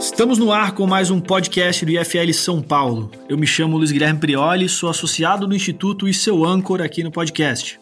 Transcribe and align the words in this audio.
Estamos 0.00 0.38
no 0.38 0.52
ar 0.52 0.72
com 0.72 0.86
mais 0.86 1.10
um 1.10 1.20
podcast 1.20 1.84
do 1.84 1.90
IFL 1.90 2.32
São 2.32 2.62
Paulo. 2.62 3.10
Eu 3.28 3.36
me 3.36 3.46
chamo 3.46 3.76
Luiz 3.76 3.90
Guilherme 3.90 4.20
Prioli, 4.20 4.68
sou 4.68 4.88
associado 4.88 5.46
do 5.48 5.54
Instituto 5.54 6.06
e 6.06 6.14
seu 6.14 6.44
âncora 6.44 6.84
aqui 6.84 7.02
no 7.02 7.10
podcast. 7.10 7.80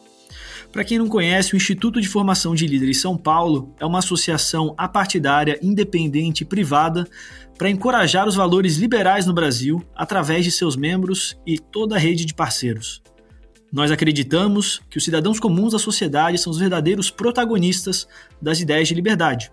Para 0.72 0.82
quem 0.84 0.98
não 0.98 1.06
conhece, 1.06 1.52
o 1.52 1.56
Instituto 1.56 2.00
de 2.00 2.08
Formação 2.08 2.54
de 2.54 2.66
Líderes 2.66 3.00
São 3.00 3.16
Paulo 3.16 3.74
é 3.78 3.84
uma 3.84 3.98
associação 3.98 4.74
apartidária, 4.78 5.58
independente 5.60 6.40
e 6.40 6.46
privada 6.46 7.06
para 7.58 7.68
encorajar 7.68 8.26
os 8.26 8.36
valores 8.36 8.76
liberais 8.76 9.26
no 9.26 9.34
Brasil 9.34 9.84
através 9.94 10.44
de 10.44 10.50
seus 10.50 10.76
membros 10.76 11.36
e 11.46 11.58
toda 11.58 11.96
a 11.96 11.98
rede 11.98 12.24
de 12.24 12.32
parceiros. 12.32 13.02
Nós 13.72 13.90
acreditamos 13.90 14.80
que 14.90 14.98
os 14.98 15.04
cidadãos 15.04 15.38
comuns 15.38 15.72
da 15.72 15.78
sociedade 15.78 16.38
são 16.38 16.50
os 16.50 16.58
verdadeiros 16.58 17.10
protagonistas 17.10 18.08
das 18.42 18.60
ideias 18.60 18.88
de 18.88 18.94
liberdade. 18.94 19.52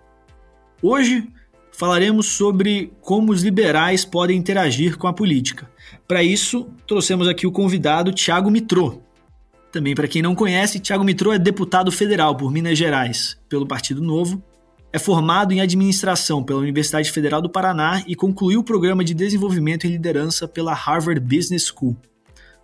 Hoje, 0.82 1.28
falaremos 1.70 2.26
sobre 2.26 2.92
como 3.00 3.30
os 3.30 3.42
liberais 3.42 4.04
podem 4.04 4.36
interagir 4.36 4.98
com 4.98 5.06
a 5.06 5.12
política. 5.12 5.70
Para 6.06 6.22
isso, 6.22 6.68
trouxemos 6.86 7.28
aqui 7.28 7.46
o 7.46 7.52
convidado 7.52 8.12
Tiago 8.12 8.50
Mitrô. 8.50 9.00
Também, 9.70 9.94
para 9.94 10.08
quem 10.08 10.22
não 10.22 10.34
conhece, 10.34 10.80
Tiago 10.80 11.04
Mitrô 11.04 11.32
é 11.32 11.38
deputado 11.38 11.92
federal 11.92 12.36
por 12.36 12.50
Minas 12.50 12.76
Gerais, 12.76 13.38
pelo 13.48 13.66
Partido 13.66 14.02
Novo, 14.02 14.42
é 14.92 14.98
formado 14.98 15.52
em 15.52 15.60
administração 15.60 16.42
pela 16.42 16.60
Universidade 16.60 17.12
Federal 17.12 17.42
do 17.42 17.50
Paraná 17.50 18.02
e 18.06 18.16
concluiu 18.16 18.60
o 18.60 18.64
programa 18.64 19.04
de 19.04 19.14
desenvolvimento 19.14 19.86
em 19.86 19.90
liderança 19.90 20.48
pela 20.48 20.72
Harvard 20.72 21.20
Business 21.20 21.66
School. 21.66 21.96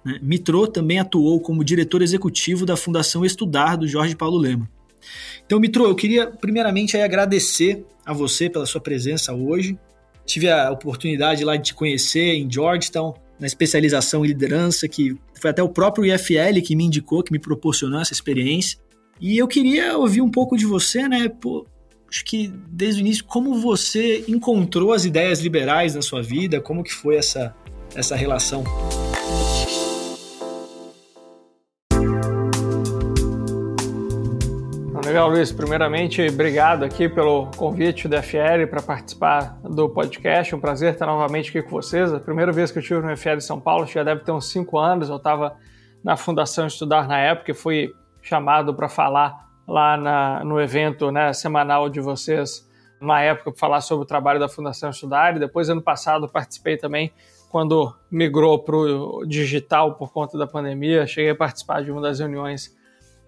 Né? 0.04 0.18
Mitrô 0.22 0.66
também 0.66 0.98
atuou 0.98 1.40
como 1.40 1.64
diretor 1.64 2.02
executivo 2.02 2.66
da 2.66 2.76
Fundação 2.76 3.24
Estudar 3.24 3.76
do 3.76 3.88
Jorge 3.88 4.14
Paulo 4.14 4.36
Lema. 4.36 4.68
Então, 5.45 5.60
Mitro, 5.60 5.84
eu 5.84 5.95
queria 5.95 6.26
primeiramente 6.26 6.96
agradecer 6.96 7.84
a 8.04 8.12
você 8.12 8.48
pela 8.48 8.66
sua 8.66 8.80
presença 8.80 9.34
hoje. 9.34 9.79
Tive 10.24 10.51
a 10.51 10.70
oportunidade 10.70 11.45
lá 11.45 11.56
de 11.56 11.64
te 11.64 11.74
conhecer 11.74 12.34
em 12.34 12.51
Georgetown, 12.51 13.14
na 13.38 13.46
especialização 13.46 14.24
em 14.24 14.29
liderança, 14.29 14.88
que 14.88 15.16
foi 15.34 15.51
até 15.51 15.62
o 15.62 15.68
próprio 15.68 16.07
IFL 16.07 16.62
que 16.64 16.74
me 16.74 16.84
indicou, 16.84 17.23
que 17.23 17.32
me 17.32 17.38
proporcionou 17.38 18.01
essa 18.01 18.12
experiência. 18.12 18.79
E 19.20 19.36
eu 19.36 19.46
queria 19.46 19.96
ouvir 19.98 20.23
um 20.23 20.30
pouco 20.30 20.57
de 20.57 20.64
você, 20.64 21.07
né? 21.07 21.29
Pô, 21.29 21.66
acho 22.09 22.24
que 22.24 22.51
desde 22.68 23.01
o 23.01 23.02
início, 23.02 23.24
como 23.24 23.60
você 23.60 24.24
encontrou 24.26 24.92
as 24.92 25.04
ideias 25.04 25.40
liberais 25.40 25.95
na 25.95 26.02
sua 26.02 26.23
vida, 26.23 26.60
como 26.60 26.82
que 26.82 26.92
foi 26.92 27.16
essa, 27.16 27.54
essa 27.95 28.16
relação? 28.16 28.64
Legal, 35.15 35.30
Luiz. 35.30 35.52
Primeiramente, 35.52 36.26
obrigado 36.26 36.82
aqui 36.82 37.09
pelo 37.09 37.46
convite 37.57 38.09
do 38.09 38.20
FL 38.20 38.66
para 38.68 38.82
participar 38.82 39.57
do 39.62 39.88
podcast. 39.88 40.52
Um 40.57 40.59
prazer 40.59 40.93
estar 40.93 41.07
novamente 41.07 41.51
aqui 41.51 41.62
com 41.62 41.70
vocês. 41.70 42.12
A 42.12 42.18
primeira 42.18 42.51
vez 42.51 42.73
que 42.73 42.79
eu 42.79 42.82
estive 42.82 43.01
no 43.01 43.16
FL 43.16 43.38
São 43.38 43.60
Paulo, 43.60 43.87
já 43.87 44.02
deve 44.02 44.24
ter 44.24 44.32
uns 44.32 44.51
cinco 44.51 44.76
anos. 44.76 45.09
Eu 45.09 45.18
estava 45.18 45.57
na 46.02 46.16
Fundação 46.16 46.66
Estudar 46.66 47.07
na 47.07 47.16
época 47.16 47.52
e 47.52 47.54
fui 47.54 47.95
chamado 48.20 48.74
para 48.74 48.88
falar 48.88 49.51
lá 49.68 49.96
na, 49.96 50.45
no 50.45 50.60
evento 50.60 51.12
né, 51.12 51.32
semanal 51.32 51.88
de 51.88 52.01
vocês 52.01 52.68
na 53.01 53.23
época 53.23 53.52
para 53.52 53.60
falar 53.60 53.82
sobre 53.82 54.02
o 54.02 54.07
trabalho 54.07 54.40
da 54.40 54.48
Fundação 54.48 54.90
Estudar. 54.90 55.37
E 55.37 55.38
depois, 55.38 55.70
ano 55.70 55.80
passado, 55.80 56.29
participei 56.29 56.76
também 56.76 57.12
quando 57.52 57.95
migrou 58.10 58.59
para 58.59 58.74
o 58.74 59.24
digital 59.24 59.95
por 59.95 60.12
conta 60.12 60.37
da 60.37 60.48
pandemia. 60.48 61.07
Cheguei 61.07 61.30
a 61.30 61.37
participar 61.37 61.85
de 61.85 61.92
uma 61.92 62.01
das 62.01 62.18
reuniões 62.18 62.74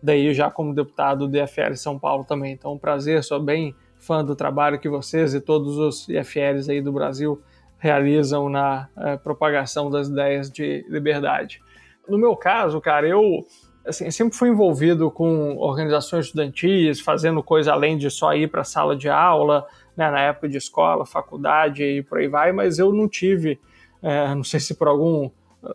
daí 0.03 0.33
já 0.35 0.51
como 0.51 0.75
deputado 0.75 1.27
do 1.27 1.37
IFL 1.37 1.75
São 1.75 1.99
Paulo 1.99 2.25
também. 2.25 2.53
Então, 2.53 2.75
um 2.75 2.79
prazer, 2.79 3.23
sou 3.25 3.41
bem 3.41 3.75
fã 3.99 4.25
do 4.25 4.37
trabalho 4.37 4.79
que 4.79 4.89
vocês 4.89 5.35
e 5.35 5.41
todos 5.41 5.79
os 5.79 6.09
IFLs 6.09 6.69
aí 6.69 6.81
do 6.81 6.93
Brasil 6.93 7.41
realizam 7.79 8.49
na 8.49 8.89
é, 8.97 9.17
propagação 9.17 9.91
das 9.91 10.09
ideias 10.09 10.51
de 10.51 10.85
liberdade. 10.89 11.61
No 12.09 12.19
meu 12.19 12.37
caso, 12.37 12.81
cara, 12.81 13.07
eu 13.07 13.45
assim, 13.87 14.11
sempre 14.11 14.37
fui 14.37 14.49
envolvido 14.49 15.11
com 15.11 15.57
organizações 15.59 16.27
estudantis, 16.27 17.01
fazendo 17.01 17.43
coisa 17.43 17.73
além 17.73 17.97
de 17.97 18.11
só 18.11 18.35
ir 18.35 18.51
para 18.51 18.63
a 18.63 18.65
sala 18.65 18.97
de 18.97 19.09
aula, 19.09 19.67
né, 19.97 20.11
na 20.11 20.21
época 20.21 20.49
de 20.49 20.57
escola, 20.57 21.07
faculdade 21.07 21.83
e 21.83 22.03
por 22.03 22.19
aí 22.19 22.29
vai, 22.29 22.53
mas 22.53 22.79
eu 22.79 22.93
não 22.93 23.09
tive, 23.09 23.59
é, 24.03 24.35
não 24.35 24.45
sei 24.45 24.61
se 24.61 24.75
por 24.75 24.89
algum 24.89 25.31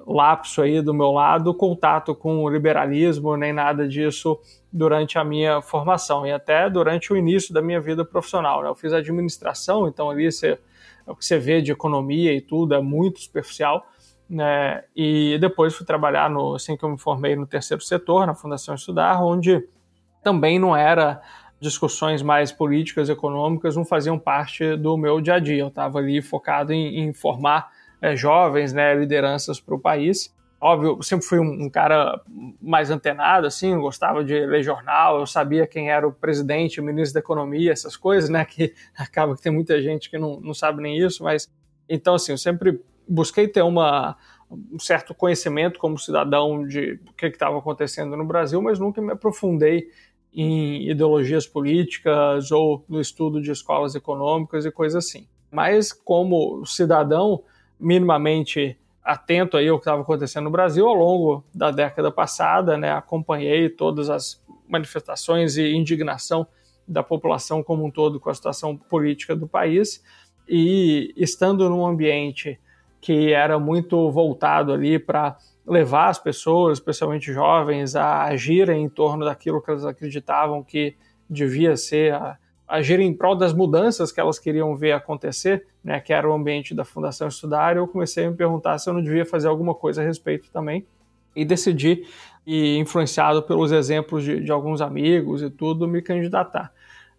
lapso 0.05 0.61
aí 0.61 0.81
do 0.81 0.93
meu 0.93 1.11
lado, 1.11 1.53
contato 1.53 2.15
com 2.15 2.43
o 2.43 2.49
liberalismo, 2.49 3.35
nem 3.35 3.51
nada 3.51 3.87
disso 3.87 4.39
durante 4.71 5.17
a 5.17 5.23
minha 5.23 5.61
formação 5.61 6.25
e 6.25 6.31
até 6.31 6.69
durante 6.69 7.11
o 7.11 7.17
início 7.17 7.53
da 7.53 7.61
minha 7.61 7.81
vida 7.81 8.05
profissional. 8.05 8.61
Né? 8.61 8.69
Eu 8.69 8.75
fiz 8.75 8.93
administração, 8.93 9.87
então 9.87 10.09
ali 10.09 10.31
você, 10.31 10.57
o 11.05 11.15
que 11.15 11.25
você 11.25 11.37
vê 11.37 11.61
de 11.61 11.71
economia 11.71 12.33
e 12.33 12.41
tudo 12.41 12.73
é 12.73 12.81
muito 12.81 13.19
superficial. 13.19 13.85
Né? 14.29 14.83
E 14.95 15.37
depois 15.41 15.75
fui 15.75 15.85
trabalhar, 15.85 16.29
no, 16.29 16.55
assim 16.55 16.77
que 16.77 16.85
eu 16.85 16.89
me 16.89 16.97
formei, 16.97 17.35
no 17.35 17.45
terceiro 17.45 17.83
setor, 17.83 18.25
na 18.25 18.33
Fundação 18.33 18.75
Estudar, 18.75 19.21
onde 19.21 19.67
também 20.23 20.57
não 20.57 20.75
era 20.75 21.21
discussões 21.59 22.21
mais 22.21 22.51
políticas, 22.51 23.09
econômicas, 23.09 23.75
não 23.75 23.85
faziam 23.85 24.17
parte 24.17 24.75
do 24.77 24.97
meu 24.97 25.19
dia 25.19 25.35
a 25.35 25.39
dia. 25.39 25.59
Eu 25.59 25.67
estava 25.67 25.99
ali 25.99 26.21
focado 26.21 26.71
em, 26.71 27.01
em 27.01 27.13
formar 27.13 27.69
é, 28.01 28.16
jovens, 28.16 28.73
né, 28.73 28.94
lideranças 28.95 29.59
para 29.59 29.75
o 29.75 29.79
país. 29.79 30.34
Óbvio, 30.59 31.01
sempre 31.01 31.25
fui 31.25 31.39
um, 31.39 31.66
um, 31.66 31.69
cara 31.69 32.22
mais 32.62 32.91
antenado, 32.91 33.47
assim, 33.47 33.78
gostava 33.79 34.23
de 34.23 34.45
ler 34.45 34.62
jornal, 34.62 35.19
eu 35.19 35.25
sabia 35.25 35.66
quem 35.66 35.89
era 35.89 36.07
o 36.07 36.11
presidente, 36.11 36.79
o 36.79 36.84
ministro 36.84 37.16
da 37.16 37.19
economia, 37.19 37.72
essas 37.72 37.97
coisas, 37.97 38.29
né, 38.29 38.45
que 38.45 38.73
acaba 38.97 39.35
que 39.35 39.41
tem 39.41 39.51
muita 39.51 39.81
gente 39.81 40.09
que 40.09 40.17
não, 40.17 40.40
não 40.40 40.53
sabe 40.53 40.81
nem 40.81 40.97
isso, 40.97 41.23
mas 41.23 41.51
então, 41.90 42.13
assim, 42.13 42.31
eu 42.31 42.38
sempre 42.38 42.81
busquei 43.07 43.47
ter 43.47 43.61
uma, 43.61 44.16
um 44.50 44.79
certo 44.79 45.13
conhecimento 45.13 45.79
como 45.79 45.97
cidadão 45.97 46.66
de 46.66 47.00
o 47.09 47.13
que 47.13 47.25
estava 47.25 47.57
acontecendo 47.57 48.16
no 48.16 48.25
Brasil, 48.25 48.61
mas 48.61 48.79
nunca 48.79 49.01
me 49.01 49.11
aprofundei 49.11 49.90
em 50.34 50.90
ideologias 50.90 51.45
políticas 51.45 52.51
ou 52.51 52.85
no 52.88 53.01
estudo 53.01 53.41
de 53.41 53.51
escolas 53.51 53.95
econômicas 53.95 54.66
e 54.66 54.72
coisas 54.72 55.06
assim. 55.06 55.28
Mas 55.51 55.91
como 55.91 56.66
cidadão, 56.66 57.44
minimamente 57.81 58.77
atento 59.03 59.57
aí 59.57 59.67
ao 59.67 59.77
que 59.77 59.81
estava 59.81 60.01
acontecendo 60.01 60.45
no 60.45 60.51
Brasil 60.51 60.87
ao 60.87 60.93
longo 60.93 61.43
da 61.53 61.71
década 61.71 62.11
passada, 62.11 62.77
né? 62.77 62.91
Acompanhei 62.91 63.67
todas 63.69 64.09
as 64.09 64.41
manifestações 64.69 65.57
e 65.57 65.73
indignação 65.73 66.47
da 66.87 67.01
população 67.01 67.63
como 67.63 67.83
um 67.83 67.91
todo 67.91 68.19
com 68.19 68.29
a 68.29 68.33
situação 68.33 68.77
política 68.77 69.35
do 69.35 69.47
país 69.47 70.03
e 70.47 71.13
estando 71.17 71.69
num 71.69 71.85
ambiente 71.85 72.59
que 72.99 73.33
era 73.33 73.57
muito 73.57 74.11
voltado 74.11 74.71
ali 74.71 74.99
para 74.99 75.37
levar 75.65 76.09
as 76.09 76.19
pessoas, 76.19 76.77
especialmente 76.77 77.33
jovens, 77.33 77.95
a 77.95 78.23
agirem 78.23 78.83
em 78.83 78.89
torno 78.89 79.25
daquilo 79.25 79.61
que 79.61 79.71
elas 79.71 79.85
acreditavam 79.85 80.63
que 80.63 80.95
devia 81.29 81.75
ser 81.75 82.13
a, 82.13 82.37
agir 82.71 83.01
em 83.01 83.13
prol 83.13 83.35
das 83.35 83.53
mudanças 83.53 84.13
que 84.13 84.19
elas 84.19 84.39
queriam 84.39 84.73
ver 84.77 84.93
acontecer, 84.93 85.67
né, 85.83 85.99
que 85.99 86.13
era 86.13 86.27
o 86.27 86.31
ambiente 86.31 86.73
da 86.73 86.85
Fundação 86.85 87.27
Estudar, 87.27 87.75
eu 87.75 87.85
comecei 87.85 88.25
a 88.25 88.31
me 88.31 88.37
perguntar 88.37 88.77
se 88.77 88.89
eu 88.89 88.93
não 88.93 89.03
devia 89.03 89.25
fazer 89.25 89.49
alguma 89.49 89.75
coisa 89.75 90.01
a 90.01 90.05
respeito 90.05 90.49
também, 90.51 90.85
e 91.35 91.43
decidi, 91.43 92.05
e 92.47 92.77
influenciado 92.77 93.43
pelos 93.43 93.73
exemplos 93.73 94.23
de, 94.23 94.39
de 94.39 94.51
alguns 94.51 94.79
amigos 94.79 95.43
e 95.43 95.49
tudo, 95.49 95.85
me 95.85 96.01
candidatar. 96.01 96.71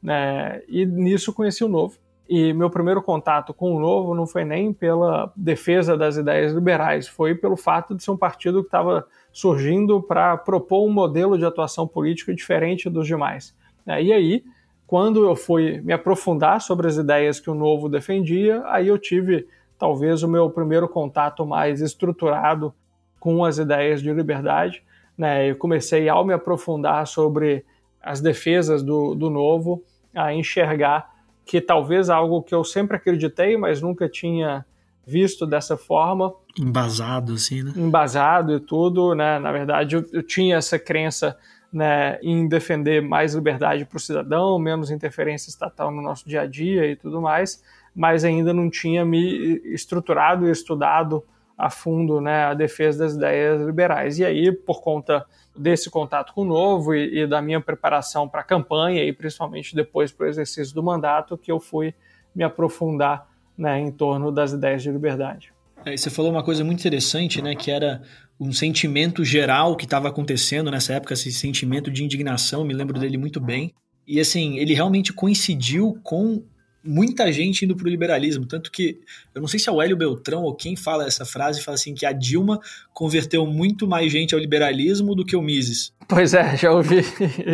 Né, 0.02 0.62
e 0.66 0.86
nisso 0.86 1.34
conheci 1.34 1.62
o 1.62 1.68
Novo. 1.68 1.98
E 2.26 2.54
meu 2.54 2.70
primeiro 2.70 3.02
contato 3.02 3.52
com 3.52 3.76
o 3.76 3.80
Novo 3.80 4.14
não 4.14 4.26
foi 4.26 4.44
nem 4.44 4.72
pela 4.72 5.30
defesa 5.36 5.98
das 5.98 6.16
ideias 6.16 6.54
liberais, 6.54 7.06
foi 7.06 7.34
pelo 7.34 7.58
fato 7.58 7.94
de 7.94 8.02
ser 8.02 8.10
um 8.10 8.16
partido 8.16 8.62
que 8.62 8.68
estava 8.68 9.06
surgindo 9.30 10.00
para 10.00 10.38
propor 10.38 10.86
um 10.86 10.91
modelo 10.91 11.36
de 11.36 11.44
atuação 11.44 11.86
política 11.86 12.34
diferente 12.34 12.88
dos 12.88 13.06
demais. 13.06 13.54
Né, 13.84 14.03
e 14.03 14.12
aí, 14.15 14.44
quando 14.92 15.24
eu 15.24 15.34
fui 15.34 15.80
me 15.80 15.91
aprofundar 15.91 16.60
sobre 16.60 16.86
as 16.86 16.98
ideias 16.98 17.41
que 17.41 17.48
o 17.48 17.54
Novo 17.54 17.89
defendia, 17.89 18.62
aí 18.66 18.89
eu 18.89 18.98
tive 18.98 19.48
talvez 19.78 20.22
o 20.22 20.28
meu 20.28 20.50
primeiro 20.50 20.86
contato 20.86 21.47
mais 21.47 21.80
estruturado 21.80 22.74
com 23.18 23.42
as 23.42 23.56
ideias 23.56 24.03
de 24.03 24.12
liberdade. 24.12 24.84
Né? 25.16 25.50
Eu 25.50 25.56
comecei, 25.56 26.10
ao 26.10 26.27
me 26.27 26.34
aprofundar 26.34 27.06
sobre 27.06 27.65
as 28.03 28.21
defesas 28.21 28.83
do, 28.83 29.15
do 29.15 29.30
Novo, 29.30 29.83
a 30.15 30.34
enxergar 30.34 31.10
que 31.47 31.59
talvez 31.59 32.10
algo 32.10 32.42
que 32.42 32.54
eu 32.54 32.62
sempre 32.62 32.98
acreditei, 32.98 33.56
mas 33.56 33.80
nunca 33.80 34.06
tinha 34.10 34.62
visto 35.06 35.47
dessa 35.47 35.74
forma. 35.74 36.34
Embasado, 36.60 37.33
assim, 37.33 37.62
né? 37.62 37.72
Embasado 37.74 38.56
e 38.56 38.60
tudo, 38.60 39.15
né? 39.15 39.39
Na 39.39 39.53
verdade, 39.53 39.97
eu, 39.97 40.04
eu 40.12 40.22
tinha 40.22 40.56
essa 40.56 40.78
crença 40.78 41.34
né, 41.72 42.19
em 42.22 42.47
defender 42.47 43.01
mais 43.01 43.34
liberdade 43.34 43.84
para 43.84 43.97
o 43.97 44.01
cidadão, 44.01 44.59
menos 44.59 44.91
interferência 44.91 45.48
estatal 45.48 45.91
no 45.91 46.03
nosso 46.03 46.28
dia 46.28 46.42
a 46.42 46.47
dia 46.47 46.86
e 46.86 46.95
tudo 46.95 47.21
mais, 47.21 47.63
mas 47.95 48.24
ainda 48.24 48.53
não 48.53 48.69
tinha 48.69 49.04
me 49.04 49.57
estruturado 49.65 50.47
e 50.47 50.51
estudado 50.51 51.24
a 51.57 51.71
fundo 51.71 52.21
né, 52.21 52.45
a 52.45 52.54
defesa 52.54 53.04
das 53.04 53.15
ideias 53.15 53.63
liberais. 53.63 54.19
E 54.19 54.24
aí, 54.24 54.53
por 54.53 54.83
conta 54.83 55.24
desse 55.57 55.91
contato 55.91 56.33
com 56.34 56.42
o 56.42 56.45
novo 56.45 56.95
e, 56.95 57.21
e 57.21 57.27
da 57.27 57.41
minha 57.41 57.60
preparação 57.60 58.28
para 58.28 58.41
a 58.41 58.45
campanha 58.45 59.04
e 59.04 59.13
principalmente 59.13 59.75
depois 59.75 60.10
para 60.10 60.27
o 60.27 60.28
exercício 60.28 60.75
do 60.75 60.83
mandato, 60.83 61.39
que 61.39 61.53
eu 61.53 61.60
fui 61.60 61.95
me 62.34 62.42
aprofundar 62.42 63.28
né, 63.57 63.78
em 63.78 63.91
torno 63.91 64.33
das 64.33 64.53
ideias 64.53 64.83
de 64.83 64.91
liberdade. 64.91 65.53
É, 65.84 65.96
você 65.96 66.10
falou 66.10 66.30
uma 66.30 66.42
coisa 66.42 66.64
muito 66.64 66.80
interessante, 66.80 67.42
né, 67.42 67.54
que 67.54 67.70
era 67.70 68.02
um 68.38 68.52
sentimento 68.52 69.24
geral 69.24 69.76
que 69.76 69.84
estava 69.84 70.08
acontecendo 70.08 70.70
nessa 70.70 70.94
época, 70.94 71.14
esse 71.14 71.32
sentimento 71.32 71.90
de 71.90 72.04
indignação, 72.04 72.64
me 72.64 72.74
lembro 72.74 72.98
dele 72.98 73.16
muito 73.16 73.40
bem. 73.40 73.72
E 74.06 74.20
assim, 74.20 74.58
ele 74.58 74.74
realmente 74.74 75.12
coincidiu 75.12 75.98
com 76.02 76.44
muita 76.84 77.30
gente 77.30 77.64
indo 77.64 77.76
para 77.76 77.86
o 77.86 77.90
liberalismo. 77.90 78.46
Tanto 78.46 78.70
que, 78.70 78.98
eu 79.34 79.40
não 79.40 79.48
sei 79.48 79.60
se 79.60 79.68
é 79.68 79.72
o 79.72 79.80
Hélio 79.80 79.96
Beltrão 79.96 80.42
ou 80.42 80.54
quem 80.54 80.74
fala 80.74 81.06
essa 81.06 81.24
frase, 81.24 81.62
fala 81.62 81.76
assim 81.76 81.94
que 81.94 82.04
a 82.04 82.12
Dilma 82.12 82.58
converteu 82.92 83.46
muito 83.46 83.86
mais 83.86 84.10
gente 84.10 84.34
ao 84.34 84.40
liberalismo 84.40 85.14
do 85.14 85.24
que 85.24 85.36
o 85.36 85.42
Mises. 85.42 85.92
Pois 86.08 86.34
é, 86.34 86.56
já 86.56 86.72
ouvi. 86.72 87.02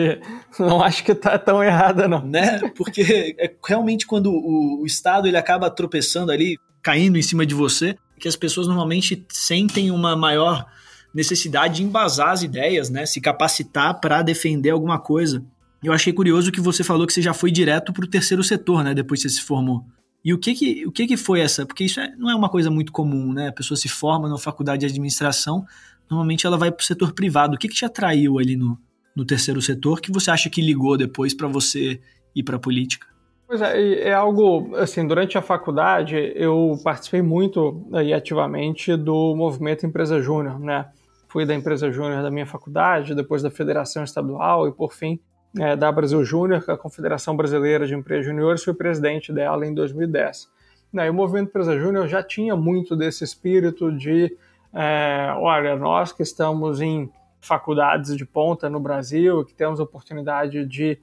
Não 0.58 0.82
acho 0.82 1.04
que 1.04 1.14
tá 1.14 1.38
tão 1.38 1.62
errada, 1.62 2.08
não. 2.08 2.26
Né? 2.26 2.60
Porque 2.75 3.36
é 3.38 3.54
realmente 3.66 4.06
quando 4.06 4.30
o, 4.30 4.82
o 4.82 4.86
Estado 4.86 5.28
ele 5.28 5.36
acaba 5.36 5.70
tropeçando 5.70 6.32
ali, 6.32 6.56
caindo 6.82 7.19
em 7.19 7.22
cima 7.22 7.44
de 7.44 7.54
você, 7.54 7.96
que 8.19 8.29
as 8.29 8.37
pessoas 8.37 8.67
normalmente 8.67 9.25
sentem 9.31 9.91
uma 9.91 10.17
maior 10.17 10.67
necessidade 11.15 11.76
de 11.76 11.82
embasar 11.82 12.31
as 12.31 12.43
ideias, 12.43 12.91
né? 12.91 13.06
Se 13.06 13.20
capacitar 13.20 14.00
para 14.00 14.23
defender 14.23 14.70
alguma 14.70 14.99
coisa. 14.99 15.44
Eu 15.82 15.93
achei 15.93 16.12
curioso 16.12 16.53
que 16.53 16.61
você 16.61 16.82
falou 16.82 17.06
que 17.06 17.12
você 17.12 17.23
já 17.23 17.32
foi 17.32 17.50
direto 17.50 17.93
para 17.93 18.05
o 18.05 18.09
terceiro 18.09 18.43
setor, 18.43 18.82
né? 18.82 18.94
Depois 18.94 19.23
que 19.23 19.29
você 19.29 19.37
se 19.37 19.43
formou. 19.43 19.85
E 20.25 20.35
o 20.35 20.38
que 20.38 20.55
que, 20.55 20.87
o 20.87 20.93
que 20.93 21.06
que 21.06 21.17
foi 21.17 21.41
essa? 21.41 21.65
Porque 21.65 21.85
isso 21.85 22.00
é, 22.00 22.15
não 22.17 22.31
é 22.31 22.35
uma 22.35 22.49
coisa 22.49 22.70
muito 22.70 22.93
comum, 22.93 23.32
né? 23.32 23.49
A 23.49 23.53
pessoa 23.53 23.76
se 23.76 23.88
forma 23.88 24.29
na 24.29 24.37
faculdade 24.37 24.81
de 24.81 24.87
administração, 24.87 25.64
normalmente 26.11 26.47
ela 26.47 26.56
vai 26.56 26.71
para 26.71 26.82
o 26.82 26.87
setor 26.87 27.12
privado. 27.12 27.55
O 27.55 27.59
que 27.59 27.69
que 27.69 27.75
te 27.75 27.85
atraiu 27.85 28.38
ali 28.38 28.56
no, 28.56 28.79
no 29.14 29.25
terceiro 29.25 29.62
setor 29.62 30.00
que 30.00 30.12
você 30.12 30.31
acha 30.31 30.50
que 30.50 30.61
ligou 30.61 30.97
depois 30.97 31.32
para 31.32 31.47
você 31.47 32.00
ir 32.35 32.43
para 32.43 32.56
a 32.56 32.61
política? 32.61 33.06
Pois 33.49 33.62
é, 33.62 34.09
é 34.09 34.12
algo, 34.12 34.77
assim, 34.77 35.06
durante 35.06 35.39
a 35.39 35.41
faculdade 35.41 36.35
eu 36.37 36.79
participei 36.85 37.23
muito 37.23 37.83
aí 37.95 38.12
ativamente 38.12 38.95
do 38.95 39.35
movimento 39.35 39.87
Empresa 39.87 40.21
Júnior, 40.21 40.61
né? 40.61 40.91
Fui 41.29 41.47
da 41.47 41.55
Empresa 41.55 41.91
Júnior 41.91 42.23
da 42.23 42.31
minha 42.31 42.45
faculdade, 42.45 43.15
depois 43.15 43.43
da 43.43 43.50
Federação 43.50 44.05
Estadual 44.05 44.69
e, 44.69 44.73
por 44.73 44.93
fim, 44.93 45.19
é, 45.59 45.75
da 45.75 45.91
Brasil 45.91 46.23
Júnior, 46.23 46.62
a 46.69 46.77
Confederação 46.77 47.35
Brasileira 47.35 47.87
de 47.87 47.95
Empresas 47.95 48.27
Juniores, 48.27 48.62
fui 48.62 48.75
presidente 48.75 49.33
dela 49.33 49.67
em 49.67 49.73
2010. 49.73 50.47
Né, 50.93 51.06
e 51.06 51.11
o 51.11 51.15
movimento 51.15 51.49
Empresa 51.49 51.79
Júnior 51.79 52.06
já 52.06 52.23
tinha 52.23 52.55
muito 52.55 52.95
desse 52.95 53.25
espírito 53.25 53.91
de, 53.91 54.37
é, 54.75 55.33
olha, 55.39 55.75
nós 55.75 56.12
que 56.12 56.23
estamos 56.23 56.83
em 56.83 57.11
faculdades 57.41 58.15
de 58.15 58.27
ponta 58.27 58.69
no 58.69 58.79
Brasil, 58.79 59.43
que 59.43 59.55
temos 59.55 59.81
a 59.81 59.85
oportunidade 59.85 60.67
de 60.67 60.99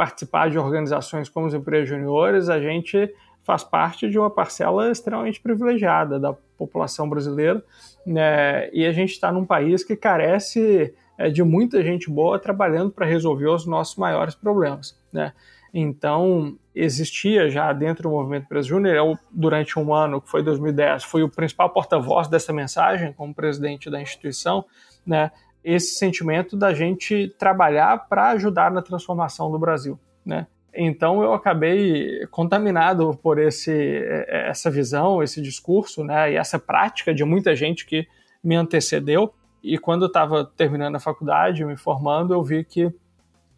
participar 0.00 0.48
de 0.48 0.58
organizações 0.58 1.28
como 1.28 1.46
os 1.46 1.52
empresas 1.52 1.86
juniores, 1.86 2.48
a 2.48 2.58
gente 2.58 3.14
faz 3.42 3.62
parte 3.62 4.08
de 4.08 4.18
uma 4.18 4.30
parcela 4.30 4.90
extremamente 4.90 5.38
privilegiada 5.38 6.18
da 6.18 6.32
população 6.56 7.06
brasileira, 7.06 7.62
né? 8.06 8.70
e 8.72 8.86
a 8.86 8.92
gente 8.92 9.10
está 9.10 9.30
num 9.30 9.44
país 9.44 9.84
que 9.84 9.94
carece 9.94 10.94
é, 11.18 11.28
de 11.28 11.42
muita 11.42 11.82
gente 11.82 12.08
boa 12.08 12.38
trabalhando 12.38 12.90
para 12.90 13.04
resolver 13.04 13.48
os 13.48 13.66
nossos 13.66 13.96
maiores 13.96 14.34
problemas. 14.34 14.98
Né? 15.12 15.34
Então, 15.74 16.56
existia 16.74 17.50
já 17.50 17.70
dentro 17.74 18.04
do 18.04 18.10
movimento 18.10 18.44
Empresa 18.44 18.68
Júnior, 18.68 18.96
eu, 18.96 19.18
durante 19.30 19.78
um 19.78 19.92
ano, 19.92 20.22
que 20.22 20.30
foi 20.30 20.42
2010, 20.42 21.04
fui 21.04 21.22
o 21.22 21.28
principal 21.28 21.68
porta-voz 21.68 22.26
dessa 22.26 22.54
mensagem 22.54 23.12
como 23.12 23.34
presidente 23.34 23.90
da 23.90 24.00
instituição, 24.00 24.64
né? 25.06 25.30
Esse 25.62 25.94
sentimento 25.94 26.56
da 26.56 26.72
gente 26.72 27.34
trabalhar 27.38 28.08
para 28.08 28.30
ajudar 28.30 28.70
na 28.70 28.82
transformação 28.82 29.50
do 29.50 29.58
Brasil, 29.58 29.98
né? 30.24 30.46
Então 30.72 31.22
eu 31.22 31.32
acabei 31.32 32.26
contaminado 32.30 33.18
por 33.22 33.38
esse, 33.38 34.04
essa 34.28 34.70
visão, 34.70 35.22
esse 35.22 35.42
discurso, 35.42 36.04
né, 36.04 36.32
e 36.32 36.36
essa 36.36 36.58
prática 36.58 37.12
de 37.12 37.24
muita 37.24 37.56
gente 37.56 37.84
que 37.84 38.06
me 38.42 38.54
antecedeu. 38.54 39.34
E 39.62 39.76
quando 39.76 40.02
eu 40.02 40.06
estava 40.06 40.44
terminando 40.44 40.96
a 40.96 41.00
faculdade, 41.00 41.64
me 41.64 41.76
formando, 41.76 42.32
eu 42.32 42.42
vi 42.42 42.64
que 42.64 42.92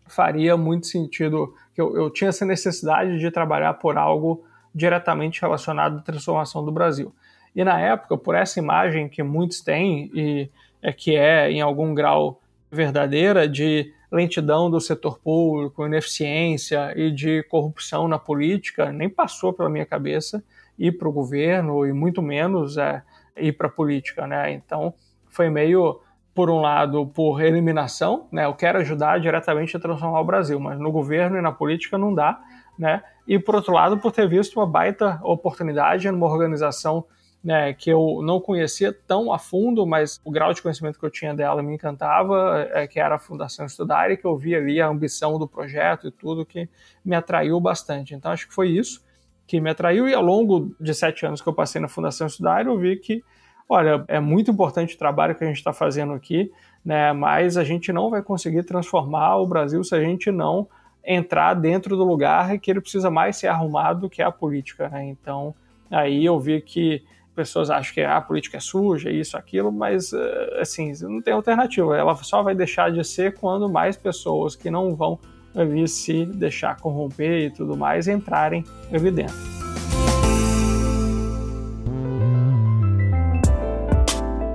faria 0.06 0.56
muito 0.56 0.86
sentido, 0.86 1.54
que 1.74 1.80
eu, 1.80 1.96
eu 1.96 2.10
tinha 2.10 2.30
essa 2.30 2.44
necessidade 2.44 3.18
de 3.18 3.30
trabalhar 3.30 3.74
por 3.74 3.96
algo 3.98 4.44
diretamente 4.74 5.40
relacionado 5.40 5.98
à 5.98 6.02
transformação 6.02 6.64
do 6.64 6.72
Brasil. 6.72 7.14
E 7.54 7.62
na 7.62 7.78
época, 7.78 8.16
por 8.16 8.34
essa 8.34 8.58
imagem 8.58 9.08
que 9.08 9.22
muitos 9.22 9.60
têm, 9.60 10.10
e 10.14 10.50
é 10.82 10.92
que 10.92 11.16
é 11.16 11.50
em 11.50 11.60
algum 11.60 11.94
grau 11.94 12.40
verdadeira, 12.70 13.48
de 13.48 13.92
lentidão 14.10 14.70
do 14.70 14.80
setor 14.80 15.18
público, 15.18 15.86
ineficiência 15.86 16.92
e 16.94 17.10
de 17.10 17.42
corrupção 17.44 18.06
na 18.06 18.18
política, 18.18 18.92
nem 18.92 19.08
passou 19.08 19.52
pela 19.52 19.70
minha 19.70 19.86
cabeça 19.86 20.44
ir 20.78 20.92
para 20.92 21.08
o 21.08 21.12
governo 21.12 21.86
e 21.86 21.92
muito 21.92 22.20
menos 22.20 22.76
é, 22.76 23.02
ir 23.36 23.52
para 23.52 23.68
a 23.68 23.70
política. 23.70 24.26
Né? 24.26 24.52
Então, 24.52 24.92
foi 25.28 25.48
meio, 25.48 26.00
por 26.34 26.50
um 26.50 26.60
lado, 26.60 27.06
por 27.06 27.40
eliminação, 27.40 28.26
né? 28.30 28.44
eu 28.44 28.54
quero 28.54 28.78
ajudar 28.78 29.20
diretamente 29.20 29.76
a 29.76 29.80
transformar 29.80 30.20
o 30.20 30.24
Brasil, 30.24 30.60
mas 30.60 30.78
no 30.78 30.90
governo 30.90 31.38
e 31.38 31.40
na 31.40 31.52
política 31.52 31.96
não 31.96 32.14
dá. 32.14 32.38
Né? 32.78 33.02
E, 33.26 33.38
por 33.38 33.54
outro 33.54 33.72
lado, 33.72 33.98
por 33.98 34.12
ter 34.12 34.28
visto 34.28 34.58
uma 34.58 34.66
baita 34.66 35.20
oportunidade 35.22 36.10
numa 36.10 36.26
organização 36.26 37.04
né, 37.42 37.72
que 37.72 37.90
eu 37.90 38.20
não 38.22 38.40
conhecia 38.40 38.92
tão 38.92 39.32
a 39.32 39.38
fundo, 39.38 39.84
mas 39.84 40.20
o 40.24 40.30
grau 40.30 40.52
de 40.52 40.62
conhecimento 40.62 40.98
que 40.98 41.04
eu 41.04 41.10
tinha 41.10 41.34
dela 41.34 41.62
me 41.62 41.74
encantava, 41.74 42.68
é, 42.72 42.86
que 42.86 43.00
era 43.00 43.16
a 43.16 43.18
Fundação 43.18 43.66
Estudar, 43.66 44.10
e 44.10 44.16
que 44.16 44.24
eu 44.24 44.36
via 44.36 44.58
ali 44.58 44.80
a 44.80 44.86
ambição 44.86 45.38
do 45.38 45.48
projeto 45.48 46.06
e 46.06 46.10
tudo 46.10 46.46
que 46.46 46.68
me 47.04 47.16
atraiu 47.16 47.58
bastante. 47.60 48.14
Então, 48.14 48.30
acho 48.30 48.46
que 48.46 48.54
foi 48.54 48.68
isso 48.68 49.04
que 49.46 49.60
me 49.60 49.70
atraiu, 49.70 50.08
e 50.08 50.14
ao 50.14 50.22
longo 50.22 50.74
de 50.80 50.94
sete 50.94 51.26
anos 51.26 51.42
que 51.42 51.48
eu 51.48 51.52
passei 51.52 51.80
na 51.80 51.88
Fundação 51.88 52.28
Estudar, 52.28 52.64
eu 52.64 52.78
vi 52.78 52.96
que, 52.96 53.24
olha, 53.68 54.04
é 54.06 54.20
muito 54.20 54.50
importante 54.52 54.94
o 54.94 54.98
trabalho 54.98 55.34
que 55.34 55.42
a 55.42 55.46
gente 55.46 55.56
está 55.56 55.72
fazendo 55.72 56.12
aqui, 56.12 56.50
né, 56.84 57.12
mas 57.12 57.56
a 57.56 57.64
gente 57.64 57.92
não 57.92 58.08
vai 58.08 58.22
conseguir 58.22 58.62
transformar 58.62 59.36
o 59.36 59.46
Brasil 59.46 59.82
se 59.82 59.94
a 59.94 60.00
gente 60.00 60.30
não 60.30 60.68
entrar 61.04 61.54
dentro 61.54 61.96
do 61.96 62.04
lugar 62.04 62.56
que 62.58 62.70
ele 62.70 62.80
precisa 62.80 63.10
mais 63.10 63.36
ser 63.36 63.48
arrumado, 63.48 64.08
que 64.08 64.22
é 64.22 64.24
a 64.24 64.30
política. 64.30 64.88
Né? 64.88 65.06
Então, 65.06 65.54
aí 65.90 66.24
eu 66.24 66.38
vi 66.38 66.60
que 66.60 67.04
pessoas 67.34 67.70
acham 67.70 67.94
que 67.94 68.00
a 68.00 68.20
política 68.20 68.58
é 68.58 68.60
suja, 68.60 69.10
isso, 69.10 69.36
aquilo, 69.36 69.72
mas 69.72 70.12
eh, 70.12 70.58
assim, 70.60 70.92
não 71.02 71.20
tem 71.20 71.32
alternativa. 71.32 71.96
Ela 71.96 72.14
só 72.16 72.42
vai 72.42 72.54
deixar 72.54 72.92
de 72.92 73.02
ser 73.04 73.34
quando 73.34 73.68
mais 73.68 73.96
pessoas 73.96 74.54
que 74.54 74.70
não 74.70 74.94
vão 74.94 75.18
ali 75.54 75.86
se 75.86 76.24
deixar 76.24 76.76
corromper 76.80 77.46
e 77.46 77.50
tudo 77.50 77.76
mais 77.76 78.08
entrarem 78.08 78.64
ali 78.92 79.10
dentro. 79.10 79.34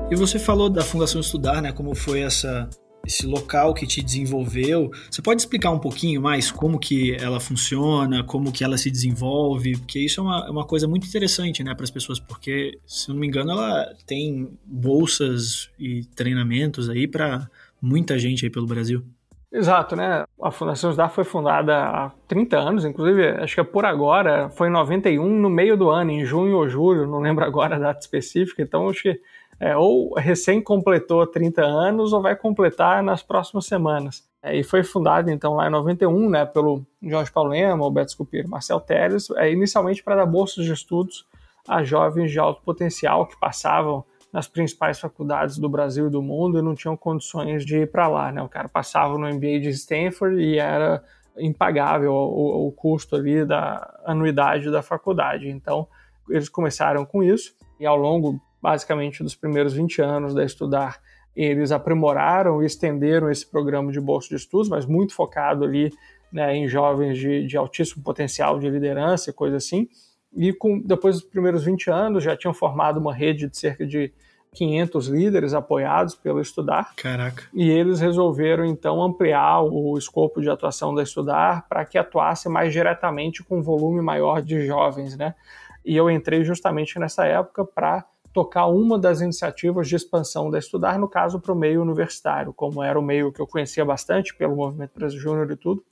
E 0.10 0.16
você 0.16 0.40
falou 0.40 0.70
da 0.70 0.82
Fundação 0.82 1.20
Estudar, 1.20 1.62
né? 1.62 1.72
Como 1.72 1.94
foi 1.94 2.22
essa 2.22 2.70
esse 3.08 3.26
local 3.26 3.74
que 3.74 3.88
te 3.88 4.04
desenvolveu. 4.04 4.92
Você 5.10 5.22
pode 5.22 5.42
explicar 5.42 5.72
um 5.72 5.80
pouquinho 5.80 6.22
mais 6.22 6.52
como 6.52 6.78
que 6.78 7.16
ela 7.16 7.40
funciona, 7.40 8.24
como 8.24 8.52
que 8.52 8.64
ela 8.64 8.78
se 8.78 8.92
desenvolve? 8.92 9.78
Porque 9.78 10.00
isso 10.00 10.20
é 10.20 10.24
uma, 10.24 10.46
é 10.46 10.52
uma 10.52 10.66
coisa 10.66 10.88
muito 10.88 11.08
interessante, 11.08 11.64
né, 11.64 11.74
para 11.74 11.86
as 11.86 11.90
pessoas, 11.90 12.20
porque, 12.20 12.78
se 12.86 13.08
não 13.10 13.16
me 13.16 13.26
engano, 13.26 13.52
ela 13.52 13.96
tem 14.06 14.50
bolsas 14.66 15.70
e 15.80 16.04
treinamentos 16.16 16.90
aí 16.90 17.08
para 17.08 17.50
muita 17.82 18.20
gente 18.20 18.46
aí 18.46 18.52
pelo 18.52 18.68
Brasil. 18.68 19.04
Exato, 19.50 19.96
né? 19.96 20.26
A 20.42 20.52
Fundação 20.52 20.92
SDAR 20.92 21.10
foi 21.10 21.24
fundada 21.24 21.74
há 21.74 22.12
30 22.28 22.58
anos, 22.58 22.86
inclusive, 22.86 23.30
acho 23.30 23.56
que 23.56 23.62
é 23.62 23.64
por 23.64 23.86
agora, 23.86 24.50
foi 24.50 24.68
em 24.68 24.72
91, 24.72 25.26
no 25.26 25.50
meio 25.50 25.78
do 25.78 25.90
ano, 25.90 26.12
em 26.12 26.26
junho 26.26 26.58
ou 26.58 26.68
julho, 26.68 27.08
não 27.08 27.20
lembro 27.20 27.46
agora 27.46 27.78
a 27.78 27.80
data 27.80 28.00
específica, 28.02 28.62
então 28.62 28.90
acho 28.90 29.04
que 29.04 29.22
é, 29.60 29.76
ou 29.76 30.14
recém 30.16 30.62
completou 30.62 31.26
30 31.26 31.64
anos 31.64 32.14
ou 32.14 32.22
vai 32.22 32.36
completar 32.36 33.02
nas 33.02 33.24
próximas 33.24 33.66
semanas. 33.66 34.28
É, 34.42 34.56
e 34.56 34.64
foi 34.64 34.84
fundado 34.84 35.32
então 35.32 35.56
lá 35.56 35.68
em 35.68 35.72
91, 35.72 36.30
né, 36.30 36.46
pelo 36.46 36.86
Jorge 37.02 37.32
Paulo 37.32 37.50
Lema, 37.50 37.84
Alberto 37.84 38.12
Scupir 38.12 38.48
Marcel 38.48 38.80
Teres, 38.80 39.30
é, 39.32 39.52
inicialmente 39.52 40.04
para 40.04 40.16
dar 40.16 40.26
bolsas 40.26 40.66
de 40.66 40.72
estudos 40.72 41.26
a 41.68 41.84
jovens 41.84 42.32
de 42.32 42.40
alto 42.40 42.62
potencial 42.62 43.26
que 43.26 43.38
passavam 43.40 44.06
nas 44.32 44.48
principais 44.48 45.00
faculdades 45.00 45.58
do 45.58 45.68
Brasil 45.68 46.08
e 46.08 46.12
do 46.12 46.22
mundo 46.22 46.60
e 46.60 46.62
não 46.62 46.76
tinham 46.76 46.96
condições 46.96 47.66
de 47.66 47.80
ir 47.80 47.92
para 47.92 48.08
lá. 48.08 48.32
Né? 48.32 48.42
O 48.42 48.48
cara 48.48 48.70
passava 48.70 49.18
no 49.18 49.28
MBA 49.28 49.60
de 49.60 49.70
Stanford 49.70 50.40
e 50.40 50.60
era 50.60 51.04
impagável 51.38 52.14
o, 52.14 52.68
o 52.68 52.72
custo 52.72 53.16
ali 53.16 53.46
da 53.46 54.00
anuidade 54.06 54.72
da 54.72 54.82
faculdade. 54.82 55.50
Então, 55.50 55.88
eles 56.30 56.50
começaram 56.50 57.06
com 57.06 57.24
isso 57.24 57.54
e 57.80 57.86
ao 57.86 57.98
longo 57.98 58.40
basicamente 58.62 59.24
dos 59.24 59.36
primeiros 59.36 59.74
20 59.74 60.02
anos 60.02 60.34
da 60.34 60.44
Estudar, 60.44 61.00
eles 61.36 61.72
aprimoraram 61.72 62.64
e 62.64 62.66
estenderam 62.66 63.30
esse 63.30 63.46
programa 63.46 63.92
de 63.92 64.02
bolsa 64.02 64.30
de 64.30 64.36
estudos, 64.36 64.70
mas 64.70 64.86
muito 64.86 65.14
focado 65.14 65.64
ali 65.64 65.92
né, 66.32 66.56
em 66.56 66.68
jovens 66.68 67.18
de, 67.18 67.46
de 67.46 67.56
altíssimo 67.56 68.04
potencial 68.04 68.60
de 68.60 68.70
liderança 68.70 69.30
e 69.30 69.34
coisa 69.34 69.58
assim. 69.58 69.88
E 70.36 70.52
com, 70.52 70.80
depois 70.80 71.16
dos 71.16 71.30
primeiros 71.30 71.64
20 71.64 71.90
anos 71.90 72.24
já 72.24 72.36
tinham 72.36 72.54
formado 72.54 73.00
uma 73.00 73.14
rede 73.14 73.48
de 73.48 73.58
cerca 73.58 73.86
de 73.86 74.12
500 74.54 75.08
líderes 75.08 75.54
apoiados 75.54 76.16
pelo 76.16 76.42
Estudar. 76.42 76.96
Caraca. 76.96 77.44
E 77.54 77.70
eles 77.70 78.00
resolveram 78.00 78.66
então 78.66 79.02
ampliar 79.02 79.62
o 79.62 79.96
escopo 79.98 80.42
de 80.42 80.50
atuação 80.50 80.94
da 80.96 81.04
Estudar 81.04 81.68
para 81.68 81.86
que 81.86 81.98
atuasse 81.98 82.50
mais 82.50 82.74
diretamente 82.74 83.44
com 83.44 83.60
um 83.60 83.62
volume 83.62 84.02
maior 84.02 84.42
de 84.42 84.66
jovens, 84.66 85.16
né? 85.16 85.36
E 85.86 85.96
eu 85.96 86.10
entrei 86.10 86.44
justamente 86.44 87.00
nessa 87.00 87.26
época 87.26 87.64
para 87.64 88.04
tocar 88.38 88.68
uma 88.68 89.00
das 89.00 89.20
iniciativas 89.20 89.88
de 89.88 89.96
expansão 89.96 90.52
da 90.52 90.60
Estudar, 90.60 91.00
no 91.00 91.10
caso 91.10 91.40
para 91.40 91.52
o 91.52 91.56
meio 91.56 91.82
universitário, 91.82 92.54
como 92.54 92.84
era 92.84 93.00
o 93.00 93.02
meio 93.02 93.32
que 93.32 93.42
eu 93.42 93.48
conhecia 93.48 93.84
bastante 93.84 94.36
pelo 94.36 94.56
movimento 94.56 94.92
Brasil 94.94 95.20
Júnior 95.20 95.50
e 95.50 95.56
tudo. 95.56 95.84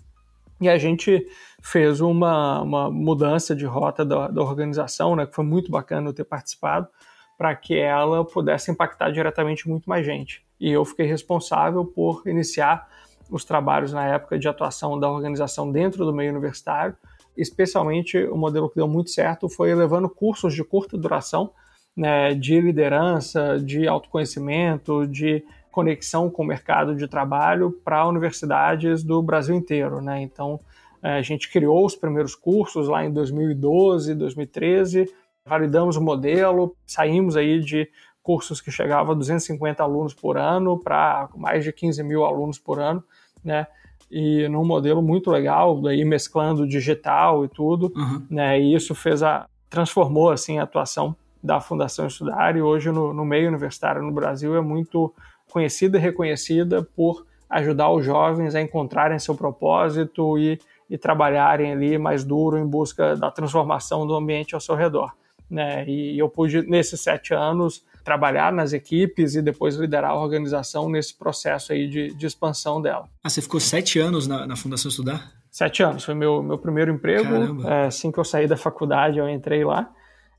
E 0.62 0.70
a 0.70 0.78
gente 0.78 1.26
fez 1.60 2.02
uma, 2.02 2.62
uma 2.62 2.92
mudança 2.92 3.56
de 3.56 3.66
rota 3.66 4.06
da, 4.06 4.28
da 4.28 4.44
organização, 4.44 5.16
né, 5.16 5.26
que 5.26 5.34
foi 5.34 5.44
muito 5.44 5.72
bacana 5.72 6.08
eu 6.08 6.14
ter 6.14 6.24
participado, 6.24 6.88
para 7.36 7.56
que 7.56 7.76
ela 7.80 8.24
pudesse 8.24 8.70
impactar 8.70 9.10
diretamente 9.10 9.68
muito 9.68 9.90
mais 9.90 10.06
gente. 10.06 10.46
E 10.60 10.72
eu 10.72 10.86
fiquei 10.86 11.08
responsável 11.08 11.84
por 11.84 12.22
iniciar 12.28 12.88
os 13.28 13.44
trabalhos 13.44 13.92
na 13.92 14.06
época 14.06 14.38
de 14.38 14.48
atuação 14.48 15.00
da 15.00 15.10
organização 15.10 15.72
dentro 15.72 16.06
do 16.06 16.14
meio 16.14 16.30
universitário. 16.30 16.96
Especialmente, 17.36 18.20
o 18.20 18.38
modelo 18.38 18.70
que 18.70 18.76
deu 18.76 18.88
muito 18.88 19.10
certo 19.10 19.50
foi 19.50 19.74
levando 19.74 20.08
cursos 20.08 20.54
de 20.54 20.64
curta 20.64 20.96
duração 20.96 21.50
né, 21.96 22.34
de 22.34 22.60
liderança, 22.60 23.60
de 23.60 23.88
autoconhecimento, 23.88 25.08
de 25.08 25.44
conexão 25.72 26.30
com 26.30 26.44
o 26.44 26.46
mercado 26.46 26.96
de 26.96 27.08
trabalho 27.08 27.72
para 27.84 28.08
universidades 28.08 29.04
do 29.04 29.22
Brasil 29.22 29.56
inteiro. 29.56 30.02
Né? 30.02 30.22
Então, 30.22 30.60
é, 31.02 31.18
a 31.18 31.22
gente 31.22 31.52
criou 31.52 31.86
os 31.86 31.96
primeiros 31.96 32.36
cursos 32.36 32.88
lá 32.88 33.06
em 33.06 33.12
2012, 33.12 34.16
2013, 34.16 35.12
validamos 35.46 35.96
o 35.96 36.02
modelo, 36.02 36.76
saímos 36.86 37.38
aí 37.38 37.60
de 37.60 37.90
cursos 38.24 38.60
que 38.60 38.72
chegavam 38.72 39.14
a 39.14 39.16
250 39.16 39.84
alunos 39.84 40.14
por 40.14 40.36
ano 40.36 40.80
para 40.80 41.30
mais 41.36 41.64
de 41.64 41.72
15 41.72 42.02
mil 42.02 42.26
alunos 42.26 42.58
por 42.58 42.80
ano, 42.80 43.04
né? 43.44 43.68
E 44.10 44.48
num 44.48 44.66
modelo 44.66 45.02
muito 45.02 45.30
legal, 45.30 45.80
daí 45.80 46.04
mesclando 46.04 46.68
digital 46.68 47.46
e 47.46 47.48
tudo, 47.48 47.94
uhum. 47.96 48.26
né? 48.30 48.60
E 48.60 48.74
isso 48.74 48.96
fez 48.96 49.22
a 49.22 49.48
transformou 49.70 50.32
assim 50.32 50.58
a 50.58 50.64
atuação 50.64 51.16
da 51.46 51.62
Fundação 51.62 52.08
Estudar 52.08 52.56
e 52.58 52.62
hoje 52.62 52.92
no, 52.92 53.14
no 53.14 53.24
meio 53.24 53.48
universitário 53.48 54.02
no 54.02 54.12
Brasil 54.12 54.56
é 54.56 54.62
muito 54.62 55.14
conhecida 55.52 55.98
e 55.98 56.02
reconhecida 56.02 56.82
por 56.96 57.26
ajudar 57.50 57.92
os 57.92 58.04
jovens 58.04 58.56
a 58.56 58.62
encontrarem 58.62 59.20
seu 59.20 59.36
propósito 59.36 60.38
e, 60.40 60.60
e 60.90 60.98
trabalharem 60.98 61.72
ali 61.72 61.98
mais 61.98 62.24
duro 62.24 62.58
em 62.58 62.66
busca 62.66 63.16
da 63.16 63.30
transformação 63.30 64.08
do 64.08 64.16
ambiente 64.16 64.56
ao 64.56 64.60
seu 64.60 64.76
redor. 64.76 65.14
Né? 65.48 65.88
E 65.88 66.18
eu 66.18 66.28
pude, 66.28 66.64
nesses 66.64 67.00
sete 67.02 67.34
anos, 67.36 67.86
trabalhar 68.04 68.52
nas 68.52 68.74
equipes 68.74 69.36
e 69.36 69.42
depois 69.42 69.76
liderar 69.76 70.12
a 70.12 70.20
organização 70.20 70.90
nesse 70.90 71.16
processo 71.16 71.72
aí 71.72 71.88
de, 71.88 72.14
de 72.16 72.26
expansão 72.26 72.82
dela. 72.82 73.08
Ah, 73.24 73.30
você 73.30 73.42
ficou 73.42 73.60
sete 73.60 74.00
anos 74.00 74.26
na, 74.28 74.48
na 74.48 74.56
Fundação 74.56 74.90
Estudar? 74.90 75.32
Sete 75.52 75.84
anos, 75.84 76.04
foi 76.04 76.16
meu, 76.16 76.42
meu 76.42 76.58
primeiro 76.58 76.92
emprego. 76.92 77.66
É, 77.68 77.86
assim 77.86 78.12
que 78.12 78.20
eu 78.20 78.26
saí 78.26 78.48
da 78.48 78.58
faculdade, 78.58 79.20
eu 79.20 79.30
entrei 79.30 79.64
lá 79.64 79.90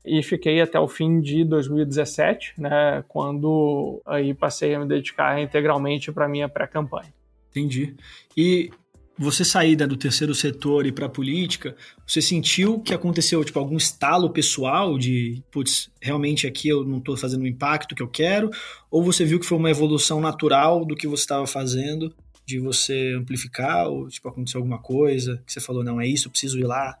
e 0.07 0.23
fiquei 0.23 0.61
até 0.61 0.79
o 0.79 0.87
fim 0.87 1.19
de 1.19 1.43
2017, 1.43 2.53
né, 2.57 3.03
quando 3.07 4.01
aí 4.05 4.33
passei 4.33 4.73
a 4.73 4.79
me 4.79 4.87
dedicar 4.87 5.39
integralmente 5.41 6.11
para 6.11 6.27
minha 6.27 6.47
pré-campanha. 6.47 7.13
Entendi. 7.49 7.95
E 8.35 8.69
você 9.17 9.43
sair 9.43 9.75
do 9.75 9.97
terceiro 9.97 10.35
setor 10.35 10.85
e 10.85 10.91
para 10.91 11.07
a 11.07 11.09
política, 11.09 11.75
você 12.05 12.21
sentiu 12.21 12.79
que 12.79 12.93
aconteceu 12.93 13.43
tipo 13.43 13.57
algum 13.57 13.75
estalo 13.75 14.29
pessoal 14.29 14.97
de, 14.97 15.43
putz, 15.51 15.89
realmente 15.99 16.45
aqui 16.45 16.69
eu 16.69 16.83
não 16.83 16.99
estou 16.99 17.17
fazendo 17.17 17.41
o 17.41 17.47
impacto 17.47 17.95
que 17.95 18.03
eu 18.03 18.07
quero, 18.07 18.51
ou 18.91 19.03
você 19.03 19.25
viu 19.25 19.39
que 19.39 19.45
foi 19.45 19.57
uma 19.57 19.71
evolução 19.71 20.21
natural 20.21 20.85
do 20.85 20.95
que 20.95 21.07
você 21.07 21.23
estava 21.23 21.47
fazendo, 21.47 22.15
de 22.45 22.59
você 22.59 23.13
amplificar, 23.17 23.87
ou 23.87 24.07
tipo 24.07 24.29
aconteceu 24.29 24.59
alguma 24.59 24.79
coisa 24.79 25.41
que 25.45 25.51
você 25.51 25.59
falou 25.59 25.83
não 25.83 25.99
é 25.99 26.07
isso, 26.07 26.27
eu 26.27 26.31
preciso 26.31 26.59
ir 26.59 26.65
lá, 26.65 26.97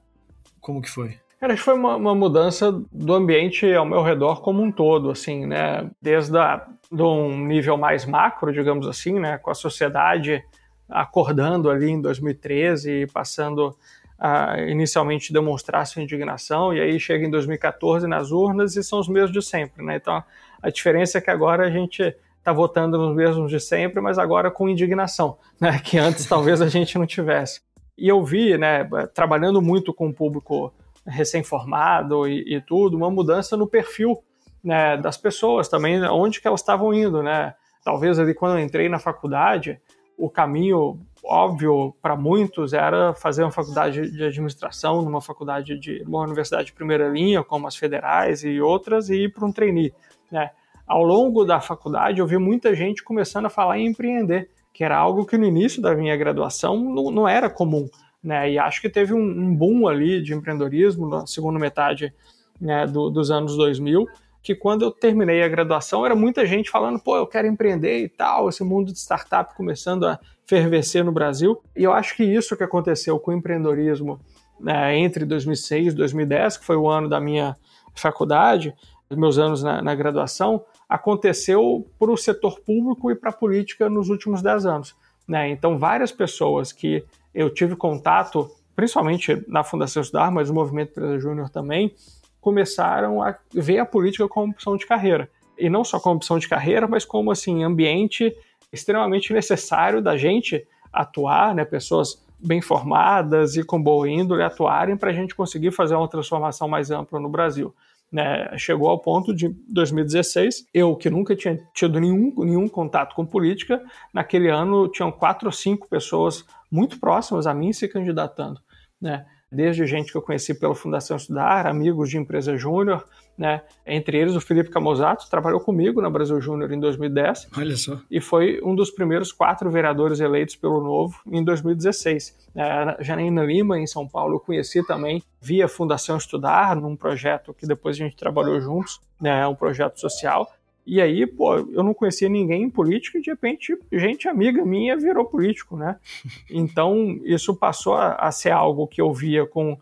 como 0.59 0.81
que 0.81 0.89
foi? 0.89 1.19
Cara, 1.39 1.53
acho 1.53 1.61
que 1.61 1.65
foi 1.65 1.75
uma, 1.75 1.95
uma, 1.95 2.15
mudança 2.15 2.71
do 2.91 3.13
ambiente 3.13 3.71
ao 3.71 3.85
meu 3.85 4.01
redor 4.01 4.41
como 4.41 4.63
um 4.63 4.71
todo, 4.71 5.11
assim, 5.11 5.45
né? 5.45 5.87
Desde 6.01 6.35
a, 6.35 6.67
de 6.91 7.01
um 7.03 7.45
nível 7.45 7.77
mais 7.77 8.05
macro, 8.05 8.51
digamos 8.51 8.87
assim, 8.87 9.19
né? 9.19 9.37
Com 9.37 9.51
a 9.51 9.55
sociedade 9.55 10.43
acordando 10.89 11.69
ali 11.69 11.91
em 11.91 12.01
2013 12.01 13.03
e 13.03 13.07
passando 13.07 13.75
a 14.17 14.59
inicialmente 14.61 15.31
demonstrar 15.31 15.85
sua 15.85 16.01
indignação, 16.01 16.73
e 16.73 16.81
aí 16.81 16.99
chega 16.99 17.23
em 17.23 17.29
2014 17.29 18.07
nas 18.07 18.31
urnas 18.31 18.75
e 18.75 18.83
são 18.83 18.99
os 18.99 19.07
mesmos 19.07 19.31
de 19.31 19.41
sempre, 19.43 19.85
né? 19.85 19.97
Então, 19.97 20.23
a 20.59 20.69
diferença 20.71 21.19
é 21.19 21.21
que 21.21 21.29
agora 21.29 21.67
a 21.67 21.69
gente 21.69 22.15
está 22.39 22.51
votando 22.51 22.97
nos 22.97 23.15
mesmos 23.15 23.51
de 23.51 23.59
sempre, 23.59 24.01
mas 24.01 24.17
agora 24.17 24.49
com 24.49 24.67
indignação, 24.67 25.37
né? 25.61 25.79
Que 25.83 25.99
antes 25.99 26.25
talvez 26.25 26.61
a 26.63 26.67
gente 26.67 26.97
não 26.97 27.05
tivesse. 27.05 27.61
E 27.95 28.07
eu 28.07 28.23
vi, 28.23 28.57
né, 28.57 28.87
trabalhando 29.13 29.61
muito 29.61 29.93
com 29.93 30.07
o 30.07 30.13
público 30.13 30.71
recém-formado 31.07 32.27
e, 32.27 32.55
e, 32.55 32.61
tudo, 32.61 32.97
uma 32.97 33.09
mudança 33.09 33.55
no 33.55 33.67
perfil 33.67 34.21
né, 34.63 34.97
das 34.97 35.17
pessoas 35.17 35.67
também, 35.67 36.03
onde 36.03 36.41
que 36.41 36.47
elas 36.47 36.59
estavam 36.59 36.93
indo, 36.93 37.23
né? 37.23 37.53
Talvez 37.83 38.19
ali 38.19 38.33
quando 38.33 38.57
eu 38.57 38.63
entrei 38.63 38.89
na 38.89 38.99
faculdade, 38.99 39.79
o 40.17 40.29
caminho 40.29 40.99
óbvio 41.23 41.95
para 42.01 42.15
muitos 42.15 42.73
era 42.73 43.13
fazer 43.13 43.43
uma 43.43 43.51
faculdade 43.51 44.11
de 44.11 44.23
administração 44.23 45.01
numa 45.01 45.21
faculdade 45.21 45.77
de 45.77 46.03
uma 46.05 46.21
universidade 46.21 46.67
de 46.67 46.73
primeira 46.73 47.07
linha, 47.07 47.43
como 47.43 47.67
as 47.67 47.75
federais 47.75 48.43
e 48.43 48.59
outras, 48.59 49.09
e 49.09 49.23
ir 49.23 49.33
para 49.33 49.45
um 49.45 49.51
trainee, 49.51 49.93
né? 50.31 50.51
Ao 50.85 51.03
longo 51.03 51.43
da 51.43 51.59
faculdade, 51.59 52.19
eu 52.19 52.27
vi 52.27 52.37
muita 52.37 52.73
gente 52.73 53.03
começando 53.03 53.45
a 53.45 53.49
falar 53.49 53.77
em 53.77 53.87
empreender, 53.87 54.49
que 54.73 54.83
era 54.83 54.97
algo 54.97 55.25
que 55.25 55.37
no 55.37 55.45
início 55.45 55.81
da 55.81 55.93
minha 55.93 56.15
graduação 56.15 56.79
não, 56.79 57.11
não 57.11 57.27
era 57.27 57.49
comum. 57.49 57.89
Né? 58.23 58.51
E 58.51 58.59
acho 58.59 58.81
que 58.81 58.89
teve 58.89 59.13
um, 59.13 59.21
um 59.21 59.55
boom 59.55 59.87
ali 59.87 60.21
de 60.21 60.33
empreendedorismo 60.33 61.07
na 61.07 61.25
segunda 61.25 61.59
metade 61.59 62.13
né, 62.59 62.85
do, 62.85 63.09
dos 63.09 63.31
anos 63.31 63.55
2000, 63.55 64.05
que 64.41 64.55
quando 64.55 64.83
eu 64.83 64.91
terminei 64.91 65.43
a 65.43 65.47
graduação 65.47 66.05
era 66.05 66.15
muita 66.15 66.45
gente 66.45 66.69
falando, 66.69 66.99
pô, 66.99 67.17
eu 67.17 67.27
quero 67.27 67.47
empreender 67.47 67.99
e 68.03 68.09
tal, 68.09 68.49
esse 68.49 68.63
mundo 68.63 68.91
de 68.91 68.99
startup 68.99 69.55
começando 69.55 70.05
a 70.05 70.19
fervescer 70.45 71.03
no 71.03 71.11
Brasil. 71.11 71.61
E 71.75 71.83
eu 71.83 71.91
acho 71.91 72.15
que 72.15 72.23
isso 72.23 72.55
que 72.55 72.63
aconteceu 72.63 73.19
com 73.19 73.31
o 73.31 73.33
empreendedorismo 73.33 74.19
né, 74.59 74.97
entre 74.97 75.25
2006 75.25 75.93
e 75.93 75.95
2010, 75.95 76.57
que 76.57 76.65
foi 76.65 76.77
o 76.77 76.89
ano 76.89 77.09
da 77.09 77.19
minha 77.19 77.55
faculdade, 77.93 78.73
meus 79.11 79.37
anos 79.37 79.63
na, 79.63 79.81
na 79.81 79.95
graduação, 79.95 80.63
aconteceu 80.87 81.87
para 81.99 82.11
o 82.11 82.17
setor 82.17 82.59
público 82.61 83.11
e 83.11 83.15
para 83.15 83.29
a 83.29 83.33
política 83.33 83.89
nos 83.89 84.09
últimos 84.09 84.41
10 84.41 84.65
anos. 84.65 84.95
Né? 85.27 85.49
Então, 85.49 85.77
várias 85.77 86.11
pessoas 86.11 86.71
que 86.71 87.03
eu 87.37 87.51
tive 87.51 87.75
contato, 87.75 88.49
principalmente 88.75 89.43
na 89.47 89.63
Fundação 89.63 90.01
Estudar, 90.01 90.31
mas 90.31 90.49
o 90.49 90.55
Movimento 90.55 90.89
Empresa 90.89 91.19
Júnior 91.19 91.49
também, 91.51 91.93
começaram 92.41 93.21
a 93.21 93.37
ver 93.53 93.77
a 93.77 93.85
política 93.85 94.27
como 94.27 94.51
opção 94.51 94.75
de 94.75 94.87
carreira. 94.87 95.29
E 95.55 95.69
não 95.69 95.83
só 95.83 95.99
como 95.99 96.15
opção 96.15 96.39
de 96.39 96.49
carreira, 96.49 96.87
mas 96.87 97.05
como 97.05 97.29
assim 97.29 97.63
ambiente 97.63 98.35
extremamente 98.73 99.31
necessário 99.31 100.01
da 100.01 100.17
gente 100.17 100.65
atuar, 100.91 101.53
né, 101.53 101.63
pessoas 101.63 102.25
bem 102.39 102.59
formadas 102.59 103.55
e 103.55 103.63
com 103.63 103.81
boa 103.81 104.09
índole 104.09 104.41
atuarem 104.41 104.97
para 104.97 105.11
a 105.11 105.13
gente 105.13 105.35
conseguir 105.35 105.71
fazer 105.71 105.93
uma 105.93 106.07
transformação 106.07 106.67
mais 106.67 106.89
ampla 106.89 107.19
no 107.19 107.29
Brasil. 107.29 107.73
Né, 108.11 108.49
chegou 108.57 108.89
ao 108.89 108.97
ponto 108.97 109.35
de 109.35 109.49
2016, 109.67 110.65
eu 110.73 110.95
que 110.95 111.09
nunca 111.09 111.35
tinha 111.35 111.59
tido 111.73 111.99
nenhum, 111.99 112.33
nenhum 112.37 112.67
contato 112.67 113.13
com 113.13 113.25
política, 113.25 113.83
naquele 114.11 114.49
ano 114.49 114.87
tinham 114.87 115.11
quatro 115.11 115.47
ou 115.47 115.51
cinco 115.51 115.87
pessoas 115.87 116.45
muito 116.71 116.99
próximas 116.99 117.47
a 117.47 117.53
mim 117.53 117.73
se 117.73 117.87
candidatando, 117.87 118.59
né? 119.01 119.25
Desde 119.49 119.87
gente 119.87 120.11
que 120.11 120.17
eu 120.17 120.21
conheci 120.21 120.53
pela 120.53 120.75
Fundação 120.75 121.15
Estudar, 121.15 121.67
amigos 121.67 122.09
de 122.09 122.17
empresa 122.17 122.57
júnior, 122.57 123.05
né? 123.37 123.61
Entre 123.85 124.17
eles 124.17 124.35
o 124.35 124.41
Felipe 124.41 124.69
Camozato, 124.69 125.29
trabalhou 125.29 125.59
comigo 125.61 126.01
na 126.01 126.09
Brasil 126.09 126.41
Júnior 126.41 126.71
em 126.73 126.79
2010. 126.79 127.49
Olha 127.57 127.77
só. 127.77 128.01
E 128.11 128.19
foi 128.19 128.59
um 128.61 128.75
dos 128.75 128.89
primeiros 128.89 129.31
quatro 129.31 129.69
vereadores 129.69 130.19
eleitos 130.19 130.55
pelo 130.55 130.81
Novo 130.81 131.21
em 131.25 131.43
2016. 131.43 132.49
É, 132.55 133.03
Janaína 133.03 133.43
Lima, 133.43 133.79
em 133.79 133.87
São 133.87 134.07
Paulo, 134.07 134.35
eu 134.35 134.39
conheci 134.39 134.85
também 134.85 135.23
via 135.39 135.67
Fundação 135.67 136.17
Estudar, 136.17 136.75
num 136.75 136.95
projeto 136.95 137.53
que 137.53 137.67
depois 137.67 137.95
a 137.95 137.99
gente 137.99 138.17
trabalhou 138.17 138.59
juntos, 138.59 138.99
né? 139.21 139.47
Um 139.47 139.55
projeto 139.55 139.99
social. 139.99 140.51
E 140.87 141.01
aí, 141.01 141.27
pô, 141.27 141.57
eu 141.57 141.83
não 141.83 141.93
conhecia 141.93 142.29
ninguém 142.29 142.63
em 142.63 142.69
política 142.69 143.17
e 143.17 143.21
de 143.21 143.29
repente 143.29 143.77
gente 143.91 144.29
amiga 144.29 144.63
minha 144.63 144.95
virou 144.95 145.25
político, 145.25 145.75
né? 145.75 145.97
Então 146.49 147.19
isso 147.25 147.53
passou 147.53 147.95
a, 147.95 148.13
a 148.13 148.31
ser 148.31 148.51
algo 148.51 148.87
que 148.87 149.01
eu 149.01 149.11
via 149.11 149.45
com 149.45 149.77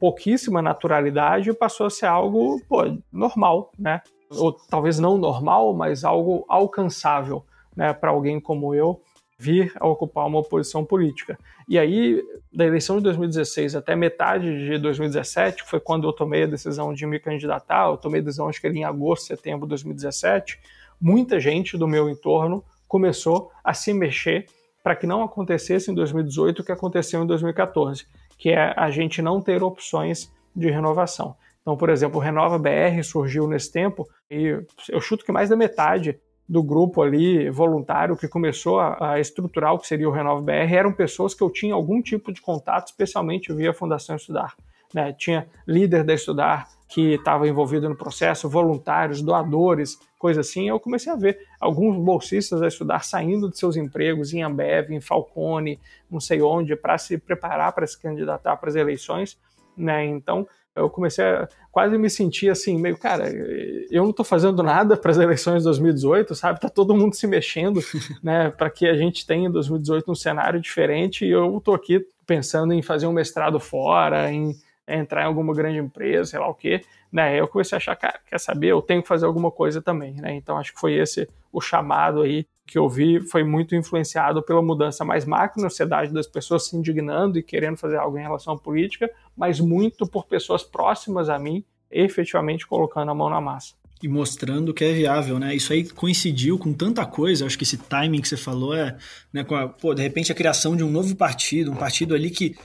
pouquíssima 0.00 0.60
naturalidade 0.60 1.50
e 1.50 1.54
passou 1.54 1.86
a 1.86 1.90
ser 1.90 2.06
algo 2.06 2.60
pô, 2.68 2.82
normal, 3.12 3.70
né? 3.78 4.02
Ou 4.30 4.52
talvez 4.52 4.98
não 4.98 5.16
normal, 5.16 5.72
mas 5.74 6.04
algo 6.04 6.44
alcançável, 6.48 7.44
né? 7.76 7.92
Para 7.92 8.10
alguém 8.10 8.40
como 8.40 8.74
eu 8.74 9.00
vir 9.38 9.72
a 9.76 9.86
ocupar 9.86 10.26
uma 10.26 10.42
posição 10.42 10.84
política. 10.84 11.38
E 11.68 11.78
aí, 11.78 12.22
da 12.52 12.66
eleição 12.66 12.96
de 12.96 13.04
2016 13.04 13.76
até 13.76 13.94
metade 13.94 14.66
de 14.66 14.78
2017, 14.78 15.62
que 15.62 15.70
foi 15.70 15.78
quando 15.78 16.08
eu 16.08 16.12
tomei 16.12 16.42
a 16.42 16.46
decisão 16.46 16.92
de 16.92 17.06
me 17.06 17.20
candidatar, 17.20 17.88
eu 17.88 17.96
tomei 17.96 18.20
a 18.20 18.24
decisão 18.24 18.48
acho 18.48 18.60
que 18.60 18.66
ali 18.66 18.80
em 18.80 18.84
agosto, 18.84 19.26
setembro 19.26 19.66
de 19.66 19.70
2017, 19.70 20.58
muita 21.00 21.38
gente 21.38 21.78
do 21.78 21.86
meu 21.86 22.08
entorno 22.08 22.64
começou 22.88 23.52
a 23.62 23.72
se 23.72 23.92
mexer 23.94 24.46
para 24.82 24.96
que 24.96 25.06
não 25.06 25.22
acontecesse 25.22 25.90
em 25.90 25.94
2018 25.94 26.62
o 26.62 26.64
que 26.64 26.72
aconteceu 26.72 27.22
em 27.22 27.26
2014, 27.26 28.06
que 28.36 28.50
é 28.50 28.74
a 28.76 28.90
gente 28.90 29.22
não 29.22 29.40
ter 29.40 29.62
opções 29.62 30.32
de 30.54 30.70
renovação. 30.70 31.36
Então, 31.60 31.76
por 31.76 31.90
exemplo, 31.90 32.18
o 32.18 32.22
Renova 32.22 32.58
BR 32.58 33.02
surgiu 33.04 33.46
nesse 33.46 33.70
tempo 33.70 34.08
e 34.30 34.58
eu 34.88 35.00
chuto 35.00 35.24
que 35.24 35.30
mais 35.30 35.50
da 35.50 35.56
metade 35.56 36.18
do 36.48 36.62
grupo 36.62 37.02
ali 37.02 37.50
voluntário 37.50 38.16
que 38.16 38.26
começou 38.26 38.80
a, 38.80 39.12
a, 39.12 39.20
estruturar 39.20 39.74
o 39.74 39.78
que 39.78 39.86
seria 39.86 40.08
o 40.08 40.12
Renova 40.12 40.40
BR 40.40 40.72
eram 40.72 40.92
pessoas 40.92 41.34
que 41.34 41.42
eu 41.42 41.50
tinha 41.50 41.74
algum 41.74 42.00
tipo 42.00 42.32
de 42.32 42.40
contato, 42.40 42.86
especialmente 42.86 43.52
via 43.52 43.74
Fundação 43.74 44.16
Estudar. 44.16 44.56
Né? 44.94 45.12
Tinha 45.12 45.46
líder 45.66 46.04
da 46.04 46.14
Estudar 46.14 46.66
que 46.88 47.14
estava 47.14 47.46
envolvido 47.46 47.86
no 47.86 47.94
processo, 47.94 48.48
voluntários, 48.48 49.20
doadores, 49.20 49.98
coisa 50.18 50.40
assim. 50.40 50.70
Eu 50.70 50.80
comecei 50.80 51.12
a 51.12 51.16
ver 51.16 51.38
alguns 51.60 52.02
bolsistas 52.02 52.60
da 52.60 52.68
Estudar 52.68 53.04
saindo 53.04 53.50
de 53.50 53.58
seus 53.58 53.76
empregos 53.76 54.32
em 54.32 54.42
Ambev, 54.42 54.90
em 54.90 55.00
Falcone, 55.00 55.78
não 56.10 56.18
sei 56.18 56.40
onde, 56.40 56.74
para 56.74 56.96
se 56.96 57.18
preparar 57.18 57.72
para 57.74 57.86
se 57.86 58.00
candidatar 58.00 58.56
para 58.56 58.70
as 58.70 58.74
eleições. 58.74 59.38
Né? 59.76 60.06
Então, 60.06 60.48
eu 60.78 60.90
comecei 60.90 61.24
a 61.24 61.48
quase 61.70 61.96
me 61.96 62.10
sentir 62.10 62.50
assim, 62.50 62.78
meio, 62.78 62.96
cara, 62.96 63.28
eu 63.90 64.02
não 64.02 64.10
estou 64.10 64.24
fazendo 64.24 64.62
nada 64.62 64.96
para 64.96 65.10
as 65.10 65.18
eleições 65.18 65.58
de 65.58 65.64
2018, 65.64 66.34
sabe? 66.34 66.60
Tá 66.60 66.68
todo 66.68 66.94
mundo 66.94 67.14
se 67.14 67.26
mexendo, 67.26 67.80
né, 68.22 68.50
para 68.50 68.70
que 68.70 68.86
a 68.86 68.96
gente 68.96 69.26
tenha 69.26 69.48
em 69.48 69.52
2018 69.52 70.10
um 70.10 70.14
cenário 70.14 70.60
diferente 70.60 71.24
e 71.24 71.30
eu 71.30 71.58
estou 71.58 71.74
aqui 71.74 72.04
pensando 72.26 72.72
em 72.72 72.82
fazer 72.82 73.06
um 73.06 73.12
mestrado 73.12 73.60
fora, 73.60 74.30
em 74.30 74.54
entrar 74.88 75.22
em 75.22 75.26
alguma 75.26 75.54
grande 75.54 75.78
empresa, 75.78 76.30
sei 76.30 76.40
lá 76.40 76.48
o 76.48 76.54
quê, 76.54 76.82
né? 77.12 77.38
Eu 77.38 77.46
comecei 77.46 77.76
a 77.76 77.78
achar, 77.78 77.94
cara, 77.94 78.18
quer 78.26 78.40
saber, 78.40 78.68
eu 78.68 78.80
tenho 78.80 79.02
que 79.02 79.08
fazer 79.08 79.26
alguma 79.26 79.50
coisa 79.50 79.82
também, 79.82 80.14
né? 80.14 80.34
Então 80.34 80.56
acho 80.56 80.72
que 80.72 80.80
foi 80.80 80.94
esse 80.94 81.28
o 81.52 81.60
chamado 81.60 82.22
aí 82.22 82.46
que 82.66 82.78
eu 82.78 82.86
vi, 82.88 83.20
foi 83.20 83.42
muito 83.42 83.74
influenciado 83.74 84.42
pela 84.42 84.60
mudança 84.60 85.02
mais 85.02 85.24
macro 85.24 85.62
na 85.62 85.70
sociedade 85.70 86.12
das 86.12 86.26
pessoas 86.26 86.66
se 86.66 86.76
indignando 86.76 87.38
e 87.38 87.42
querendo 87.42 87.78
fazer 87.78 87.96
algo 87.96 88.18
em 88.18 88.22
relação 88.22 88.52
à 88.52 88.58
política, 88.58 89.10
mas 89.38 89.60
muito 89.60 90.06
por 90.06 90.26
pessoas 90.26 90.64
próximas 90.64 91.28
a 91.28 91.38
mim, 91.38 91.64
efetivamente 91.90 92.66
colocando 92.66 93.10
a 93.10 93.14
mão 93.14 93.30
na 93.30 93.40
massa 93.40 93.78
e 94.02 94.06
mostrando 94.06 94.72
que 94.72 94.84
é 94.84 94.92
viável, 94.92 95.38
né? 95.38 95.54
Isso 95.54 95.72
aí 95.72 95.88
coincidiu 95.88 96.56
com 96.56 96.72
tanta 96.72 97.04
coisa, 97.04 97.46
acho 97.46 97.58
que 97.58 97.64
esse 97.64 97.76
timing 97.76 98.20
que 98.20 98.28
você 98.28 98.36
falou 98.36 98.74
é, 98.74 98.96
né, 99.32 99.42
com 99.42 99.56
a, 99.56 99.68
pô, 99.68 99.92
de 99.92 100.02
repente 100.02 100.30
a 100.30 100.34
criação 100.34 100.76
de 100.76 100.84
um 100.84 100.90
novo 100.90 101.16
partido, 101.16 101.72
um 101.72 101.76
partido 101.76 102.14
ali 102.14 102.30
que 102.30 102.56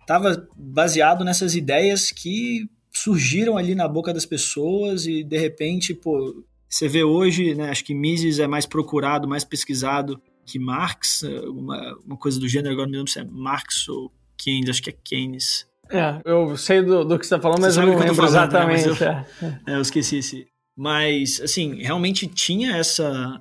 estava 0.00 0.46
baseado 0.54 1.24
nessas 1.24 1.54
ideias 1.54 2.10
que 2.10 2.68
surgiram 2.92 3.56
ali 3.56 3.74
na 3.74 3.88
boca 3.88 4.12
das 4.12 4.26
pessoas 4.26 5.06
e 5.06 5.24
de 5.24 5.38
repente, 5.38 5.94
pô, 5.94 6.44
você 6.68 6.88
vê 6.88 7.02
hoje, 7.02 7.54
né, 7.54 7.70
acho 7.70 7.84
que 7.84 7.94
Mises 7.94 8.38
é 8.38 8.46
mais 8.46 8.66
procurado, 8.66 9.26
mais 9.26 9.44
pesquisado 9.44 10.20
que 10.44 10.58
Marx, 10.58 11.22
uma, 11.46 11.96
uma 12.04 12.16
coisa 12.18 12.38
do 12.38 12.48
gênero, 12.48 12.74
agora 12.74 12.86
não 12.86 12.92
me 12.92 12.98
lembro 12.98 13.12
se 13.12 13.20
é 13.20 13.24
Marx 13.24 13.88
ou 13.88 14.12
Keynes, 14.36 14.68
acho 14.68 14.82
que 14.82 14.90
é 14.90 14.92
Keynes. 14.92 15.66
É, 15.92 16.20
eu 16.24 16.56
sei 16.56 16.82
do, 16.82 17.04
do 17.04 17.18
que 17.18 17.26
você 17.26 17.34
está 17.34 17.40
falando, 17.40 17.60
mas 17.60 17.76
eu 17.76 17.86
não 17.86 17.98
lembro 17.98 18.24
exatamente. 18.24 18.88
Né? 18.88 19.26
Eu, 19.40 19.48
é. 19.48 19.60
é, 19.66 19.74
eu 19.76 19.80
esqueci 19.80 20.16
esse. 20.16 20.46
Mas, 20.76 21.40
assim, 21.40 21.82
realmente 21.82 22.26
tinha 22.26 22.76
essa, 22.76 23.40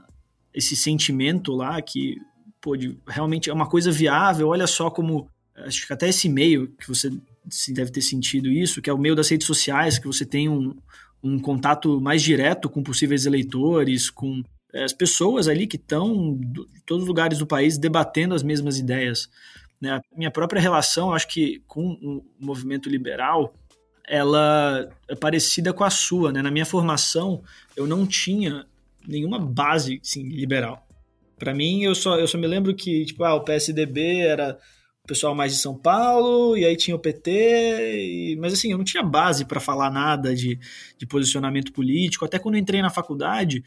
esse 0.53 0.75
sentimento 0.75 1.53
lá 1.53 1.81
que, 1.81 2.17
pô, 2.59 2.75
de, 2.75 2.97
realmente 3.07 3.49
é 3.49 3.53
uma 3.53 3.67
coisa 3.67 3.89
viável, 3.89 4.49
olha 4.49 4.67
só 4.67 4.89
como 4.89 5.29
acho 5.55 5.85
que 5.85 5.93
até 5.93 6.09
esse 6.09 6.27
meio 6.27 6.67
que 6.79 6.87
você 6.87 7.09
deve 7.69 7.91
ter 7.91 8.01
sentido 8.01 8.49
isso, 8.49 8.81
que 8.81 8.89
é 8.89 8.93
o 8.93 8.97
meio 8.97 9.15
das 9.15 9.29
redes 9.29 9.47
sociais, 9.47 9.97
que 9.97 10.07
você 10.07 10.25
tem 10.25 10.49
um, 10.49 10.75
um 11.23 11.39
contato 11.39 11.99
mais 11.99 12.21
direto 12.21 12.69
com 12.69 12.83
possíveis 12.83 13.25
eleitores, 13.25 14.09
com 14.09 14.43
é, 14.73 14.83
as 14.83 14.93
pessoas 14.93 15.47
ali 15.47 15.67
que 15.67 15.77
estão 15.77 16.37
de 16.37 16.65
todos 16.85 17.03
os 17.03 17.07
lugares 17.07 17.37
do 17.37 17.47
país 17.47 17.77
debatendo 17.77 18.35
as 18.35 18.43
mesmas 18.43 18.77
ideias. 18.77 19.29
Né? 19.81 19.93
A 19.93 20.01
minha 20.15 20.31
própria 20.31 20.61
relação, 20.61 21.13
acho 21.13 21.27
que 21.27 21.61
com 21.67 21.93
o 21.93 22.23
movimento 22.39 22.87
liberal, 22.87 23.53
ela 24.07 24.89
é 25.07 25.15
parecida 25.15 25.73
com 25.73 25.83
a 25.83 25.89
sua. 25.89 26.31
Né? 26.31 26.41
Na 26.41 26.51
minha 26.51 26.65
formação, 26.65 27.41
eu 27.75 27.87
não 27.87 28.05
tinha 28.05 28.65
nenhuma 29.07 29.39
base 29.39 29.99
assim, 30.03 30.29
liberal. 30.29 30.87
Para 31.37 31.53
mim, 31.53 31.83
eu 31.83 31.95
só, 31.95 32.19
eu 32.19 32.27
só 32.27 32.37
me 32.37 32.45
lembro 32.45 32.75
que 32.75 33.05
tipo, 33.05 33.23
ah, 33.23 33.33
o 33.33 33.43
PSDB 33.43 34.19
era 34.19 34.59
o 35.03 35.07
pessoal 35.07 35.33
mais 35.33 35.51
de 35.53 35.57
São 35.57 35.75
Paulo, 35.75 36.55
e 36.55 36.63
aí 36.63 36.77
tinha 36.77 36.95
o 36.95 36.99
PT, 36.99 37.31
e, 37.31 38.35
mas 38.39 38.53
assim, 38.53 38.71
eu 38.71 38.77
não 38.77 38.85
tinha 38.85 39.01
base 39.01 39.45
para 39.45 39.59
falar 39.59 39.89
nada 39.89 40.35
de, 40.35 40.59
de 40.97 41.07
posicionamento 41.07 41.73
político. 41.73 42.23
Até 42.23 42.37
quando 42.37 42.57
entrei 42.57 42.81
na 42.83 42.91
faculdade, 42.91 43.63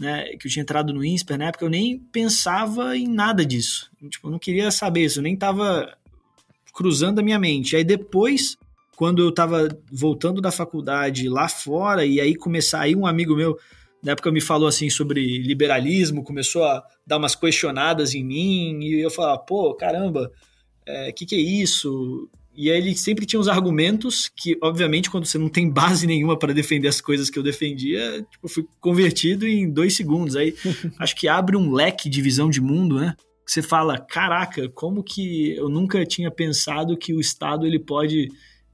né, 0.00 0.24
que 0.36 0.46
eu 0.46 0.50
tinha 0.50 0.62
entrado 0.62 0.94
no 0.94 1.04
INSPER 1.04 1.38
na 1.38 1.48
época, 1.48 1.66
eu 1.66 1.70
nem 1.70 1.98
pensava 1.98 2.96
em 2.96 3.06
nada 3.06 3.44
disso. 3.44 3.90
Tipo, 4.08 4.28
eu 4.28 4.32
não 4.32 4.38
queria 4.38 4.70
saber 4.70 5.04
isso, 5.04 5.18
eu 5.18 5.22
nem 5.22 5.34
estava 5.34 5.94
cruzando 6.72 7.18
a 7.18 7.22
minha 7.22 7.38
mente. 7.38 7.76
Aí 7.76 7.84
depois, 7.84 8.56
quando 8.96 9.22
eu 9.22 9.28
estava 9.28 9.68
voltando 9.92 10.40
da 10.40 10.50
faculdade 10.50 11.28
lá 11.28 11.48
fora, 11.48 12.06
e 12.06 12.18
aí 12.18 12.34
começar 12.34 12.80
aí 12.80 12.96
um 12.96 13.06
amigo 13.06 13.36
meu 13.36 13.58
na 14.02 14.12
época 14.12 14.32
me 14.32 14.40
falou 14.40 14.66
assim 14.66 14.88
sobre 14.88 15.42
liberalismo, 15.42 16.24
começou 16.24 16.64
a 16.64 16.82
dar 17.06 17.18
umas 17.18 17.34
questionadas 17.34 18.14
em 18.14 18.24
mim, 18.24 18.80
e 18.80 18.98
eu 18.98 19.10
falava, 19.10 19.38
pô, 19.38 19.74
caramba, 19.74 20.32
é, 20.86 21.12
que, 21.12 21.26
que 21.26 21.34
é 21.34 21.38
isso? 21.38 22.26
E 22.60 22.70
aí 22.70 22.76
ele 22.76 22.94
sempre 22.94 23.24
tinha 23.24 23.40
uns 23.40 23.48
argumentos 23.48 24.30
que, 24.36 24.54
obviamente, 24.62 25.08
quando 25.08 25.24
você 25.24 25.38
não 25.38 25.48
tem 25.48 25.70
base 25.70 26.06
nenhuma 26.06 26.38
para 26.38 26.52
defender 26.52 26.88
as 26.88 27.00
coisas 27.00 27.30
que 27.30 27.38
eu 27.38 27.42
defendia, 27.42 28.18
tipo, 28.30 28.44
eu 28.44 28.50
fui 28.50 28.66
convertido 28.78 29.46
em 29.46 29.70
dois 29.70 29.96
segundos. 29.96 30.36
Aí 30.36 30.54
acho 31.00 31.16
que 31.16 31.26
abre 31.26 31.56
um 31.56 31.72
leque 31.72 32.10
de 32.10 32.20
visão 32.20 32.50
de 32.50 32.60
mundo, 32.60 33.00
né? 33.00 33.16
Você 33.46 33.62
fala, 33.62 33.98
caraca, 33.98 34.68
como 34.68 35.02
que 35.02 35.56
eu 35.56 35.70
nunca 35.70 36.04
tinha 36.04 36.30
pensado 36.30 36.98
que 36.98 37.14
o 37.14 37.20
Estado 37.20 37.66
ele 37.66 37.78
pode 37.78 38.28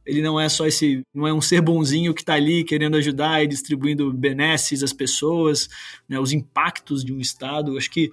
ele 0.04 0.20
não 0.20 0.38
é 0.38 0.48
só 0.48 0.66
esse, 0.66 1.02
não 1.14 1.26
é 1.26 1.32
um 1.32 1.40
ser 1.40 1.60
bonzinho 1.60 2.14
que 2.14 2.22
está 2.22 2.34
ali 2.34 2.64
querendo 2.64 2.96
ajudar 2.96 3.42
e 3.42 3.46
distribuindo 3.46 4.12
benesses 4.12 4.82
às 4.82 4.92
pessoas, 4.92 5.68
né, 6.08 6.18
os 6.18 6.32
impactos 6.32 7.04
de 7.04 7.12
um 7.12 7.20
Estado. 7.20 7.76
Acho 7.76 7.90
que 7.90 8.10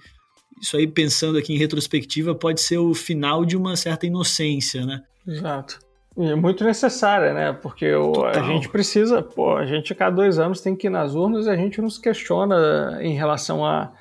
isso 0.60 0.76
aí, 0.76 0.86
pensando 0.86 1.36
aqui 1.36 1.52
em 1.52 1.58
retrospectiva, 1.58 2.34
pode 2.34 2.60
ser 2.60 2.78
o 2.78 2.94
final 2.94 3.44
de 3.44 3.56
uma 3.56 3.76
certa 3.76 4.06
inocência, 4.06 4.86
né? 4.86 5.02
Exato. 5.26 5.78
E 6.16 6.30
é 6.30 6.34
muito 6.34 6.64
necessária, 6.64 7.34
né? 7.34 7.52
Porque 7.52 7.92
o, 7.92 8.24
a 8.24 8.42
gente 8.42 8.68
precisa, 8.68 9.20
pô, 9.20 9.56
a 9.56 9.66
gente 9.66 9.92
a 9.92 9.96
cada 9.96 10.14
dois 10.14 10.38
anos 10.38 10.60
tem 10.60 10.76
que 10.76 10.86
ir 10.86 10.90
nas 10.90 11.14
urnas 11.14 11.46
e 11.46 11.50
a 11.50 11.56
gente 11.56 11.80
nos 11.80 11.98
questiona 11.98 12.98
em 13.00 13.14
relação 13.14 13.64
a 13.64 13.92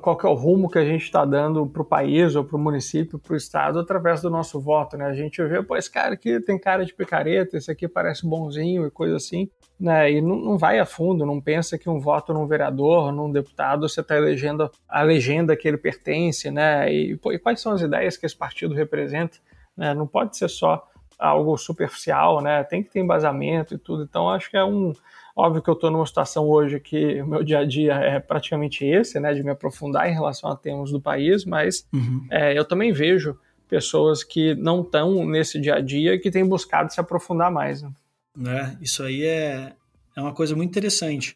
qual 0.00 0.16
que 0.16 0.24
é 0.24 0.28
o 0.28 0.34
rumo 0.34 0.70
que 0.70 0.78
a 0.78 0.84
gente 0.84 1.02
está 1.02 1.24
dando 1.24 1.66
para 1.66 1.82
o 1.82 1.84
país 1.84 2.36
ou 2.36 2.44
para 2.44 2.56
o 2.56 2.60
município, 2.60 3.18
para 3.18 3.34
o 3.34 3.36
estado, 3.36 3.80
através 3.80 4.20
do 4.20 4.30
nosso 4.30 4.60
voto, 4.60 4.96
né? 4.96 5.06
A 5.06 5.12
gente 5.12 5.42
vê, 5.42 5.60
pô, 5.60 5.76
esse 5.76 5.90
cara 5.90 6.14
aqui 6.14 6.38
tem 6.40 6.56
cara 6.56 6.84
de 6.84 6.94
picareta, 6.94 7.56
esse 7.56 7.70
aqui 7.70 7.88
parece 7.88 8.24
bonzinho 8.24 8.86
e 8.86 8.90
coisa 8.90 9.16
assim, 9.16 9.50
né? 9.80 10.12
E 10.12 10.20
não, 10.20 10.36
não 10.36 10.56
vai 10.56 10.78
a 10.78 10.86
fundo, 10.86 11.26
não 11.26 11.40
pensa 11.40 11.76
que 11.76 11.90
um 11.90 11.98
voto 11.98 12.32
num 12.32 12.46
vereador, 12.46 13.10
num 13.10 13.32
deputado, 13.32 13.88
você 13.88 14.00
está 14.02 14.16
elegendo 14.16 14.70
a 14.88 15.02
legenda 15.02 15.56
que 15.56 15.66
ele 15.66 15.78
pertence, 15.78 16.48
né? 16.48 16.92
E, 16.92 17.16
pô, 17.16 17.32
e 17.32 17.38
quais 17.38 17.60
são 17.60 17.72
as 17.72 17.80
ideias 17.80 18.16
que 18.16 18.24
esse 18.24 18.36
partido 18.36 18.74
representa? 18.74 19.38
Né? 19.82 19.94
Não 19.94 20.06
pode 20.06 20.36
ser 20.36 20.48
só 20.48 20.86
algo 21.18 21.56
superficial, 21.56 22.40
né? 22.40 22.64
Tem 22.64 22.82
que 22.82 22.90
ter 22.90 23.00
embasamento 23.00 23.74
e 23.74 23.78
tudo. 23.78 24.04
Então, 24.04 24.30
acho 24.30 24.50
que 24.50 24.56
é 24.56 24.64
um 24.64 24.92
Óbvio 25.34 25.62
que 25.62 25.70
eu 25.70 25.74
estou 25.74 25.90
numa 25.90 26.04
situação 26.04 26.46
hoje 26.46 26.78
que 26.78 27.22
o 27.22 27.26
meu 27.26 27.42
dia 27.42 27.60
a 27.60 27.64
dia 27.64 27.94
é 27.94 28.20
praticamente 28.20 28.84
esse, 28.84 29.18
né, 29.18 29.32
de 29.32 29.42
me 29.42 29.50
aprofundar 29.50 30.08
em 30.08 30.12
relação 30.12 30.50
a 30.50 30.56
temas 30.56 30.90
do 30.90 31.00
país, 31.00 31.44
mas 31.44 31.86
uhum. 31.92 32.26
é, 32.30 32.56
eu 32.56 32.64
também 32.66 32.92
vejo 32.92 33.38
pessoas 33.66 34.22
que 34.22 34.54
não 34.54 34.82
estão 34.82 35.24
nesse 35.24 35.58
dia 35.58 35.76
a 35.76 35.80
dia 35.80 36.18
que 36.18 36.30
têm 36.30 36.46
buscado 36.46 36.92
se 36.92 37.00
aprofundar 37.00 37.50
mais. 37.50 37.80
Né? 37.82 37.90
É, 38.46 38.84
isso 38.84 39.02
aí 39.02 39.24
é, 39.24 39.72
é 40.14 40.20
uma 40.20 40.34
coisa 40.34 40.54
muito 40.54 40.68
interessante. 40.68 41.34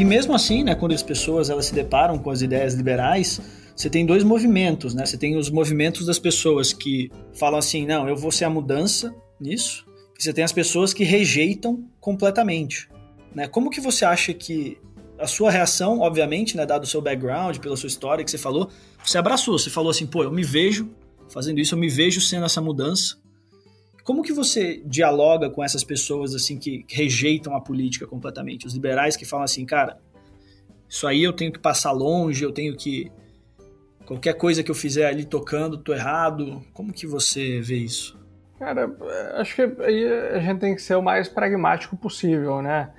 E 0.00 0.04
mesmo 0.04 0.34
assim, 0.34 0.64
né, 0.64 0.74
quando 0.74 0.92
as 0.92 1.02
pessoas 1.02 1.50
elas 1.50 1.66
se 1.66 1.74
deparam 1.74 2.18
com 2.18 2.30
as 2.30 2.40
ideias 2.40 2.72
liberais, 2.72 3.38
você 3.76 3.90
tem 3.90 4.06
dois 4.06 4.24
movimentos, 4.24 4.94
né? 4.94 5.04
Você 5.04 5.18
tem 5.18 5.36
os 5.36 5.50
movimentos 5.50 6.06
das 6.06 6.18
pessoas 6.18 6.72
que 6.72 7.10
falam 7.34 7.58
assim, 7.58 7.84
não, 7.84 8.08
eu 8.08 8.16
vou 8.16 8.32
ser 8.32 8.46
a 8.46 8.50
mudança 8.50 9.14
nisso, 9.38 9.84
e 10.18 10.22
você 10.22 10.32
tem 10.32 10.42
as 10.42 10.54
pessoas 10.54 10.94
que 10.94 11.04
rejeitam 11.04 11.84
completamente, 12.00 12.88
né? 13.34 13.46
Como 13.46 13.68
que 13.68 13.78
você 13.78 14.06
acha 14.06 14.32
que 14.32 14.78
a 15.18 15.26
sua 15.26 15.50
reação, 15.50 16.00
obviamente, 16.00 16.56
né, 16.56 16.64
dado 16.64 16.84
o 16.84 16.86
seu 16.86 17.02
background, 17.02 17.58
pela 17.58 17.76
sua 17.76 17.88
história 17.88 18.24
que 18.24 18.30
você 18.30 18.38
falou, 18.38 18.70
você 19.04 19.18
abraçou, 19.18 19.58
você 19.58 19.68
falou 19.68 19.90
assim, 19.90 20.06
pô, 20.06 20.22
eu 20.22 20.32
me 20.32 20.42
vejo 20.42 20.88
fazendo 21.28 21.60
isso, 21.60 21.74
eu 21.74 21.78
me 21.78 21.90
vejo 21.90 22.22
sendo 22.22 22.46
essa 22.46 22.62
mudança. 22.62 23.18
Como 24.04 24.22
que 24.22 24.32
você 24.32 24.82
dialoga 24.84 25.50
com 25.50 25.62
essas 25.62 25.84
pessoas 25.84 26.34
assim 26.34 26.58
que 26.58 26.84
rejeitam 26.88 27.54
a 27.54 27.60
política 27.60 28.06
completamente? 28.06 28.66
Os 28.66 28.74
liberais 28.74 29.16
que 29.16 29.24
falam 29.24 29.44
assim, 29.44 29.64
cara, 29.64 29.98
isso 30.88 31.06
aí 31.06 31.22
eu 31.22 31.32
tenho 31.32 31.52
que 31.52 31.58
passar 31.58 31.92
longe, 31.92 32.42
eu 32.42 32.52
tenho 32.52 32.76
que 32.76 33.10
qualquer 34.06 34.34
coisa 34.34 34.62
que 34.62 34.70
eu 34.70 34.74
fizer 34.74 35.06
ali 35.06 35.24
tocando, 35.24 35.78
tô 35.78 35.94
errado. 35.94 36.62
Como 36.72 36.92
que 36.92 37.06
você 37.06 37.60
vê 37.60 37.76
isso? 37.76 38.18
Cara, 38.58 38.94
acho 39.34 39.54
que 39.54 39.62
aí 39.82 40.04
a 40.34 40.40
gente 40.40 40.58
tem 40.58 40.74
que 40.74 40.82
ser 40.82 40.94
o 40.94 41.02
mais 41.02 41.28
pragmático 41.28 41.96
possível, 41.96 42.60
né? 42.60 42.90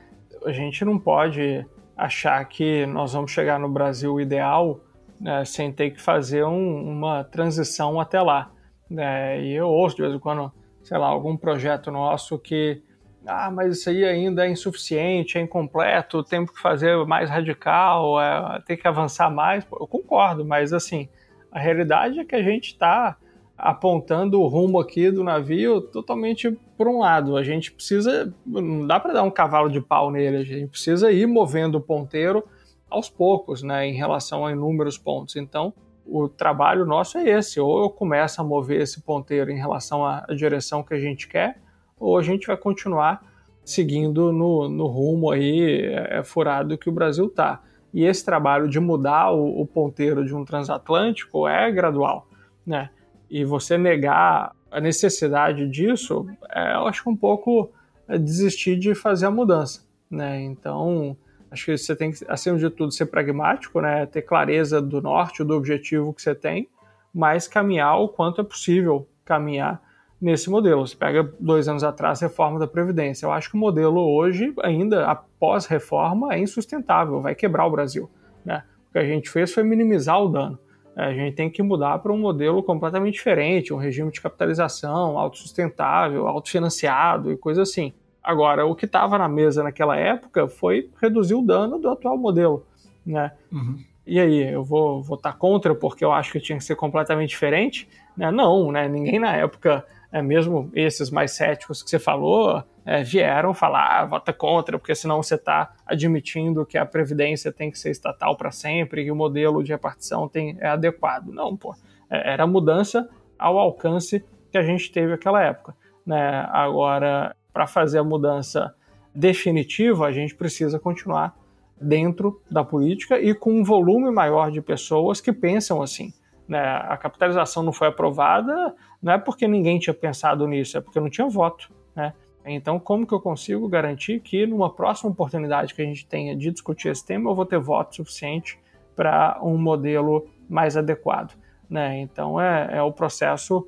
A 0.46 0.52
gente 0.52 0.84
não 0.84 0.98
pode 0.98 1.66
achar 1.96 2.44
que 2.46 2.86
nós 2.88 3.14
vamos 3.14 3.32
chegar 3.32 3.60
no 3.60 3.70
Brasil 3.70 4.20
ideal 4.20 4.80
né, 5.20 5.46
sem 5.46 5.72
ter 5.72 5.92
que 5.92 6.02
fazer 6.02 6.44
um, 6.44 6.92
uma 6.92 7.24
transição 7.24 8.00
até 8.00 8.20
lá. 8.20 8.52
Né? 8.90 9.44
E 9.44 9.54
eu 9.54 9.68
ouço 9.68 9.96
de 9.98 10.02
vez 10.02 10.16
em 10.16 10.20
quando, 10.20 10.52
sei 10.92 10.98
lá, 10.98 11.08
algum 11.08 11.38
projeto 11.38 11.90
nosso 11.90 12.38
que, 12.38 12.82
ah, 13.26 13.50
mas 13.50 13.78
isso 13.78 13.90
aí 13.90 14.04
ainda 14.04 14.46
é 14.46 14.52
insuficiente, 14.52 15.38
é 15.38 15.42
incompleto, 15.42 16.22
temos 16.22 16.52
que 16.52 16.60
fazer 16.60 17.06
mais 17.06 17.30
radical, 17.30 18.22
é, 18.22 18.62
tem 18.66 18.76
que 18.76 18.86
avançar 18.86 19.32
mais. 19.32 19.66
Eu 19.72 19.88
concordo, 19.88 20.44
mas 20.44 20.74
assim, 20.74 21.08
a 21.50 21.58
realidade 21.58 22.20
é 22.20 22.26
que 22.26 22.36
a 22.36 22.44
gente 22.44 22.74
está 22.74 23.16
apontando 23.58 24.42
o 24.42 24.48
rumo 24.48 24.82
aqui 24.82 25.10
do 25.10 25.24
navio 25.24 25.80
totalmente 25.80 26.52
por 26.78 26.90
um 26.90 27.00
lado. 27.00 27.38
A 27.38 27.44
gente 27.44 27.72
precisa, 27.72 28.34
não 28.46 28.86
dá 28.86 29.00
para 29.00 29.14
dar 29.14 29.24
um 29.24 29.32
cavalo 29.32 29.70
de 29.70 29.80
pau 29.80 30.12
nele, 30.12 30.36
a 30.36 30.44
gente 30.44 30.68
precisa 30.68 31.10
ir 31.10 31.26
movendo 31.26 31.76
o 31.76 31.82
ponteiro 31.82 32.44
aos 32.90 33.10
poucos, 33.10 33.64
né, 33.64 33.88
em 33.88 33.94
relação 33.94 34.46
a 34.46 34.52
inúmeros 34.52 34.98
pontos. 34.98 35.38
Então, 35.38 35.74
o 36.06 36.28
trabalho 36.28 36.86
nosso 36.86 37.18
é 37.18 37.30
esse: 37.30 37.60
ou 37.60 37.84
eu 37.84 37.90
começo 37.90 38.42
a 38.42 38.44
mover 38.44 38.82
esse 38.82 39.02
ponteiro 39.02 39.52
em 39.52 39.58
relação 39.58 40.06
à 40.06 40.26
direção 40.36 40.84
que 40.84 40.94
a 40.94 41.00
gente 41.00 41.28
quer, 41.28 41.62
ou 42.00 42.18
a 42.18 42.22
gente 42.22 42.48
vai 42.48 42.58
continuar 42.58 43.24
seguindo 43.64 44.32
no, 44.32 44.68
no 44.68 44.88
rumo 44.88 45.32
aí 45.32 45.86
é, 45.86 46.24
furado 46.24 46.78
que 46.78 46.90
o 46.90 46.92
Brasil 46.92 47.28
está. 47.28 47.62
E 47.94 48.06
esse 48.06 48.24
trabalho 48.24 48.68
de 48.70 48.80
mudar 48.80 49.32
o, 49.32 49.62
o 49.62 49.66
ponteiro 49.66 50.26
de 50.26 50.34
um 50.34 50.46
transatlântico 50.46 51.48
é 51.48 51.72
gradual, 51.72 52.28
né? 52.66 52.90
e 53.32 53.46
você 53.46 53.78
negar 53.78 54.54
a 54.70 54.82
necessidade 54.82 55.66
disso, 55.70 56.28
é, 56.54 56.74
eu 56.74 56.86
acho 56.88 57.10
um 57.10 57.16
pouco 57.16 57.72
é 58.08 58.18
desistir 58.18 58.78
de 58.78 58.94
fazer 58.94 59.28
a 59.28 59.32
mudança, 59.32 59.88
né? 60.10 60.42
Então, 60.42 61.16
acho 61.52 61.66
que 61.66 61.78
você 61.78 61.96
tem 61.96 62.12
que, 62.12 62.26
acima 62.28 62.58
de 62.58 62.70
tudo, 62.70 62.92
ser 62.92 63.08
pragmático, 63.08 63.82
né? 63.82 64.06
Ter 64.06 64.22
clareza 64.22 64.82
do 64.82 65.02
norte, 65.02 65.44
do 65.44 65.56
objetivo 65.56 66.14
que 66.14 66.22
você 66.22 66.34
tem, 66.34 66.70
mas 67.14 67.48
caminhar 67.48 68.00
o 68.00 68.08
quanto 68.08 68.42
é 68.42 68.44
possível 68.44 69.08
caminhar 69.26 69.82
nesse 70.22 70.50
modelo. 70.50 70.88
Você 70.88 70.96
pega 70.96 71.34
dois 71.40 71.68
anos 71.68 71.84
atrás 71.84 72.22
a 72.22 72.28
reforma 72.28 72.60
da 72.60 72.68
Previdência. 72.68 73.26
Eu 73.26 73.32
acho 73.32 73.50
que 73.50 73.56
o 73.56 73.60
modelo 73.60 74.00
hoje, 74.00 74.54
ainda 74.64 75.06
após 75.08 75.66
reforma, 75.66 76.34
é 76.34 76.40
insustentável, 76.40 77.22
vai 77.22 77.36
quebrar 77.36 77.66
o 77.66 77.72
Brasil. 77.72 78.10
Né? 78.46 78.64
O 78.90 78.94
que 78.94 79.00
a 79.00 79.06
gente 79.06 79.30
fez 79.30 79.54
foi 79.54 79.64
minimizar 79.64 80.22
o 80.22 80.30
dano. 80.30 80.58
É, 80.96 81.06
a 81.06 81.14
gente 81.14 81.36
tem 81.36 81.50
que 81.50 81.64
mudar 81.64 82.00
para 82.00 82.12
um 82.12 82.18
modelo 82.18 82.62
completamente 82.62 83.14
diferente, 83.14 83.74
um 83.74 83.78
regime 83.78 84.12
de 84.12 84.22
capitalização 84.22 85.18
autossustentável, 85.18 86.28
autofinanciado 86.28 87.32
e 87.32 87.38
coisa 87.38 87.62
assim. 87.62 87.94
Agora, 88.24 88.66
o 88.66 88.76
que 88.76 88.86
estava 88.86 89.18
na 89.18 89.28
mesa 89.28 89.64
naquela 89.64 89.98
época 89.98 90.48
foi 90.48 90.90
reduzir 91.02 91.34
o 91.34 91.42
dano 91.42 91.80
do 91.80 91.90
atual 91.90 92.18
modelo, 92.18 92.66
né? 93.06 93.32
Uhum. 93.52 93.80
E 94.06 94.20
aí, 94.20 94.54
eu 94.54 94.64
vou 94.64 95.02
votar 95.02 95.38
contra 95.38 95.74
porque 95.74 96.04
eu 96.04 96.12
acho 96.12 96.32
que 96.32 96.40
tinha 96.40 96.58
que 96.58 96.64
ser 96.64 96.76
completamente 96.76 97.30
diferente? 97.30 97.88
Né? 98.18 98.30
Não, 98.32 98.72
né? 98.72 98.88
Ninguém 98.88 99.20
na 99.20 99.36
época, 99.36 99.86
é, 100.12 100.22
mesmo 100.22 100.70
esses 100.74 101.10
mais 101.10 101.32
céticos 101.32 101.82
que 101.82 101.90
você 101.90 102.00
falou, 102.00 102.64
é, 102.86 103.04
vieram 103.04 103.54
falar, 103.54 104.02
ah, 104.02 104.06
vota 104.06 104.34
contra, 104.34 104.78
porque 104.78 104.96
senão 104.96 105.22
você 105.22 105.36
está 105.36 105.74
admitindo 105.86 106.66
que 106.66 106.78
a 106.78 106.86
Previdência 106.86 107.52
tem 107.52 107.70
que 107.72 107.78
ser 107.78 107.92
estatal 107.92 108.36
para 108.36 108.52
sempre, 108.52 109.04
que 109.04 109.12
o 109.12 109.16
modelo 109.16 109.64
de 109.64 109.72
repartição 109.72 110.28
tem, 110.28 110.58
é 110.60 110.68
adequado. 110.68 111.28
Não, 111.28 111.56
pô. 111.56 111.76
É, 112.10 112.34
era 112.34 112.46
mudança 112.46 113.08
ao 113.38 113.58
alcance 113.58 114.24
que 114.52 114.58
a 114.58 114.64
gente 114.64 114.92
teve 114.92 115.12
naquela 115.12 115.42
época. 115.42 115.76
Né? 116.06 116.46
Agora, 116.52 117.36
para 117.54 117.68
fazer 117.68 118.00
a 118.00 118.04
mudança 118.04 118.74
definitiva, 119.14 120.06
a 120.06 120.12
gente 120.12 120.36
precisa 120.36 120.80
continuar 120.80 121.36
dentro 121.80 122.42
da 122.50 122.64
política 122.64 123.20
e 123.20 123.34
com 123.34 123.52
um 123.52 123.64
volume 123.64 124.12
maior 124.12 124.52
de 124.52 124.62
pessoas 124.62 125.20
que 125.20 125.34
pensam 125.34 125.82
assim. 125.82 126.14
Né? 126.48 126.60
A 126.60 126.96
capitalização 126.98 127.64
não 127.64 127.74
foi 127.74 127.88
aprovada, 127.88 128.76
não 129.02 129.14
é 129.14 129.18
porque 129.18 129.48
ninguém 129.48 129.80
tinha 129.80 129.94
pensado 129.94 130.48
nisso, 130.48 130.78
é 130.78 130.82
porque 130.82 131.00
não 131.00 131.10
tinha 131.10 131.28
voto. 131.28 131.72
Né? 131.96 132.14
Então, 132.46 132.80
como 132.80 133.06
que 133.06 133.14
eu 133.14 133.20
consigo 133.20 133.68
garantir 133.68 134.20
que 134.20 134.46
numa 134.46 134.70
próxima 134.70 135.10
oportunidade 135.10 135.74
que 135.74 135.82
a 135.82 135.86
gente 135.86 136.06
tenha 136.06 136.36
de 136.36 136.52
discutir 136.52 136.90
esse 136.90 137.06
tema, 137.06 137.30
eu 137.30 137.36
vou 137.36 137.46
ter 137.46 137.60
voto 137.60 137.96
suficiente 137.96 138.60
para 138.96 139.40
um 139.42 139.58
modelo 139.58 140.28
mais 140.50 140.78
adequado? 140.78 141.36
Né? 141.70 142.00
Então, 142.02 142.40
é, 142.40 142.78
é 142.78 142.82
o 142.82 142.92
processo, 142.92 143.68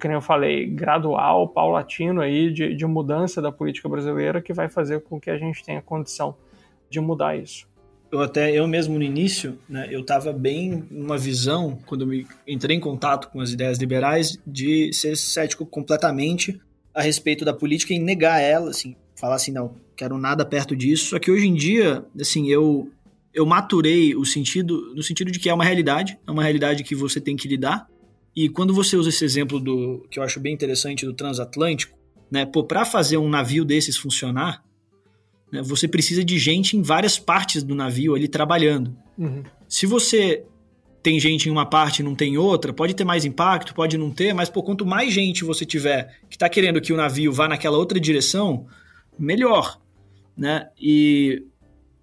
como 0.00 0.14
eu 0.14 0.20
falei, 0.20 0.66
gradual, 0.66 1.48
paulatino 1.48 2.20
aí 2.20 2.52
de, 2.52 2.74
de 2.74 2.86
mudança 2.86 3.40
da 3.40 3.50
política 3.50 3.88
brasileira 3.88 4.40
que 4.40 4.52
vai 4.52 4.68
fazer 4.68 5.00
com 5.00 5.20
que 5.20 5.30
a 5.30 5.38
gente 5.38 5.64
tenha 5.64 5.80
condição 5.80 6.34
de 6.88 7.00
mudar 7.00 7.36
isso 7.36 7.70
eu 8.10 8.20
até 8.20 8.50
eu 8.50 8.66
mesmo 8.66 8.98
no 8.98 9.04
início, 9.04 9.58
né, 9.68 9.88
eu 9.90 10.00
estava 10.00 10.32
bem 10.32 10.84
numa 10.90 11.16
visão 11.16 11.78
quando 11.86 12.06
me 12.06 12.26
entrei 12.46 12.76
em 12.76 12.80
contato 12.80 13.28
com 13.28 13.40
as 13.40 13.52
ideias 13.52 13.78
liberais 13.78 14.38
de 14.46 14.92
ser 14.92 15.16
cético 15.16 15.64
completamente 15.64 16.60
a 16.92 17.00
respeito 17.00 17.44
da 17.44 17.54
política 17.54 17.94
e 17.94 17.98
negar 17.98 18.40
ela, 18.40 18.70
assim, 18.70 18.96
falar 19.14 19.36
assim, 19.36 19.52
não, 19.52 19.76
quero 19.96 20.18
nada 20.18 20.44
perto 20.44 20.74
disso. 20.74 21.10
Só 21.10 21.18
que 21.20 21.30
hoje 21.30 21.46
em 21.46 21.54
dia, 21.54 22.04
assim, 22.20 22.48
eu 22.48 22.90
eu 23.32 23.46
maturei 23.46 24.16
o 24.16 24.24
sentido 24.24 24.92
no 24.92 25.04
sentido 25.04 25.30
de 25.30 25.38
que 25.38 25.48
é 25.48 25.54
uma 25.54 25.62
realidade, 25.62 26.18
é 26.26 26.30
uma 26.32 26.42
realidade 26.42 26.82
que 26.82 26.96
você 26.96 27.20
tem 27.20 27.36
que 27.36 27.46
lidar. 27.46 27.86
E 28.42 28.48
quando 28.48 28.72
você 28.72 28.96
usa 28.96 29.10
esse 29.10 29.22
exemplo 29.22 29.60
do 29.60 30.06
que 30.10 30.18
eu 30.18 30.22
acho 30.22 30.40
bem 30.40 30.54
interessante 30.54 31.04
do 31.04 31.12
transatlântico, 31.12 31.94
né, 32.30 32.46
pô, 32.46 32.64
para 32.64 32.86
fazer 32.86 33.18
um 33.18 33.28
navio 33.28 33.66
desses 33.66 33.98
funcionar, 33.98 34.64
né, 35.52 35.60
você 35.60 35.86
precisa 35.86 36.24
de 36.24 36.38
gente 36.38 36.74
em 36.74 36.80
várias 36.80 37.18
partes 37.18 37.62
do 37.62 37.74
navio 37.74 38.14
ali 38.14 38.26
trabalhando. 38.28 38.96
Uhum. 39.18 39.42
Se 39.68 39.84
você 39.84 40.42
tem 41.02 41.20
gente 41.20 41.50
em 41.50 41.52
uma 41.52 41.66
parte 41.66 41.98
e 41.98 42.02
não 42.02 42.14
tem 42.14 42.38
outra, 42.38 42.72
pode 42.72 42.94
ter 42.94 43.04
mais 43.04 43.26
impacto, 43.26 43.74
pode 43.74 43.98
não 43.98 44.10
ter, 44.10 44.32
mas 44.32 44.48
por 44.48 44.62
quanto 44.62 44.86
mais 44.86 45.12
gente 45.12 45.44
você 45.44 45.66
tiver 45.66 46.18
que 46.30 46.36
está 46.36 46.48
querendo 46.48 46.80
que 46.80 46.94
o 46.94 46.96
navio 46.96 47.30
vá 47.30 47.46
naquela 47.46 47.76
outra 47.76 48.00
direção, 48.00 48.66
melhor, 49.18 49.78
né? 50.34 50.70
E 50.80 51.44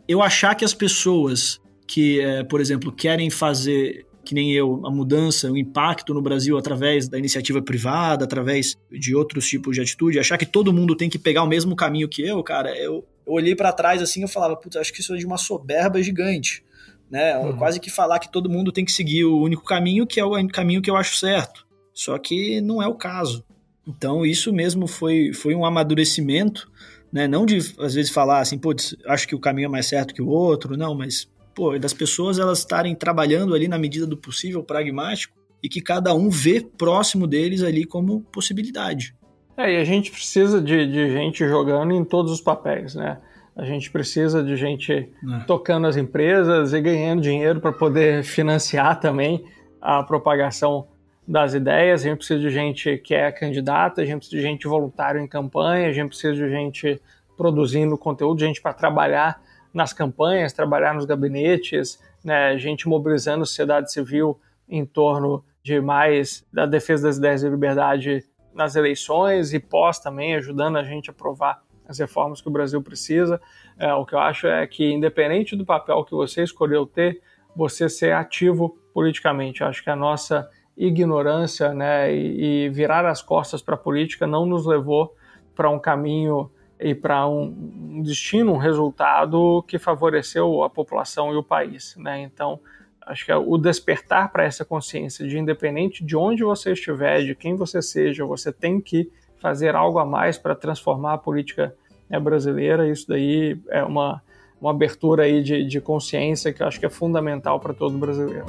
eu 0.08 0.22
achar 0.22 0.54
que 0.54 0.64
as 0.64 0.76
pessoas 0.76 1.60
que, 1.88 2.20
é, 2.20 2.44
por 2.44 2.62
exemplo, 2.62 2.92
querem 2.92 3.32
fazer 3.32 4.06
que 4.28 4.36
nem 4.36 4.52
eu, 4.54 4.86
a 4.86 4.92
mudança, 4.92 5.52
o 5.52 5.58
impacto 5.58 6.14
no 6.14 6.22
Brasil 6.22 6.58
através 6.58 7.08
da 7.08 7.18
iniciativa 7.18 7.62
privada, 7.62 8.26
através 8.26 8.76
de 8.92 9.16
outros 9.16 9.48
tipos 9.48 9.76
de 9.76 9.82
atitude, 9.82 10.20
achar 10.20 10.38
que 10.38 10.46
todo 10.46 10.74
mundo 10.74 10.96
tem 10.96 11.10
que 11.10 11.18
pegar 11.18 11.44
o 11.44 11.48
mesmo 11.48 11.76
caminho 11.76 12.10
que 12.10 12.22
eu, 12.22 12.44
cara, 12.44 12.78
eu, 12.78 13.06
eu 13.26 13.34
olhei 13.34 13.56
para 13.56 13.72
trás 13.72 14.02
assim 14.02 14.24
e 14.24 14.28
falava, 14.28 14.56
putz, 14.56 14.76
acho 14.76 14.94
que 14.94 15.02
isso 15.02 15.14
é 15.14 15.18
de 15.18 15.26
uma 15.26 15.38
soberba 15.38 16.02
gigante 16.02 16.64
né? 17.10 17.38
Uhum. 17.38 17.58
Quase 17.58 17.80
que 17.80 17.90
falar 17.90 18.20
que 18.20 18.32
todo 18.32 18.50
mundo 18.50 18.72
tem 18.72 18.86
que 18.86 18.92
seguir 18.92 19.26
o 19.26 19.40
único 19.40 19.64
caminho, 19.64 20.06
que 20.06 20.20
é 20.20 20.26
o 20.26 20.48
caminho 20.50 20.82
que 20.82 20.90
eu 20.90 20.96
acho 20.96 21.16
certo. 21.16 21.66
Só 21.94 22.18
que 22.18 22.62
não 22.62 22.82
é 22.82 22.88
o 22.88 22.96
caso. 22.96 23.44
Então, 23.88 24.26
isso 24.26 24.52
mesmo 24.54 24.88
foi, 24.88 25.34
foi 25.34 25.56
um 25.56 25.66
amadurecimento, 25.66 26.70
né? 27.12 27.28
Não 27.28 27.46
de, 27.46 27.58
às 27.80 27.94
vezes, 27.94 28.12
falar 28.12 28.42
assim, 28.42 28.58
pô, 28.58 28.76
acho 29.08 29.28
que 29.28 29.36
o 29.36 29.40
caminho 29.40 29.68
é 29.68 29.70
mais 29.70 29.86
certo 29.86 30.14
que 30.14 30.22
o 30.22 30.28
outro, 30.28 30.78
não, 30.78 30.94
mas, 30.94 31.30
pô, 31.58 31.76
das 31.80 31.92
pessoas 31.92 32.38
elas 32.38 32.60
estarem 32.60 32.94
trabalhando 32.94 33.56
ali 33.56 33.68
na 33.68 33.80
medida 33.80 34.06
do 34.06 34.16
possível, 34.16 34.62
pragmático, 34.62 35.36
e 35.64 35.68
que 35.68 35.82
cada 35.82 36.14
um 36.14 36.30
vê 36.30 36.62
próximo 36.62 37.26
deles 37.26 37.64
ali 37.64 37.84
como 37.84 38.22
possibilidade. 38.32 39.16
É, 39.58 39.74
e 39.74 39.78
a 39.78 39.84
gente 39.84 40.12
precisa 40.12 40.62
de, 40.62 40.86
de 40.86 41.12
gente 41.12 41.48
jogando 41.48 41.96
em 41.96 42.06
todos 42.06 42.32
os 42.32 42.40
papéis, 42.40 42.94
né? 42.94 43.18
A 43.56 43.66
gente 43.66 43.90
precisa 43.90 44.44
de 44.44 44.56
gente 44.56 44.94
é. 44.94 45.10
tocando 45.48 45.88
as 45.88 45.98
empresas 45.98 46.74
e 46.74 46.80
ganhando 46.80 47.24
dinheiro 47.24 47.60
para 47.60 47.72
poder 47.72 48.24
financiar 48.24 49.00
também 49.00 49.44
a 49.82 50.04
propagação 50.04 50.88
das 51.28 51.56
ideias. 51.56 52.02
A 52.02 52.10
gente 52.10 52.18
precisa 52.18 52.40
de 52.40 52.52
gente 52.52 52.98
que 53.00 53.16
é 53.16 53.32
candidata, 53.32 54.04
a 54.04 54.06
gente 54.06 54.18
precisa 54.18 54.38
de 54.38 54.48
gente 54.48 54.68
voluntária 54.68 55.20
em 55.20 55.28
campanha, 55.28 55.90
a 55.90 55.92
gente 55.92 56.10
precisa 56.10 56.36
de 56.36 56.48
gente 56.52 57.02
produzindo 57.36 57.98
conteúdo, 57.98 58.40
gente 58.40 58.62
para 58.62 58.74
trabalhar 58.74 59.42
nas 59.74 59.94
campanhas, 59.94 60.54
trabalhar 60.54 60.94
nos 60.94 61.06
gabinetes, 61.06 62.02
né, 62.24 62.58
gente 62.58 62.88
mobilizando 62.88 63.44
a 63.44 63.46
sociedade 63.46 63.92
civil 63.92 64.40
em 64.68 64.86
torno 64.86 65.44
de 65.64 65.80
mais 65.80 66.46
da 66.52 66.66
defesa 66.66 67.08
das 67.08 67.18
ideias 67.18 67.42
de 67.42 67.50
liberdade 67.50 68.24
nas 68.54 68.76
eleições 68.76 69.54
e 69.54 69.60
pós 69.60 70.00
também, 70.00 70.36
ajudando 70.36 70.78
a 70.78 70.84
gente 70.84 71.10
a 71.10 71.14
aprovar 71.14 71.62
as 71.88 72.00
reformas 72.00 72.42
que 72.42 72.48
o 72.48 72.52
Brasil 72.52 72.82
precisa. 72.82 73.40
É, 73.78 73.94
o 73.94 74.06
que 74.06 74.16
eu 74.16 74.20
acho 74.20 74.48
é 74.48 74.66
que, 74.68 74.92
independente 74.92 75.56
do 75.56 75.66
papel 75.66 76.04
que 76.04 76.14
você 76.14 76.44
escolheu 76.44 76.86
ter, 76.86 77.22
você 77.56 77.88
ser 77.88 78.14
ativo 78.14 78.78
politicamente. 78.94 79.62
Eu 79.62 79.68
acho 79.68 79.84
que 79.84 79.90
a 79.90 79.96
nossa 79.96 80.50
ignorância 80.76 81.74
né, 81.74 82.14
e, 82.14 82.66
e 82.66 82.70
virar 82.70 83.06
as 83.06 83.22
costas 83.22 83.62
para 83.62 83.76
a 83.76 83.78
política 83.78 84.28
não 84.28 84.46
nos 84.46 84.66
levou 84.66 85.16
para 85.56 85.70
um 85.70 85.80
caminho 85.80 86.52
e 86.80 86.94
para 86.94 87.28
um, 87.28 88.02
destino, 88.04 88.54
um 88.54 88.58
resultado 88.58 89.64
que 89.68 89.80
favoreceu 89.80 90.64
a 90.64 90.70
população 90.70 91.34
e 91.34 91.36
o 91.36 91.44
país. 91.44 91.96
Né? 91.98 92.22
Então, 92.22 92.60
acho 93.02 93.26
que 93.26 93.32
é 93.32 93.36
o 93.36 93.58
despertar 93.58 94.32
para 94.32 94.44
essa 94.44 94.64
consciência 94.64 95.28
de 95.28 95.38
independente 95.38 96.04
de 96.04 96.16
onde 96.16 96.44
você 96.44 96.74
estiver, 96.74 97.24
de 97.24 97.36
quem 97.36 97.56
você 97.56 97.82
seja, 97.82 98.26
você 98.26 98.52
tem 98.52 98.80
que 98.80 99.12
fazer 99.40 99.76
algo 99.76 100.00
a 100.00 100.06
mais 100.06 100.38
para 100.38 100.56
transformar 100.56 101.14
a 101.14 101.18
política 101.18 101.74
né, 102.10 102.20
brasileira. 102.20 102.88
Isso 102.88 103.08
daí 103.08 103.60
é 103.70 103.84
uma, 103.84 104.22
uma 104.60 104.72
abertura 104.72 105.24
aí 105.24 105.42
de, 105.42 105.66
de 105.66 105.82
consciência 105.82 106.54
que 106.54 106.62
eu 106.62 106.68
acho 106.68 106.80
que 106.80 106.86
é 106.86 106.90
fundamental 106.90 107.60
para 107.60 107.74
todo 107.74 107.98
brasileiro. 107.98 108.46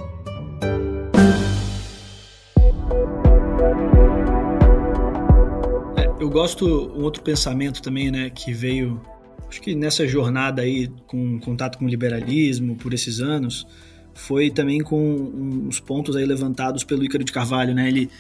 Eu 6.21 6.29
gosto 6.29 6.67
um 6.67 7.03
outro 7.03 7.23
pensamento 7.23 7.81
também, 7.81 8.11
né, 8.11 8.31
que 8.31 8.53
veio, 8.53 9.01
acho 9.49 9.61
que 9.61 9.75
nessa 9.75 10.07
jornada 10.07 10.63
aí 10.63 10.89
com 11.07 11.39
contato 11.39 11.79
com 11.79 11.85
o 11.85 11.89
liberalismo 11.89 12.77
por 12.77 12.93
esses 12.93 13.21
anos, 13.21 13.67
foi 14.15 14.51
também 14.51 14.81
com 14.81 15.67
os 15.69 15.79
pontos 15.79 16.17
aí 16.17 16.25
levantados 16.25 16.83
pelo 16.83 17.05
Ícaro 17.05 17.23
de 17.23 17.31
Carvalho, 17.31 17.73
né? 17.73 17.87
Ele 17.87 18.11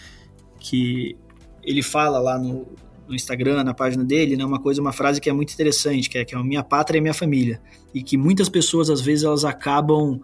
que 0.60 1.16
ele 1.62 1.82
fala 1.82 2.20
lá 2.20 2.38
no, 2.38 2.68
no 3.08 3.14
Instagram, 3.14 3.64
na 3.64 3.74
página 3.74 4.04
dele, 4.04 4.36
né, 4.36 4.44
uma 4.44 4.60
coisa, 4.60 4.80
uma 4.80 4.92
frase 4.92 5.20
que 5.20 5.28
é 5.28 5.32
muito 5.32 5.52
interessante, 5.52 6.08
que 6.08 6.18
é 6.18 6.24
que 6.24 6.34
é 6.34 6.38
a 6.38 6.42
minha 6.42 6.62
pátria 6.62 6.98
é 6.98 7.00
minha 7.00 7.14
família, 7.14 7.60
e 7.92 8.02
que 8.02 8.16
muitas 8.16 8.48
pessoas 8.48 8.90
às 8.90 9.00
vezes 9.00 9.24
elas 9.24 9.44
acabam 9.44 10.20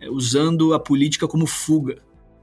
é, 0.00 0.08
usando 0.10 0.72
a 0.72 0.80
política 0.80 1.28
como 1.28 1.46
fuga, 1.46 1.98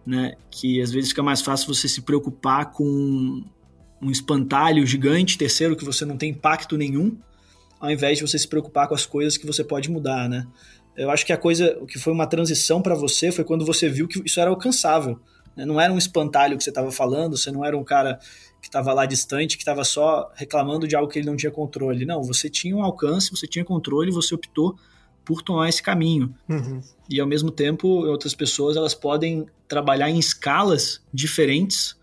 né, 0.05 0.35
que 0.51 0.79
às 0.79 0.91
vezes 0.91 1.09
fica 1.09 1.23
mais 1.23 1.41
fácil 1.41 1.73
você 1.73 1.87
se 1.87 2.01
preocupar 2.01 2.71
com 2.71 3.43
um 4.01 4.09
espantalho 4.09 4.85
gigante, 4.85 5.37
terceiro 5.37 5.75
que 5.75 5.85
você 5.85 6.05
não 6.05 6.17
tem 6.17 6.31
impacto 6.31 6.77
nenhum, 6.77 7.17
ao 7.79 7.91
invés 7.91 8.17
de 8.17 8.27
você 8.27 8.37
se 8.37 8.47
preocupar 8.47 8.87
com 8.87 8.95
as 8.95 9.05
coisas 9.05 9.37
que 9.37 9.45
você 9.45 9.63
pode 9.63 9.89
mudar, 9.89 10.29
né? 10.29 10.47
Eu 10.95 11.09
acho 11.09 11.25
que 11.25 11.31
a 11.31 11.37
coisa, 11.37 11.77
o 11.79 11.85
que 11.85 11.97
foi 11.97 12.11
uma 12.11 12.27
transição 12.27 12.81
para 12.81 12.93
você 12.93 13.31
foi 13.31 13.45
quando 13.45 13.65
você 13.65 13.87
viu 13.87 14.07
que 14.07 14.21
isso 14.25 14.39
era 14.39 14.49
alcançável. 14.49 15.17
Né? 15.55 15.65
Não 15.65 15.79
era 15.79 15.93
um 15.93 15.97
espantalho 15.97 16.57
que 16.57 16.63
você 16.63 16.71
estava 16.71 16.91
falando, 16.91 17.37
você 17.37 17.51
não 17.51 17.63
era 17.63 17.77
um 17.77 17.83
cara 17.83 18.19
que 18.61 18.67
estava 18.67 18.91
lá 18.91 19.05
distante, 19.05 19.55
que 19.55 19.61
estava 19.61 19.85
só 19.85 20.29
reclamando 20.35 20.87
de 20.87 20.95
algo 20.95 21.09
que 21.09 21.19
ele 21.19 21.27
não 21.27 21.37
tinha 21.37 21.51
controle. 21.51 22.05
Não, 22.05 22.21
você 22.21 22.49
tinha 22.49 22.75
um 22.75 22.83
alcance, 22.83 23.31
você 23.31 23.47
tinha 23.47 23.63
controle, 23.63 24.11
você 24.11 24.35
optou 24.35 24.77
por 25.23 25.41
tomar 25.41 25.69
esse 25.69 25.81
caminho. 25.81 26.33
Uhum. 26.49 26.81
E 27.09 27.19
ao 27.21 27.27
mesmo 27.27 27.51
tempo, 27.51 27.87
outras 27.87 28.33
pessoas 28.33 28.75
elas 28.75 28.93
podem 28.93 29.45
trabalhar 29.67 30.09
em 30.09 30.19
escalas 30.19 31.01
diferentes 31.13 31.95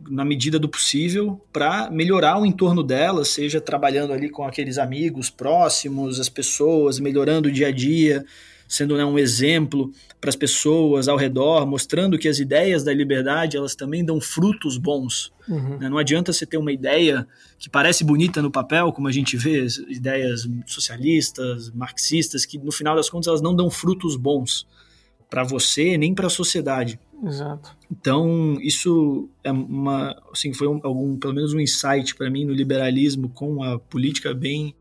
na 0.00 0.24
medida 0.24 0.58
do 0.58 0.68
possível 0.68 1.40
para 1.52 1.90
melhorar 1.90 2.38
o 2.40 2.46
entorno 2.46 2.82
delas, 2.82 3.28
seja 3.28 3.60
trabalhando 3.60 4.12
ali 4.12 4.28
com 4.28 4.44
aqueles 4.44 4.78
amigos 4.78 5.30
próximos, 5.30 6.20
as 6.20 6.28
pessoas, 6.28 6.98
melhorando 7.00 7.48
o 7.48 7.52
dia 7.52 7.68
a 7.68 7.72
dia, 7.72 8.24
sendo 8.68 8.96
né, 8.96 9.04
um 9.04 9.18
exemplo 9.18 9.90
para 10.20 10.28
as 10.28 10.36
pessoas 10.36 11.08
ao 11.08 11.16
redor, 11.16 11.66
mostrando 11.66 12.18
que 12.18 12.28
as 12.28 12.38
ideias 12.38 12.84
da 12.84 12.92
liberdade 12.92 13.56
elas 13.56 13.74
também 13.74 14.04
dão 14.04 14.20
frutos 14.20 14.76
bons. 14.76 15.32
Uhum. 15.48 15.78
Né? 15.78 15.88
Não 15.88 15.96
adianta 15.96 16.32
você 16.32 16.44
ter 16.44 16.58
uma 16.58 16.70
ideia 16.70 17.26
que 17.58 17.70
parece 17.70 18.04
bonita 18.04 18.42
no 18.42 18.50
papel, 18.50 18.92
como 18.92 19.08
a 19.08 19.12
gente 19.12 19.36
vê, 19.36 19.66
ideias 19.88 20.46
socialistas, 20.66 21.70
marxistas, 21.70 22.44
que 22.44 22.58
no 22.58 22.70
final 22.70 22.94
das 22.94 23.08
contas 23.08 23.28
elas 23.28 23.40
não 23.40 23.56
dão 23.56 23.70
frutos 23.70 24.16
bons 24.16 24.66
para 25.30 25.42
você 25.42 25.96
nem 25.96 26.14
para 26.14 26.26
a 26.26 26.30
sociedade. 26.30 27.00
Exato. 27.24 27.76
Então, 27.90 28.56
isso 28.60 29.28
é 29.42 29.50
uma, 29.50 30.16
assim, 30.32 30.52
foi 30.52 30.68
um, 30.68 30.80
algum, 30.82 31.16
pelo 31.16 31.34
menos 31.34 31.52
um 31.52 31.60
insight 31.60 32.14
para 32.14 32.30
mim 32.30 32.44
no 32.44 32.52
liberalismo 32.52 33.28
com 33.28 33.62
a 33.62 33.78
política 33.78 34.32
bem, 34.32 34.74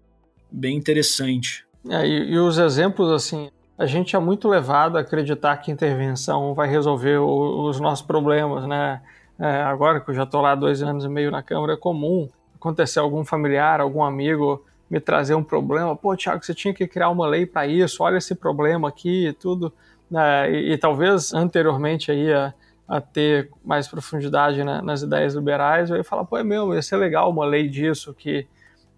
bem 0.51 0.77
interessante. 0.77 1.65
É, 1.89 2.07
e, 2.07 2.31
e, 2.31 2.37
os 2.37 2.57
exemplos, 2.57 3.11
assim, 3.11 3.49
a 3.77 3.85
gente 3.85 4.15
é 4.15 4.19
muito 4.19 4.47
levado 4.47 4.97
a 4.97 5.01
acreditar 5.01 5.57
que 5.57 5.71
intervenção 5.71 6.53
vai 6.53 6.69
resolver 6.69 7.17
o, 7.17 7.67
os 7.67 7.79
nossos 7.79 8.05
problemas, 8.05 8.67
né? 8.67 9.01
É, 9.39 9.61
agora 9.61 9.99
que 9.99 10.09
eu 10.09 10.15
já 10.15 10.23
estou 10.23 10.41
lá 10.41 10.55
dois 10.55 10.81
anos 10.81 11.05
e 11.05 11.09
meio 11.09 11.29
na 11.29 11.43
Câmara, 11.43 11.73
é 11.73 11.77
comum 11.77 12.27
acontecer 12.55 12.99
algum 12.99 13.23
familiar, 13.23 13.79
algum 13.79 14.03
amigo 14.03 14.65
me 14.89 14.99
trazer 14.99 15.35
um 15.35 15.43
problema. 15.43 15.95
Pô, 15.95 16.15
Tiago, 16.15 16.43
você 16.43 16.53
tinha 16.53 16.73
que 16.73 16.87
criar 16.87 17.09
uma 17.09 17.27
lei 17.27 17.45
para 17.45 17.67
isso, 17.67 18.03
olha 18.03 18.17
esse 18.17 18.33
problema 18.33 18.87
aqui 18.87 19.27
e 19.27 19.33
tudo. 19.33 19.71
É, 20.15 20.51
e, 20.51 20.73
e, 20.73 20.77
talvez 20.77 21.33
anteriormente 21.33 22.11
aí 22.11 22.31
a, 22.31 22.53
a 22.87 23.01
ter 23.01 23.49
mais 23.63 23.87
profundidade 23.87 24.63
né, 24.63 24.81
nas 24.81 25.01
ideias 25.01 25.33
liberais, 25.33 25.89
eu 25.89 25.97
ia 25.97 26.03
falar, 26.03 26.23
pô, 26.23 26.37
é 26.37 26.43
meu, 26.43 26.73
ia 26.73 26.81
ser 26.81 26.97
legal 26.97 27.29
uma 27.29 27.45
lei 27.45 27.67
disso 27.67 28.13
que 28.13 28.47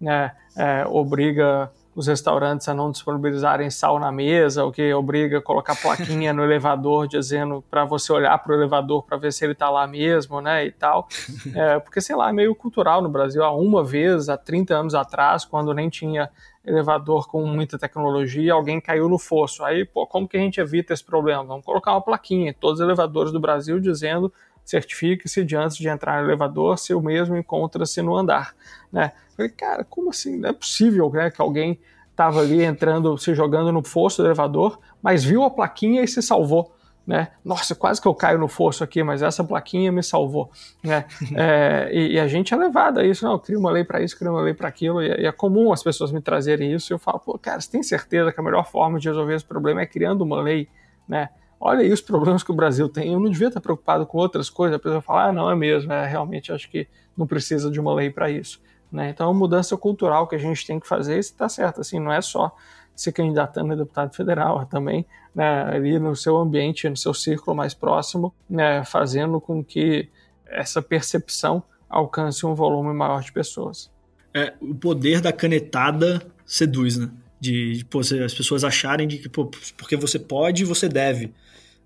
né, 0.00 0.32
é, 0.56 0.86
obriga 0.86 1.70
os 1.94 2.06
restaurantes 2.06 2.68
a 2.68 2.74
não 2.74 2.90
disponibilizarem 2.90 3.68
sal 3.68 3.98
na 3.98 4.12
mesa, 4.12 4.64
o 4.64 4.70
que 4.70 4.92
obriga 4.94 5.38
a 5.38 5.42
colocar 5.42 5.74
plaquinha 5.74 6.32
no 6.32 6.42
elevador 6.44 7.08
dizendo 7.08 7.64
para 7.68 7.84
você 7.84 8.12
olhar 8.12 8.38
para 8.38 8.52
o 8.52 8.54
elevador 8.54 9.02
para 9.02 9.16
ver 9.16 9.32
se 9.32 9.44
ele 9.44 9.52
está 9.52 9.68
lá 9.68 9.86
mesmo, 9.86 10.40
né, 10.40 10.64
e 10.64 10.70
tal. 10.70 11.08
É, 11.54 11.78
porque, 11.80 12.00
sei 12.00 12.14
lá, 12.14 12.30
é 12.30 12.32
meio 12.32 12.54
cultural 12.54 13.02
no 13.02 13.08
Brasil. 13.08 13.42
Há 13.42 13.52
uma 13.52 13.82
vez, 13.82 14.28
há 14.28 14.36
30 14.36 14.74
anos 14.74 14.94
atrás, 14.94 15.44
quando 15.44 15.74
nem 15.74 15.88
tinha 15.88 16.30
elevador 16.64 17.26
com 17.26 17.44
muita 17.46 17.78
tecnologia, 17.78 18.52
alguém 18.52 18.80
caiu 18.80 19.08
no 19.08 19.18
fosso. 19.18 19.64
Aí, 19.64 19.84
pô, 19.84 20.06
como 20.06 20.28
que 20.28 20.36
a 20.36 20.40
gente 20.40 20.60
evita 20.60 20.92
esse 20.92 21.04
problema? 21.04 21.42
Vamos 21.42 21.64
colocar 21.64 21.92
uma 21.92 22.02
plaquinha 22.02 22.50
em 22.50 22.54
todos 22.54 22.80
os 22.80 22.84
elevadores 22.84 23.32
do 23.32 23.40
Brasil 23.40 23.80
dizendo 23.80 24.32
certifique-se 24.70 25.44
de 25.44 25.56
antes 25.56 25.76
de 25.76 25.88
entrar 25.88 26.22
no 26.22 26.28
elevador 26.28 26.78
se 26.78 26.94
o 26.94 27.00
mesmo 27.00 27.36
encontra-se 27.36 28.00
no 28.00 28.16
andar, 28.16 28.54
né? 28.92 29.12
Falei, 29.36 29.50
cara, 29.50 29.84
como 29.84 30.10
assim? 30.10 30.38
Não 30.38 30.50
é 30.50 30.52
possível 30.52 31.10
né, 31.10 31.30
que 31.30 31.42
alguém 31.42 31.80
estava 32.10 32.40
ali 32.40 32.62
entrando, 32.62 33.16
se 33.18 33.34
jogando 33.34 33.72
no 33.72 33.82
fosso 33.82 34.22
do 34.22 34.28
elevador, 34.28 34.78
mas 35.02 35.24
viu 35.24 35.42
a 35.42 35.50
plaquinha 35.50 36.02
e 36.02 36.08
se 36.08 36.22
salvou. 36.22 36.72
Né? 37.06 37.28
Nossa, 37.44 37.74
quase 37.74 38.00
que 38.00 38.06
eu 38.06 38.14
caio 38.14 38.38
no 38.38 38.46
fosso 38.46 38.84
aqui, 38.84 39.02
mas 39.02 39.22
essa 39.22 39.42
plaquinha 39.42 39.90
me 39.90 40.02
salvou. 40.02 40.50
Né? 40.84 41.06
é, 41.34 41.90
e, 41.92 42.12
e, 42.12 42.20
a 42.20 42.28
gente 42.28 42.54
é 42.54 42.56
levado 42.56 43.00
a 43.00 43.04
isso, 43.04 43.24
não, 43.24 43.32
eu 43.32 43.38
crio 43.40 43.58
uma 43.58 43.70
lei 43.70 43.82
para 43.82 44.00
isso, 44.00 44.16
crio 44.16 44.30
uma 44.30 44.42
lei 44.42 44.54
para 44.54 44.68
aquilo, 44.68 45.02
e, 45.02 45.08
e, 45.08 45.26
é 45.26 45.32
comum 45.32 45.72
as 45.72 45.82
pessoas 45.82 46.12
me 46.12 46.20
trazerem 46.20 46.72
isso, 46.72 46.92
e 46.92 46.94
eu 46.94 46.98
falo, 46.98 47.18
pô, 47.18 47.36
cara, 47.38 47.60
você 47.60 47.70
tem 47.70 47.82
certeza 47.82 48.30
que 48.30 48.38
a 48.38 48.42
melhor 48.42 48.70
forma 48.70 49.00
de 49.00 49.08
resolver 49.08 49.34
esse 49.34 49.44
problema 49.44 49.80
é 49.80 49.86
criando 49.86 50.20
uma 50.20 50.40
lei, 50.40 50.68
né? 51.08 51.30
Olha 51.60 51.80
aí 51.80 51.92
os 51.92 52.00
problemas 52.00 52.42
que 52.42 52.50
o 52.50 52.54
Brasil 52.54 52.88
tem, 52.88 53.12
eu 53.12 53.20
não 53.20 53.30
devia 53.30 53.48
estar 53.48 53.60
preocupado 53.60 54.06
com 54.06 54.16
outras 54.16 54.48
coisas, 54.48 54.76
a 54.76 54.78
pessoa 54.78 55.02
fala, 55.02 55.24
ah, 55.24 55.32
não, 55.32 55.50
é 55.50 55.54
mesmo, 55.54 55.92
é, 55.92 56.06
realmente 56.06 56.50
acho 56.50 56.70
que 56.70 56.88
não 57.14 57.26
precisa 57.26 57.70
de 57.70 57.78
uma 57.78 57.92
lei 57.92 58.08
para 58.08 58.30
isso. 58.30 58.62
Né? 58.90 59.10
Então, 59.10 59.26
é 59.26 59.30
uma 59.30 59.38
mudança 59.38 59.76
cultural 59.76 60.26
que 60.26 60.34
a 60.34 60.38
gente 60.38 60.66
tem 60.66 60.80
que 60.80 60.88
fazer, 60.88 61.16
e 61.16 61.18
está 61.18 61.50
certo, 61.50 61.82
assim, 61.82 62.00
não 62.00 62.10
é 62.10 62.22
só 62.22 62.56
se 62.96 63.12
candidatando 63.12 63.74
a 63.74 63.76
deputado 63.76 64.14
federal, 64.14 64.62
é 64.62 64.64
também 64.64 65.06
né, 65.34 65.64
ali 65.64 65.98
no 65.98 66.16
seu 66.16 66.38
ambiente, 66.38 66.88
no 66.88 66.96
seu 66.96 67.12
círculo 67.12 67.54
mais 67.54 67.74
próximo, 67.74 68.34
né, 68.48 68.82
fazendo 68.84 69.38
com 69.38 69.62
que 69.62 70.08
essa 70.46 70.80
percepção 70.80 71.62
alcance 71.88 72.44
um 72.46 72.54
volume 72.54 72.94
maior 72.94 73.22
de 73.22 73.32
pessoas. 73.32 73.90
É, 74.32 74.54
o 74.60 74.74
poder 74.74 75.20
da 75.20 75.32
canetada 75.32 76.22
seduz, 76.46 76.96
né? 76.96 77.10
De, 77.40 77.78
de 77.78 77.84
pô, 77.84 78.00
as 78.00 78.34
pessoas 78.34 78.64
acharem 78.64 79.08
de 79.08 79.18
que 79.18 79.28
pô, 79.28 79.50
porque 79.76 79.96
você 79.96 80.18
pode, 80.18 80.64
você 80.64 80.88
deve. 80.88 81.32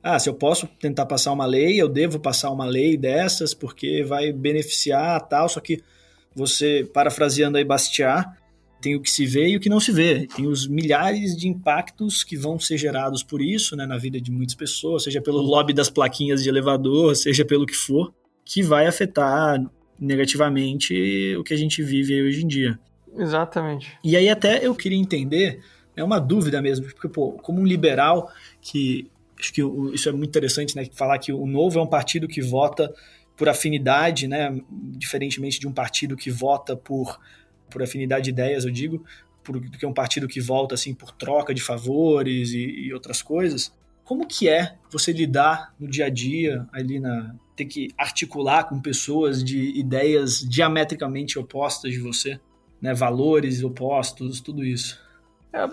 Ah, 0.03 0.19
se 0.19 0.29
eu 0.29 0.35
posso 0.35 0.67
tentar 0.79 1.07
passar 1.07 1.33
uma 1.33 1.47
lei, 1.47 1.81
eu 1.81 1.89
devo 1.89 2.19
passar 2.21 2.51
uma 2.51 2.67
lei 2.67 2.97
dessas 2.97 3.55
porque 3.55 4.03
vai 4.03 4.33
beneficiar 4.33 5.19
tal, 5.29 5.49
só 5.49 5.61
que 5.61 5.83
você, 6.35 6.89
parafraseando 6.93 7.57
aí 7.57 7.65
Bastiat, 7.65 8.29
tem 8.83 8.95
o 8.97 9.01
que 9.01 9.11
se 9.11 9.25
vê 9.25 9.49
e 9.49 9.57
o 9.57 9.61
que 9.61 9.71
não 9.71 9.81
se 9.81 9.91
vê. 9.91 10.27
Tem 10.27 10.47
os 10.47 10.67
milhares 10.67 11.35
de 11.35 11.49
impactos 11.49 12.23
que 12.23 12.37
vão 12.37 12.59
ser 12.59 12.77
gerados 12.77 13.23
por 13.23 13.41
isso 13.41 13.75
né, 13.75 13.87
na 13.87 13.97
vida 13.97 14.21
de 14.21 14.31
muitas 14.31 14.55
pessoas, 14.55 15.05
seja 15.05 15.23
pelo 15.23 15.41
lobby 15.41 15.73
das 15.73 15.89
plaquinhas 15.89 16.43
de 16.43 16.51
elevador, 16.51 17.17
seja 17.17 17.47
pelo 17.47 17.65
que 17.65 17.75
for, 17.75 18.13
que 18.45 18.63
vai 18.63 18.87
afetar 18.87 19.59
negativamente 19.99 21.35
o 21.39 21.43
que 21.43 21.55
a 21.55 21.57
gente 21.57 21.83
vive 21.83 22.23
hoje 22.23 22.45
em 22.45 22.47
dia. 22.47 22.79
Exatamente. 23.17 23.97
E 24.03 24.17
aí 24.17 24.29
até 24.29 24.65
eu 24.65 24.75
queria 24.75 24.99
entender, 24.99 25.61
é 25.97 26.03
uma 26.03 26.19
dúvida 26.19 26.61
mesmo, 26.61 26.87
porque 26.87 27.09
pô, 27.09 27.33
como 27.33 27.61
um 27.61 27.67
liberal 27.67 28.31
que 28.61 29.11
acho 29.39 29.53
que 29.53 29.63
isso 29.93 30.09
é 30.09 30.13
muito 30.13 30.31
interessante, 30.31 30.75
né, 30.77 30.87
falar 30.93 31.19
que 31.19 31.33
o 31.33 31.47
Novo 31.47 31.79
é 31.79 31.83
um 31.83 31.87
partido 31.87 32.27
que 32.27 32.41
vota 32.41 32.93
por 33.37 33.49
afinidade, 33.49 34.29
né, 34.29 34.57
diferentemente 34.71 35.59
de 35.59 35.67
um 35.67 35.73
partido 35.73 36.17
que 36.17 36.31
vota 36.31 36.77
por, 36.77 37.21
por 37.69 37.83
afinidade 37.83 38.25
de 38.25 38.31
ideias, 38.31 38.65
eu 38.65 38.71
digo, 38.71 39.05
por, 39.43 39.61
do 39.61 39.79
que 39.79 39.85
um 39.85 39.93
partido 39.93 40.27
que 40.27 40.41
volta 40.41 40.75
assim 40.75 40.95
por 40.95 41.13
troca 41.13 41.53
de 41.53 41.61
favores 41.61 42.53
e, 42.53 42.87
e, 42.87 42.95
outras 42.95 43.21
coisas. 43.21 43.73
Como 44.05 44.27
que 44.27 44.49
é 44.49 44.77
você 44.91 45.13
lidar 45.13 45.75
no 45.79 45.89
dia 45.89 46.07
a 46.07 46.11
dia 46.11 46.67
ali 46.73 46.99
na 46.99 47.35
ter 47.57 47.67
que 47.67 47.89
articular 47.97 48.65
com 48.65 48.81
pessoas 48.81 49.45
de 49.45 49.79
ideias 49.79 50.41
diametricamente 50.41 51.39
opostas 51.39 51.93
de 51.93 52.01
você, 52.01 52.41
né, 52.85 52.93
valores 52.93 53.65
opostos, 53.65 54.43
tudo 54.43 54.63
isso? 54.63 55.03
É, 55.51 55.65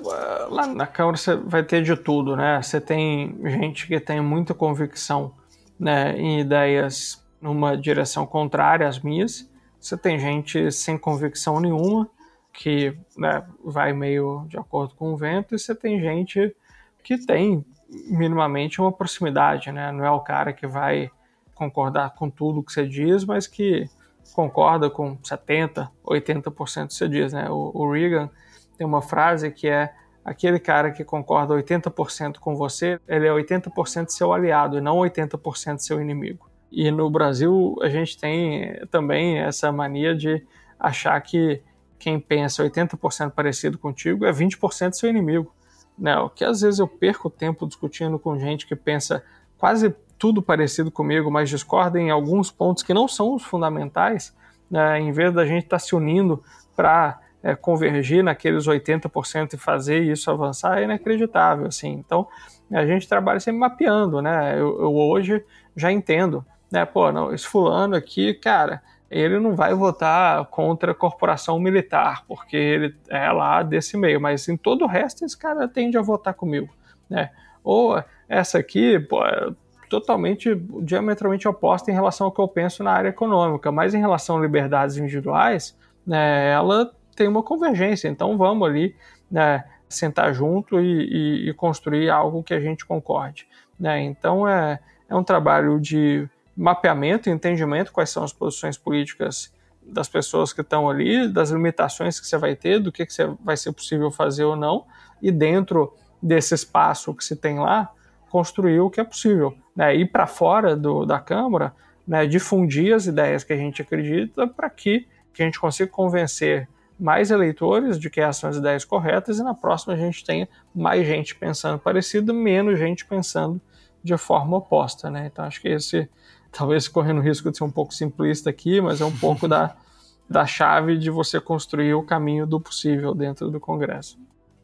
lá 0.49 0.65
na 0.65 0.87
Câmara 0.87 1.17
você 1.17 1.35
vai 1.35 1.61
ter 1.61 1.83
de 1.83 1.93
tudo, 1.97 2.37
né? 2.37 2.61
Você 2.61 2.79
tem 2.79 3.37
gente 3.43 3.85
que 3.85 3.99
tem 3.99 4.21
muita 4.21 4.53
convicção 4.53 5.33
né, 5.77 6.17
em 6.17 6.39
ideias 6.39 7.21
numa 7.41 7.75
direção 7.75 8.25
contrária 8.25 8.87
às 8.87 9.01
minhas. 9.01 9.51
Você 9.77 9.97
tem 9.97 10.17
gente 10.17 10.71
sem 10.71 10.97
convicção 10.97 11.59
nenhuma, 11.59 12.09
que 12.53 12.97
né, 13.17 13.43
vai 13.61 13.91
meio 13.91 14.45
de 14.47 14.57
acordo 14.57 14.95
com 14.95 15.11
o 15.11 15.17
vento, 15.17 15.53
e 15.53 15.59
você 15.59 15.75
tem 15.75 15.99
gente 15.99 16.55
que 17.03 17.17
tem 17.17 17.65
minimamente 18.07 18.79
uma 18.79 18.91
proximidade, 18.91 19.69
né? 19.69 19.91
Não 19.91 20.05
é 20.05 20.11
o 20.11 20.21
cara 20.21 20.53
que 20.53 20.65
vai 20.65 21.11
concordar 21.53 22.11
com 22.11 22.29
tudo 22.29 22.63
que 22.63 22.71
você 22.71 22.87
diz, 22.87 23.25
mas 23.25 23.47
que 23.47 23.89
concorda 24.33 24.89
com 24.89 25.17
70%, 25.17 25.89
80% 26.05 26.91
você 26.91 27.07
diz, 27.07 27.33
né? 27.33 27.49
O, 27.49 27.71
o 27.73 27.91
Reagan 27.91 28.29
tem 28.77 28.85
uma 28.85 29.01
frase 29.01 29.51
que 29.51 29.67
é 29.67 29.93
aquele 30.23 30.59
cara 30.59 30.91
que 30.91 31.03
concorda 31.03 31.53
80% 31.55 32.37
com 32.37 32.55
você, 32.55 32.99
ele 33.07 33.27
é 33.27 33.31
80% 33.31 34.09
seu 34.09 34.31
aliado 34.31 34.77
e 34.77 34.81
não 34.81 34.97
80% 34.97 35.79
seu 35.79 35.99
inimigo. 35.99 36.49
E 36.71 36.89
no 36.89 37.09
Brasil 37.09 37.75
a 37.81 37.89
gente 37.89 38.17
tem 38.17 38.79
também 38.89 39.39
essa 39.39 39.71
mania 39.71 40.15
de 40.15 40.45
achar 40.79 41.19
que 41.21 41.61
quem 41.99 42.19
pensa 42.19 42.63
80% 42.63 43.31
parecido 43.31 43.77
contigo 43.77 44.25
é 44.25 44.31
20% 44.31 44.93
seu 44.93 45.09
inimigo. 45.09 45.53
Né? 45.97 46.17
O 46.17 46.29
que 46.29 46.43
às 46.43 46.61
vezes 46.61 46.79
eu 46.79 46.87
perco 46.87 47.29
tempo 47.29 47.67
discutindo 47.67 48.17
com 48.17 48.39
gente 48.39 48.65
que 48.65 48.75
pensa 48.75 49.23
quase 49.61 49.95
tudo 50.17 50.41
parecido 50.41 50.89
comigo, 50.89 51.29
mas 51.29 51.47
discorda 51.47 51.99
em 51.99 52.09
alguns 52.09 52.49
pontos 52.49 52.81
que 52.81 52.95
não 52.95 53.07
são 53.07 53.35
os 53.35 53.43
fundamentais, 53.43 54.35
né? 54.69 54.99
em 54.99 55.11
vez 55.11 55.31
da 55.31 55.45
gente 55.45 55.65
estar 55.65 55.77
tá 55.77 55.79
se 55.79 55.95
unindo 55.95 56.43
para 56.75 57.19
é, 57.43 57.53
convergir 57.53 58.23
naqueles 58.23 58.65
80% 58.65 59.53
e 59.53 59.57
fazer 59.57 59.99
isso 59.99 60.31
avançar, 60.31 60.79
é 60.79 60.83
inacreditável. 60.83 61.67
Assim. 61.67 61.91
Então, 61.91 62.27
a 62.71 62.83
gente 62.87 63.07
trabalha 63.07 63.39
sempre 63.39 63.59
mapeando. 63.59 64.19
Né? 64.19 64.55
Eu, 64.55 64.81
eu 64.81 64.95
hoje 64.95 65.45
já 65.75 65.91
entendo. 65.91 66.43
Né? 66.71 66.83
Pô, 66.85 67.11
não, 67.11 67.31
esse 67.31 67.45
fulano 67.45 67.95
aqui, 67.95 68.33
cara, 68.33 68.81
ele 69.11 69.39
não 69.39 69.55
vai 69.55 69.75
votar 69.75 70.43
contra 70.45 70.91
a 70.91 70.95
corporação 70.95 71.59
militar, 71.59 72.23
porque 72.27 72.57
ele 72.57 72.95
é 73.09 73.31
lá 73.31 73.61
desse 73.61 73.95
meio, 73.95 74.19
mas 74.19 74.47
em 74.47 74.57
todo 74.57 74.85
o 74.85 74.87
resto 74.87 75.23
esse 75.23 75.37
cara 75.37 75.67
tende 75.67 75.99
a 75.99 76.01
votar 76.01 76.33
comigo, 76.33 76.73
né? 77.07 77.29
Ou 77.63 78.03
essa 78.27 78.57
aqui, 78.57 78.99
pô, 78.99 79.23
é 79.25 79.51
totalmente, 79.89 80.55
diametralmente 80.83 81.47
oposta 81.47 81.91
em 81.91 81.93
relação 81.93 82.27
ao 82.27 82.31
que 82.31 82.39
eu 82.39 82.47
penso 82.47 82.81
na 82.81 82.91
área 82.91 83.09
econômica, 83.09 83.71
mas 83.71 83.93
em 83.93 83.99
relação 83.99 84.37
a 84.37 84.41
liberdades 84.41 84.97
individuais, 84.97 85.77
né, 86.07 86.49
ela 86.51 86.91
tem 87.13 87.27
uma 87.27 87.43
convergência, 87.43 88.07
então 88.07 88.37
vamos 88.37 88.67
ali 88.67 88.95
né, 89.29 89.65
sentar 89.89 90.33
junto 90.33 90.79
e, 90.79 90.85
e, 90.85 91.49
e 91.49 91.53
construir 91.53 92.09
algo 92.09 92.41
que 92.41 92.53
a 92.53 92.59
gente 92.59 92.85
concorde. 92.85 93.45
Né? 93.77 94.01
Então 94.03 94.47
é, 94.47 94.79
é 95.09 95.15
um 95.15 95.23
trabalho 95.23 95.79
de 95.79 96.27
mapeamento 96.55 97.29
entendimento 97.29 97.91
quais 97.91 98.09
são 98.09 98.23
as 98.23 98.31
posições 98.31 98.77
políticas 98.77 99.53
das 99.81 100.07
pessoas 100.07 100.53
que 100.53 100.61
estão 100.61 100.89
ali, 100.89 101.27
das 101.27 101.49
limitações 101.49 102.19
que 102.19 102.27
você 102.27 102.37
vai 102.37 102.55
ter, 102.55 102.79
do 102.79 102.91
que, 102.91 103.05
que 103.05 103.13
você 103.13 103.25
vai 103.43 103.57
ser 103.57 103.71
possível 103.71 104.11
fazer 104.11 104.43
ou 104.43 104.55
não, 104.55 104.85
e 105.21 105.31
dentro 105.31 105.93
desse 106.21 106.53
espaço 106.53 107.13
que 107.13 107.23
se 107.23 107.35
tem 107.35 107.59
lá, 107.59 107.91
construir 108.29 108.79
o 108.79 108.89
que 108.89 108.99
é 108.99 109.03
possível. 109.03 109.55
Né? 109.75 109.95
Ir 109.95 110.11
para 110.11 110.27
fora 110.27 110.75
do, 110.75 111.05
da 111.05 111.19
Câmara, 111.19 111.73
né? 112.07 112.25
difundir 112.25 112.95
as 112.95 113.05
ideias 113.05 113.43
que 113.43 113.53
a 113.53 113.57
gente 113.57 113.81
acredita 113.81 114.47
para 114.47 114.69
que, 114.69 115.07
que 115.33 115.41
a 115.41 115.45
gente 115.45 115.59
consiga 115.59 115.89
convencer 115.89 116.67
mais 116.99 117.31
eleitores 117.31 117.99
de 117.99 118.09
que 118.09 118.21
essas 118.21 118.37
são 118.37 118.49
as 118.49 118.57
ideias 118.57 118.85
corretas 118.85 119.39
e 119.39 119.43
na 119.43 119.55
próxima 119.55 119.93
a 119.93 119.97
gente 119.97 120.23
tenha 120.23 120.47
mais 120.73 121.05
gente 121.05 121.35
pensando 121.35 121.79
parecido, 121.79 122.31
menos 122.31 122.77
gente 122.77 123.05
pensando 123.05 123.59
de 124.03 124.15
forma 124.17 124.57
oposta. 124.57 125.09
Né? 125.09 125.29
Então 125.31 125.43
acho 125.45 125.59
que 125.59 125.67
esse 125.67 126.07
talvez 126.51 126.87
correndo 126.87 127.19
o 127.19 127.23
risco 127.23 127.49
de 127.49 127.57
ser 127.57 127.63
um 127.63 127.71
pouco 127.71 127.93
simplista 127.93 128.49
aqui, 128.49 128.79
mas 128.79 129.01
é 129.01 129.05
um 129.05 129.17
pouco 129.17 129.47
da, 129.47 129.75
da 130.29 130.45
chave 130.45 130.97
de 130.97 131.09
você 131.09 131.39
construir 131.39 131.93
o 131.95 132.03
caminho 132.03 132.45
do 132.45 132.59
possível 132.59 133.15
dentro 133.15 133.49
do 133.49 133.59
Congresso. 133.59 134.19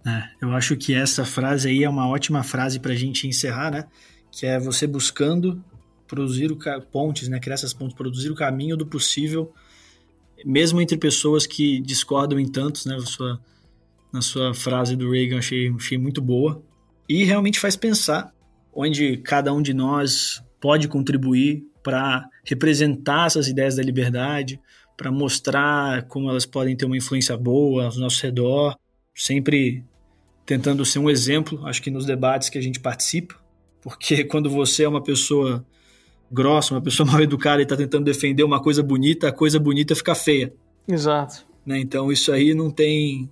É, 0.08 0.30
eu 0.40 0.52
acho 0.54 0.78
que 0.78 0.94
essa 0.94 1.26
frase 1.26 1.68
aí 1.68 1.84
é 1.84 1.90
uma 1.90 2.08
ótima 2.08 2.42
frase 2.42 2.80
para 2.80 2.94
a 2.94 2.96
gente 2.96 3.28
encerrar, 3.28 3.72
né? 3.72 3.88
Que 4.32 4.46
é 4.46 4.58
você 4.58 4.88
buscando 4.88 5.62
produzir 6.08 6.50
o 6.50 6.58
pontes, 6.90 7.28
né? 7.28 7.42
Criar 7.42 7.56
essas 7.56 7.74
pontes, 7.74 7.94
produzir 7.94 8.32
o 8.32 8.36
caminho 8.36 8.78
do 8.78 8.86
possível, 8.86 9.54
mesmo 10.46 10.80
entre 10.80 10.98
pessoas 10.98 11.46
que 11.46 11.82
discordam 11.82 12.40
em 12.40 12.50
tantos, 12.50 12.86
né? 12.86 12.96
Na 12.96 13.06
sua, 13.06 13.42
na 14.14 14.22
sua 14.22 14.54
frase 14.54 14.96
do 14.96 15.12
Reagan, 15.12 15.40
achei, 15.40 15.70
achei 15.76 15.98
muito 15.98 16.22
boa. 16.22 16.64
E 17.10 17.26
realmente 17.26 17.60
faz 17.60 17.76
pensar 17.76 18.34
onde 18.74 19.18
cada 19.18 19.54
um 19.54 19.62
de 19.62 19.74
nós 19.74 20.42
pode 20.62 20.88
contribuir 20.88 21.66
para 21.84 22.30
representar 22.46 23.28
essas 23.28 23.50
ideias 23.50 23.76
da 23.76 23.84
liberdade, 23.84 24.58
para 24.96 25.12
mostrar 25.12 26.04
como 26.04 26.30
elas 26.30 26.46
podem 26.46 26.78
ter 26.78 26.86
uma 26.86 26.96
influência 26.96 27.36
boa 27.36 27.88
ao 27.88 27.96
nosso 27.98 28.24
redor, 28.24 28.78
sempre 29.14 29.84
tentando 30.48 30.86
ser 30.86 31.00
um 31.00 31.10
exemplo, 31.10 31.68
acho 31.68 31.82
que 31.84 31.92
nos 31.92 32.06
debates 32.06 32.48
que 32.48 32.58
a 32.58 32.62
gente 32.62 32.80
participa, 32.80 33.36
porque 33.82 34.24
quando 34.26 34.50
você 34.50 34.84
é 34.84 34.90
uma 34.90 35.04
pessoa 35.04 35.64
grossa, 36.32 36.74
uma 36.74 36.82
pessoa 36.82 37.06
mal 37.12 37.22
educada 37.22 37.62
e 37.62 37.64
está 37.64 37.76
tentando 37.76 38.06
defender 38.06 38.44
uma 38.44 38.60
coisa 38.60 38.82
bonita, 38.82 39.28
a 39.28 39.32
coisa 39.32 39.60
bonita 39.60 39.94
fica 39.94 40.16
feia. 40.16 40.52
Exato. 40.88 41.46
Né? 41.66 41.80
Então 41.80 42.12
isso 42.12 42.32
aí 42.32 42.56
não 42.56 42.72
tem 42.72 43.30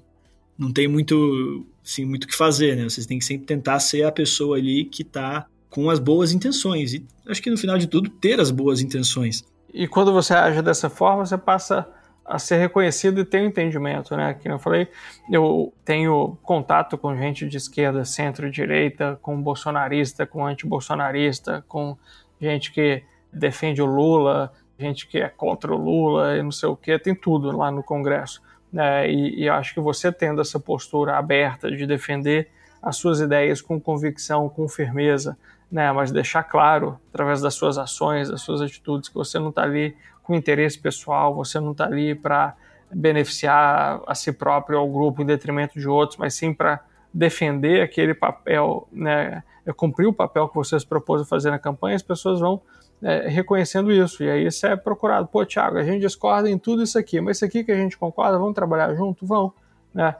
não 0.57 0.71
tem 0.71 0.87
muito 0.87 1.65
assim, 1.83 2.03
muito 2.03 2.25
o 2.25 2.27
que 2.27 2.35
fazer, 2.35 2.75
né? 2.75 2.83
Vocês 2.83 3.05
têm 3.05 3.19
que 3.19 3.25
sempre 3.25 3.45
tentar 3.45 3.79
ser 3.79 4.03
a 4.03 4.11
pessoa 4.11 4.57
ali 4.57 4.85
que 4.85 5.01
está 5.01 5.45
com 5.69 5.89
as 5.89 5.99
boas 5.99 6.31
intenções. 6.31 6.93
E 6.93 7.05
acho 7.27 7.41
que 7.41 7.49
no 7.49 7.57
final 7.57 7.77
de 7.77 7.87
tudo, 7.87 8.09
ter 8.09 8.39
as 8.39 8.51
boas 8.51 8.81
intenções. 8.81 9.43
E 9.73 9.87
quando 9.87 10.11
você 10.11 10.33
age 10.33 10.61
dessa 10.61 10.89
forma, 10.89 11.25
você 11.25 11.37
passa 11.37 11.87
a 12.25 12.39
ser 12.39 12.57
reconhecido 12.57 13.21
e 13.21 13.25
ter 13.25 13.41
um 13.41 13.45
entendimento, 13.45 14.15
né? 14.17 14.33
Que 14.33 14.49
eu 14.49 14.57
falei, 14.57 14.87
eu 15.31 15.71
tenho 15.85 16.37
contato 16.41 16.97
com 16.97 17.15
gente 17.15 17.47
de 17.47 17.57
esquerda, 17.57 18.03
centro-direita, 18.03 19.19
com 19.21 19.39
bolsonarista, 19.39 20.25
com 20.25 20.45
anti-bolsonarista, 20.45 21.63
com 21.67 21.95
gente 22.41 22.71
que 22.71 23.03
defende 23.31 23.81
o 23.81 23.85
Lula, 23.85 24.51
gente 24.77 25.07
que 25.07 25.19
é 25.19 25.29
contra 25.29 25.71
o 25.71 25.77
Lula 25.77 26.37
e 26.37 26.41
não 26.41 26.51
sei 26.51 26.67
o 26.67 26.75
que, 26.75 26.97
tem 26.97 27.13
tudo 27.13 27.55
lá 27.55 27.69
no 27.69 27.83
Congresso. 27.83 28.41
Né? 28.73 29.09
E, 29.09 29.43
e 29.43 29.49
acho 29.49 29.73
que 29.73 29.79
você 29.79 30.11
tendo 30.11 30.41
essa 30.41 30.59
postura 30.59 31.17
aberta 31.17 31.69
de 31.69 31.85
defender 31.85 32.49
as 32.81 32.97
suas 32.97 33.19
ideias 33.19 33.61
com 33.61 33.79
convicção, 33.79 34.49
com 34.49 34.67
firmeza, 34.67 35.37
né? 35.71 35.91
Mas 35.91 36.11
deixar 36.11 36.43
claro, 36.43 36.99
através 37.09 37.41
das 37.41 37.55
suas 37.55 37.77
ações, 37.77 38.29
das 38.29 38.41
suas 38.41 38.61
atitudes, 38.61 39.09
que 39.09 39.15
você 39.15 39.39
não 39.39 39.49
está 39.49 39.63
ali 39.63 39.95
com 40.25 40.35
interesse 40.35 40.77
pessoal, 40.79 41.33
você 41.33 41.59
não 41.59 41.71
está 41.71 41.85
ali 41.85 42.15
para 42.15 42.55
beneficiar 42.91 44.01
a 44.05 44.15
si 44.15 44.31
próprio 44.31 44.77
ou 44.77 44.85
ao 44.85 44.91
grupo 44.91 45.21
em 45.21 45.25
detrimento 45.25 45.79
de 45.79 45.87
outros, 45.87 46.17
mas 46.17 46.33
sim 46.33 46.53
para 46.53 46.81
defender 47.13 47.81
aquele 47.81 48.13
papel, 48.13 48.87
né? 48.91 49.43
É 49.65 49.73
cumprir 49.73 50.05
o 50.05 50.13
papel 50.13 50.47
que 50.47 50.55
você 50.55 50.79
se 50.79 50.85
propôs 50.85 51.21
a 51.21 51.25
fazer 51.25 51.49
na 51.49 51.57
campanha, 51.57 51.95
as 51.95 52.03
pessoas 52.03 52.39
vão 52.39 52.61
é, 53.01 53.27
reconhecendo 53.27 53.91
isso. 53.91 54.23
E 54.23 54.29
aí 54.29 54.45
isso 54.45 54.65
é 54.67 54.75
procurado. 54.75 55.27
Pô, 55.27 55.45
Thiago, 55.45 55.77
a 55.77 55.83
gente 55.83 56.01
discorda 56.01 56.49
em 56.49 56.57
tudo 56.57 56.83
isso 56.83 56.99
aqui, 56.99 57.19
mas 57.19 57.37
isso 57.37 57.45
aqui 57.45 57.63
que 57.63 57.71
a 57.71 57.75
gente 57.75 57.97
concorda, 57.97 58.37
vamos 58.37 58.53
trabalhar 58.53 58.93
junto? 58.93 59.25
Vão. 59.25 59.53
Né? 59.93 60.13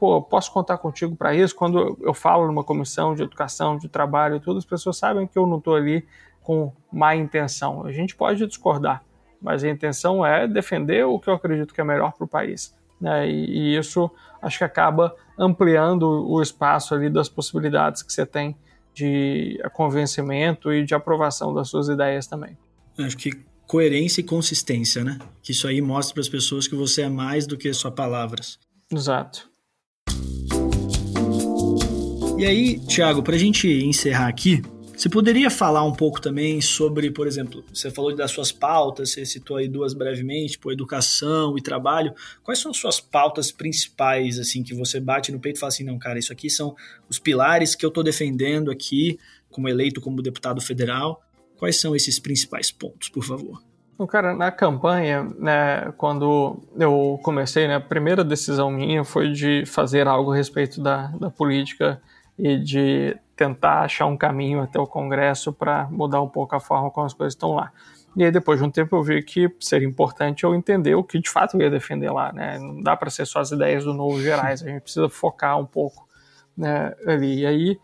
pô, 0.00 0.22
posso 0.22 0.50
contar 0.50 0.78
contigo 0.78 1.14
para 1.14 1.34
isso? 1.34 1.54
Quando 1.54 1.98
eu 2.00 2.14
falo 2.14 2.46
numa 2.46 2.64
comissão 2.64 3.14
de 3.14 3.22
educação, 3.22 3.76
de 3.76 3.86
trabalho 3.86 4.36
e 4.36 4.40
tudo, 4.40 4.58
as 4.58 4.64
pessoas 4.64 4.96
sabem 4.96 5.26
que 5.26 5.38
eu 5.38 5.46
não 5.46 5.58
estou 5.58 5.76
ali 5.76 6.06
com 6.42 6.72
má 6.90 7.14
intenção. 7.14 7.84
A 7.84 7.92
gente 7.92 8.16
pode 8.16 8.44
discordar, 8.46 9.04
mas 9.40 9.64
a 9.64 9.68
intenção 9.68 10.24
é 10.24 10.46
defender 10.46 11.04
o 11.04 11.18
que 11.18 11.28
eu 11.28 11.34
acredito 11.34 11.74
que 11.74 11.80
é 11.80 11.84
melhor 11.84 12.12
para 12.12 12.24
o 12.24 12.28
país. 12.28 12.74
Né? 13.00 13.28
E, 13.30 13.72
e, 13.72 13.78
isso 13.78 14.10
acho 14.42 14.58
que 14.58 14.64
acaba 14.64 15.14
ampliando 15.38 16.02
o 16.02 16.42
espaço 16.42 16.94
ali 16.94 17.08
das 17.08 17.28
possibilidades 17.28 18.02
que 18.02 18.12
você 18.12 18.26
tem 18.26 18.56
de 18.92 19.58
convencimento 19.72 20.72
e 20.72 20.84
de 20.84 20.94
aprovação 20.94 21.54
das 21.54 21.68
suas 21.68 21.88
ideias 21.88 22.26
também. 22.26 22.56
Acho 22.98 23.16
que 23.16 23.30
coerência 23.66 24.20
e 24.20 24.24
consistência, 24.24 25.04
né? 25.04 25.18
Que 25.42 25.52
isso 25.52 25.66
aí 25.66 25.80
mostra 25.80 26.14
para 26.14 26.20
as 26.20 26.28
pessoas 26.28 26.66
que 26.66 26.74
você 26.74 27.02
é 27.02 27.08
mais 27.08 27.46
do 27.46 27.56
que 27.56 27.72
só 27.72 27.90
palavras. 27.90 28.58
Exato. 28.92 29.48
E 32.36 32.44
aí, 32.44 32.80
Thiago, 32.80 33.22
para 33.22 33.36
a 33.36 33.38
gente 33.38 33.68
encerrar 33.68 34.26
aqui, 34.26 34.62
você 35.00 35.08
poderia 35.08 35.48
falar 35.48 35.82
um 35.82 35.94
pouco 35.94 36.20
também 36.20 36.60
sobre, 36.60 37.10
por 37.10 37.26
exemplo, 37.26 37.64
você 37.72 37.90
falou 37.90 38.14
das 38.14 38.30
suas 38.32 38.52
pautas, 38.52 39.10
você 39.10 39.24
citou 39.24 39.56
aí 39.56 39.66
duas 39.66 39.94
brevemente, 39.94 40.52
tipo 40.52 40.70
educação 40.70 41.56
e 41.56 41.62
trabalho. 41.62 42.12
Quais 42.42 42.58
são 42.58 42.70
as 42.70 42.76
suas 42.76 43.00
pautas 43.00 43.50
principais, 43.50 44.38
assim, 44.38 44.62
que 44.62 44.74
você 44.74 45.00
bate 45.00 45.32
no 45.32 45.40
peito 45.40 45.56
e 45.56 45.58
fala 45.58 45.68
assim, 45.68 45.84
não, 45.84 45.98
cara, 45.98 46.18
isso 46.18 46.30
aqui 46.30 46.50
são 46.50 46.76
os 47.08 47.18
pilares 47.18 47.74
que 47.74 47.82
eu 47.82 47.88
estou 47.88 48.04
defendendo 48.04 48.70
aqui, 48.70 49.18
como 49.50 49.70
eleito 49.70 50.02
como 50.02 50.20
deputado 50.20 50.60
federal. 50.60 51.22
Quais 51.56 51.80
são 51.80 51.96
esses 51.96 52.18
principais 52.18 52.70
pontos, 52.70 53.08
por 53.08 53.24
favor? 53.24 53.62
Bom, 53.96 54.06
cara, 54.06 54.34
na 54.34 54.50
campanha, 54.50 55.24
né, 55.38 55.94
quando 55.96 56.60
eu 56.78 57.18
comecei, 57.22 57.66
né, 57.66 57.76
a 57.76 57.80
primeira 57.80 58.22
decisão 58.22 58.70
minha 58.70 59.02
foi 59.02 59.32
de 59.32 59.64
fazer 59.64 60.06
algo 60.06 60.32
a 60.32 60.36
respeito 60.36 60.78
da, 60.78 61.06
da 61.06 61.30
política 61.30 62.02
e 62.38 62.58
de 62.58 63.16
tentar 63.40 63.80
achar 63.80 64.04
um 64.04 64.18
caminho 64.18 64.60
até 64.60 64.78
o 64.78 64.86
Congresso 64.86 65.50
para 65.50 65.88
mudar 65.90 66.20
um 66.20 66.28
pouco 66.28 66.54
a 66.54 66.60
forma 66.60 66.90
como 66.90 67.06
as 67.06 67.14
coisas 67.14 67.32
estão 67.32 67.54
lá. 67.54 67.72
E 68.14 68.22
aí, 68.22 68.30
depois 68.30 68.60
de 68.60 68.66
um 68.66 68.70
tempo, 68.70 68.94
eu 68.96 69.02
vi 69.02 69.22
que 69.22 69.50
seria 69.58 69.88
importante 69.88 70.44
eu 70.44 70.54
entender 70.54 70.94
o 70.94 71.02
que 71.02 71.18
de 71.18 71.30
fato 71.30 71.56
eu 71.56 71.62
ia 71.62 71.70
defender 71.70 72.12
lá. 72.12 72.34
Né? 72.34 72.58
Não 72.58 72.82
dá 72.82 72.94
para 72.94 73.08
ser 73.08 73.24
só 73.24 73.40
as 73.40 73.50
ideias 73.50 73.82
do 73.82 73.94
novo 73.94 74.20
gerais, 74.20 74.62
a 74.62 74.66
gente 74.66 74.82
precisa 74.82 75.08
focar 75.08 75.58
um 75.58 75.64
pouco 75.64 76.06
né, 76.54 76.94
ali. 77.06 77.40
E 77.40 77.46
aí, 77.46 77.80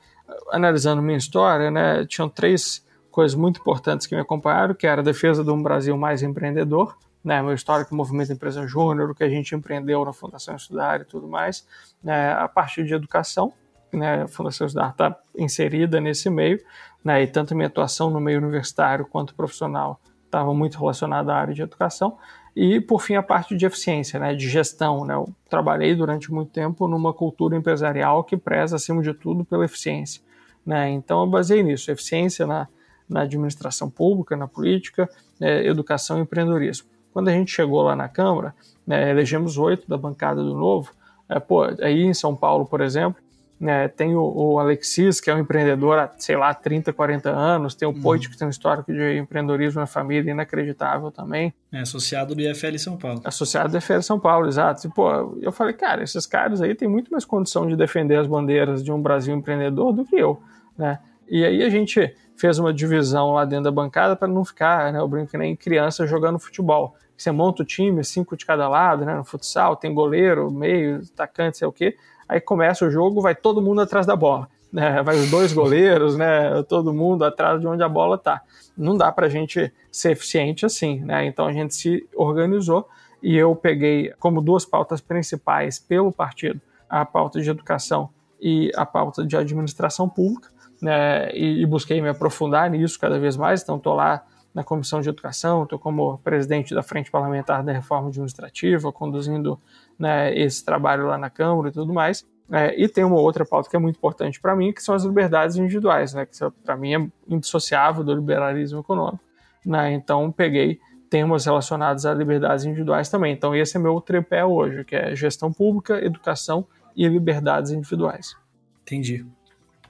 analisando 0.50 1.00
minha 1.00 1.16
história, 1.16 1.70
né, 1.70 2.04
tinham 2.04 2.28
três 2.28 2.84
coisas 3.10 3.34
muito 3.34 3.58
importantes 3.58 4.06
que 4.06 4.14
me 4.14 4.20
acompanharam, 4.20 4.74
que 4.74 4.86
era 4.86 5.00
a 5.00 5.04
defesa 5.04 5.42
de 5.42 5.50
um 5.50 5.62
Brasil 5.62 5.96
mais 5.96 6.22
empreendedor, 6.22 6.98
né, 7.24 7.40
meu 7.40 7.54
histórico 7.54 7.92
no 7.92 7.96
movimento 7.96 8.30
Empresa 8.30 8.66
Júnior, 8.66 9.08
o 9.08 9.14
que 9.14 9.24
a 9.24 9.28
gente 9.30 9.54
empreendeu 9.54 10.04
na 10.04 10.12
Fundação 10.12 10.54
Estudar 10.54 11.00
e 11.00 11.04
tudo 11.06 11.26
mais, 11.26 11.66
né, 12.04 12.32
a 12.34 12.46
partir 12.46 12.84
de 12.84 12.92
educação, 12.92 13.54
né, 13.96 14.22
a 14.22 14.28
Fundação 14.28 14.66
Estudar 14.66 14.90
está 14.90 15.16
inserida 15.36 16.00
nesse 16.00 16.28
meio, 16.30 16.60
né, 17.04 17.22
e 17.22 17.26
tanto 17.26 17.54
minha 17.54 17.68
atuação 17.68 18.10
no 18.10 18.20
meio 18.20 18.38
universitário 18.38 19.06
quanto 19.06 19.34
profissional 19.34 20.00
estava 20.24 20.52
muito 20.52 20.78
relacionada 20.78 21.32
à 21.32 21.36
área 21.36 21.54
de 21.54 21.62
educação, 21.62 22.16
e 22.54 22.80
por 22.80 23.00
fim 23.00 23.14
a 23.14 23.22
parte 23.22 23.56
de 23.56 23.66
eficiência, 23.66 24.18
né, 24.18 24.34
de 24.34 24.48
gestão. 24.48 25.04
Né, 25.04 25.14
eu 25.14 25.28
trabalhei 25.48 25.94
durante 25.94 26.32
muito 26.32 26.50
tempo 26.50 26.88
numa 26.88 27.12
cultura 27.12 27.56
empresarial 27.56 28.24
que 28.24 28.36
preza, 28.36 28.76
acima 28.76 29.02
de 29.02 29.12
tudo, 29.14 29.44
pela 29.44 29.64
eficiência. 29.64 30.22
Né, 30.64 30.90
então 30.90 31.20
eu 31.20 31.26
baseei 31.26 31.62
nisso, 31.62 31.90
eficiência 31.90 32.46
na, 32.46 32.66
na 33.08 33.22
administração 33.22 33.88
pública, 33.88 34.36
na 34.36 34.48
política, 34.48 35.08
né, 35.38 35.64
educação 35.66 36.18
e 36.18 36.22
empreendedorismo. 36.22 36.88
Quando 37.12 37.28
a 37.28 37.32
gente 37.32 37.50
chegou 37.50 37.82
lá 37.82 37.94
na 37.96 38.08
Câmara, 38.08 38.54
né, 38.86 39.10
elegemos 39.10 39.56
oito 39.56 39.88
da 39.88 39.96
bancada 39.96 40.42
do 40.42 40.54
Novo. 40.54 40.92
É, 41.28 41.40
pô, 41.40 41.62
aí 41.62 42.02
em 42.02 42.14
São 42.14 42.36
Paulo, 42.36 42.66
por 42.66 42.80
exemplo, 42.80 43.22
né, 43.58 43.88
tem 43.88 44.14
o, 44.14 44.22
o, 44.22 44.58
Alexis, 44.58 45.20
que 45.20 45.30
é 45.30 45.34
um 45.34 45.38
empreendedor 45.38 45.98
há, 45.98 46.12
sei 46.18 46.36
lá, 46.36 46.52
30, 46.52 46.92
40 46.92 47.30
anos, 47.30 47.74
tem 47.74 47.88
o 47.88 47.90
uhum. 47.90 48.02
Poit, 48.02 48.28
que 48.28 48.36
tem 48.36 48.46
um 48.46 48.50
histórico 48.50 48.92
de 48.92 49.16
empreendedorismo 49.16 49.80
na 49.80 49.86
família 49.86 50.30
inacreditável 50.30 51.10
também. 51.10 51.54
É 51.72 51.80
associado 51.80 52.34
do 52.34 52.40
IFL 52.42 52.78
São 52.78 52.96
Paulo. 52.96 53.20
Associado 53.24 53.70
do 53.70 53.78
IFL 53.78 54.00
São 54.02 54.20
Paulo, 54.20 54.46
exato. 54.46 54.86
E, 54.86 54.90
pô, 54.90 55.38
eu 55.40 55.50
falei, 55.50 55.72
cara, 55.72 56.02
esses 56.02 56.26
caras 56.26 56.60
aí 56.60 56.74
têm 56.74 56.88
muito 56.88 57.10
mais 57.10 57.24
condição 57.24 57.66
de 57.66 57.76
defender 57.76 58.16
as 58.16 58.26
bandeiras 58.26 58.84
de 58.84 58.92
um 58.92 59.00
Brasil 59.00 59.34
empreendedor 59.34 59.92
do 59.92 60.04
que 60.04 60.16
eu, 60.16 60.40
né? 60.76 60.98
E 61.28 61.44
aí 61.44 61.62
a 61.62 61.70
gente 61.70 62.14
fez 62.36 62.58
uma 62.58 62.72
divisão 62.72 63.32
lá 63.32 63.44
dentro 63.44 63.64
da 63.64 63.70
bancada 63.70 64.14
para 64.14 64.28
não 64.28 64.44
ficar, 64.44 64.92
né, 64.92 65.00
eu 65.00 65.08
brinco 65.08 65.30
que 65.30 65.38
nem 65.38 65.56
criança 65.56 66.06
jogando 66.06 66.38
futebol 66.38 66.94
você 67.16 67.30
monta 67.30 67.62
o 67.62 67.64
time, 67.64 68.04
cinco 68.04 68.36
de 68.36 68.44
cada 68.44 68.68
lado, 68.68 69.04
né? 69.04 69.14
No 69.14 69.24
futsal, 69.24 69.76
tem 69.76 69.92
goleiro, 69.94 70.50
meio, 70.50 71.00
atacante, 71.14 71.58
sei 71.58 71.66
o 71.66 71.72
quê. 71.72 71.96
Aí 72.28 72.40
começa 72.40 72.84
o 72.84 72.90
jogo, 72.90 73.20
vai 73.20 73.34
todo 73.34 73.62
mundo 73.62 73.80
atrás 73.80 74.06
da 74.06 74.16
bola. 74.16 74.48
Né? 74.72 75.00
Vai 75.04 75.16
os 75.16 75.30
dois 75.30 75.52
goleiros, 75.52 76.16
né? 76.16 76.62
Todo 76.64 76.92
mundo 76.92 77.24
atrás 77.24 77.60
de 77.60 77.66
onde 77.66 77.82
a 77.82 77.88
bola 77.88 78.18
tá. 78.18 78.42
Não 78.76 78.96
dá 78.96 79.10
pra 79.12 79.28
gente 79.28 79.72
ser 79.90 80.10
eficiente 80.10 80.66
assim, 80.66 81.00
né? 81.00 81.24
Então 81.24 81.46
a 81.46 81.52
gente 81.52 81.74
se 81.74 82.06
organizou 82.14 82.86
e 83.22 83.36
eu 83.36 83.54
peguei 83.54 84.12
como 84.18 84.42
duas 84.42 84.64
pautas 84.64 85.00
principais 85.00 85.78
pelo 85.78 86.12
partido 86.12 86.60
a 86.88 87.04
pauta 87.04 87.40
de 87.40 87.50
educação 87.50 88.10
e 88.40 88.70
a 88.76 88.84
pauta 88.84 89.24
de 89.24 89.36
administração 89.36 90.08
pública, 90.08 90.50
né? 90.80 91.30
E, 91.32 91.62
e 91.62 91.66
busquei 91.66 92.00
me 92.02 92.08
aprofundar 92.08 92.68
nisso 92.70 92.98
cada 92.98 93.18
vez 93.18 93.36
mais. 93.36 93.62
Então 93.62 93.76
estou 93.76 93.94
lá 93.94 94.24
na 94.54 94.64
Comissão 94.64 95.00
de 95.00 95.08
Educação, 95.08 95.64
estou 95.64 95.78
como 95.78 96.18
presidente 96.18 96.74
da 96.74 96.82
Frente 96.82 97.10
Parlamentar 97.10 97.62
da 97.62 97.72
Reforma 97.72 98.08
Administrativa, 98.08 98.90
conduzindo 98.90 99.60
né, 99.98 100.36
esse 100.36 100.64
trabalho 100.64 101.06
lá 101.06 101.18
na 101.18 101.30
Câmara 101.30 101.68
e 101.68 101.72
tudo 101.72 101.92
mais. 101.92 102.26
É, 102.50 102.80
e 102.80 102.88
tem 102.88 103.02
uma 103.02 103.18
outra 103.18 103.44
pauta 103.44 103.68
que 103.68 103.74
é 103.74 103.78
muito 103.78 103.96
importante 103.96 104.40
para 104.40 104.54
mim, 104.54 104.72
que 104.72 104.82
são 104.82 104.94
as 104.94 105.04
liberdades 105.04 105.56
individuais, 105.56 106.14
né, 106.14 106.26
que 106.26 106.36
para 106.64 106.76
mim 106.76 106.94
é 106.94 107.08
indissociável 107.28 108.04
do 108.04 108.14
liberalismo 108.14 108.80
econômico. 108.80 109.20
Né, 109.64 109.92
então, 109.94 110.30
peguei 110.30 110.78
temas 111.10 111.44
relacionados 111.44 112.06
a 112.06 112.14
liberdades 112.14 112.64
individuais 112.64 113.08
também. 113.08 113.32
Então, 113.32 113.54
esse 113.54 113.76
é 113.76 113.80
meu 113.80 114.00
tripé 114.00 114.44
hoje, 114.44 114.84
que 114.84 114.94
é 114.94 115.14
gestão 115.16 115.52
pública, 115.52 116.04
educação 116.04 116.66
e 116.94 117.06
liberdades 117.08 117.72
individuais. 117.72 118.36
Entendi. 118.82 119.24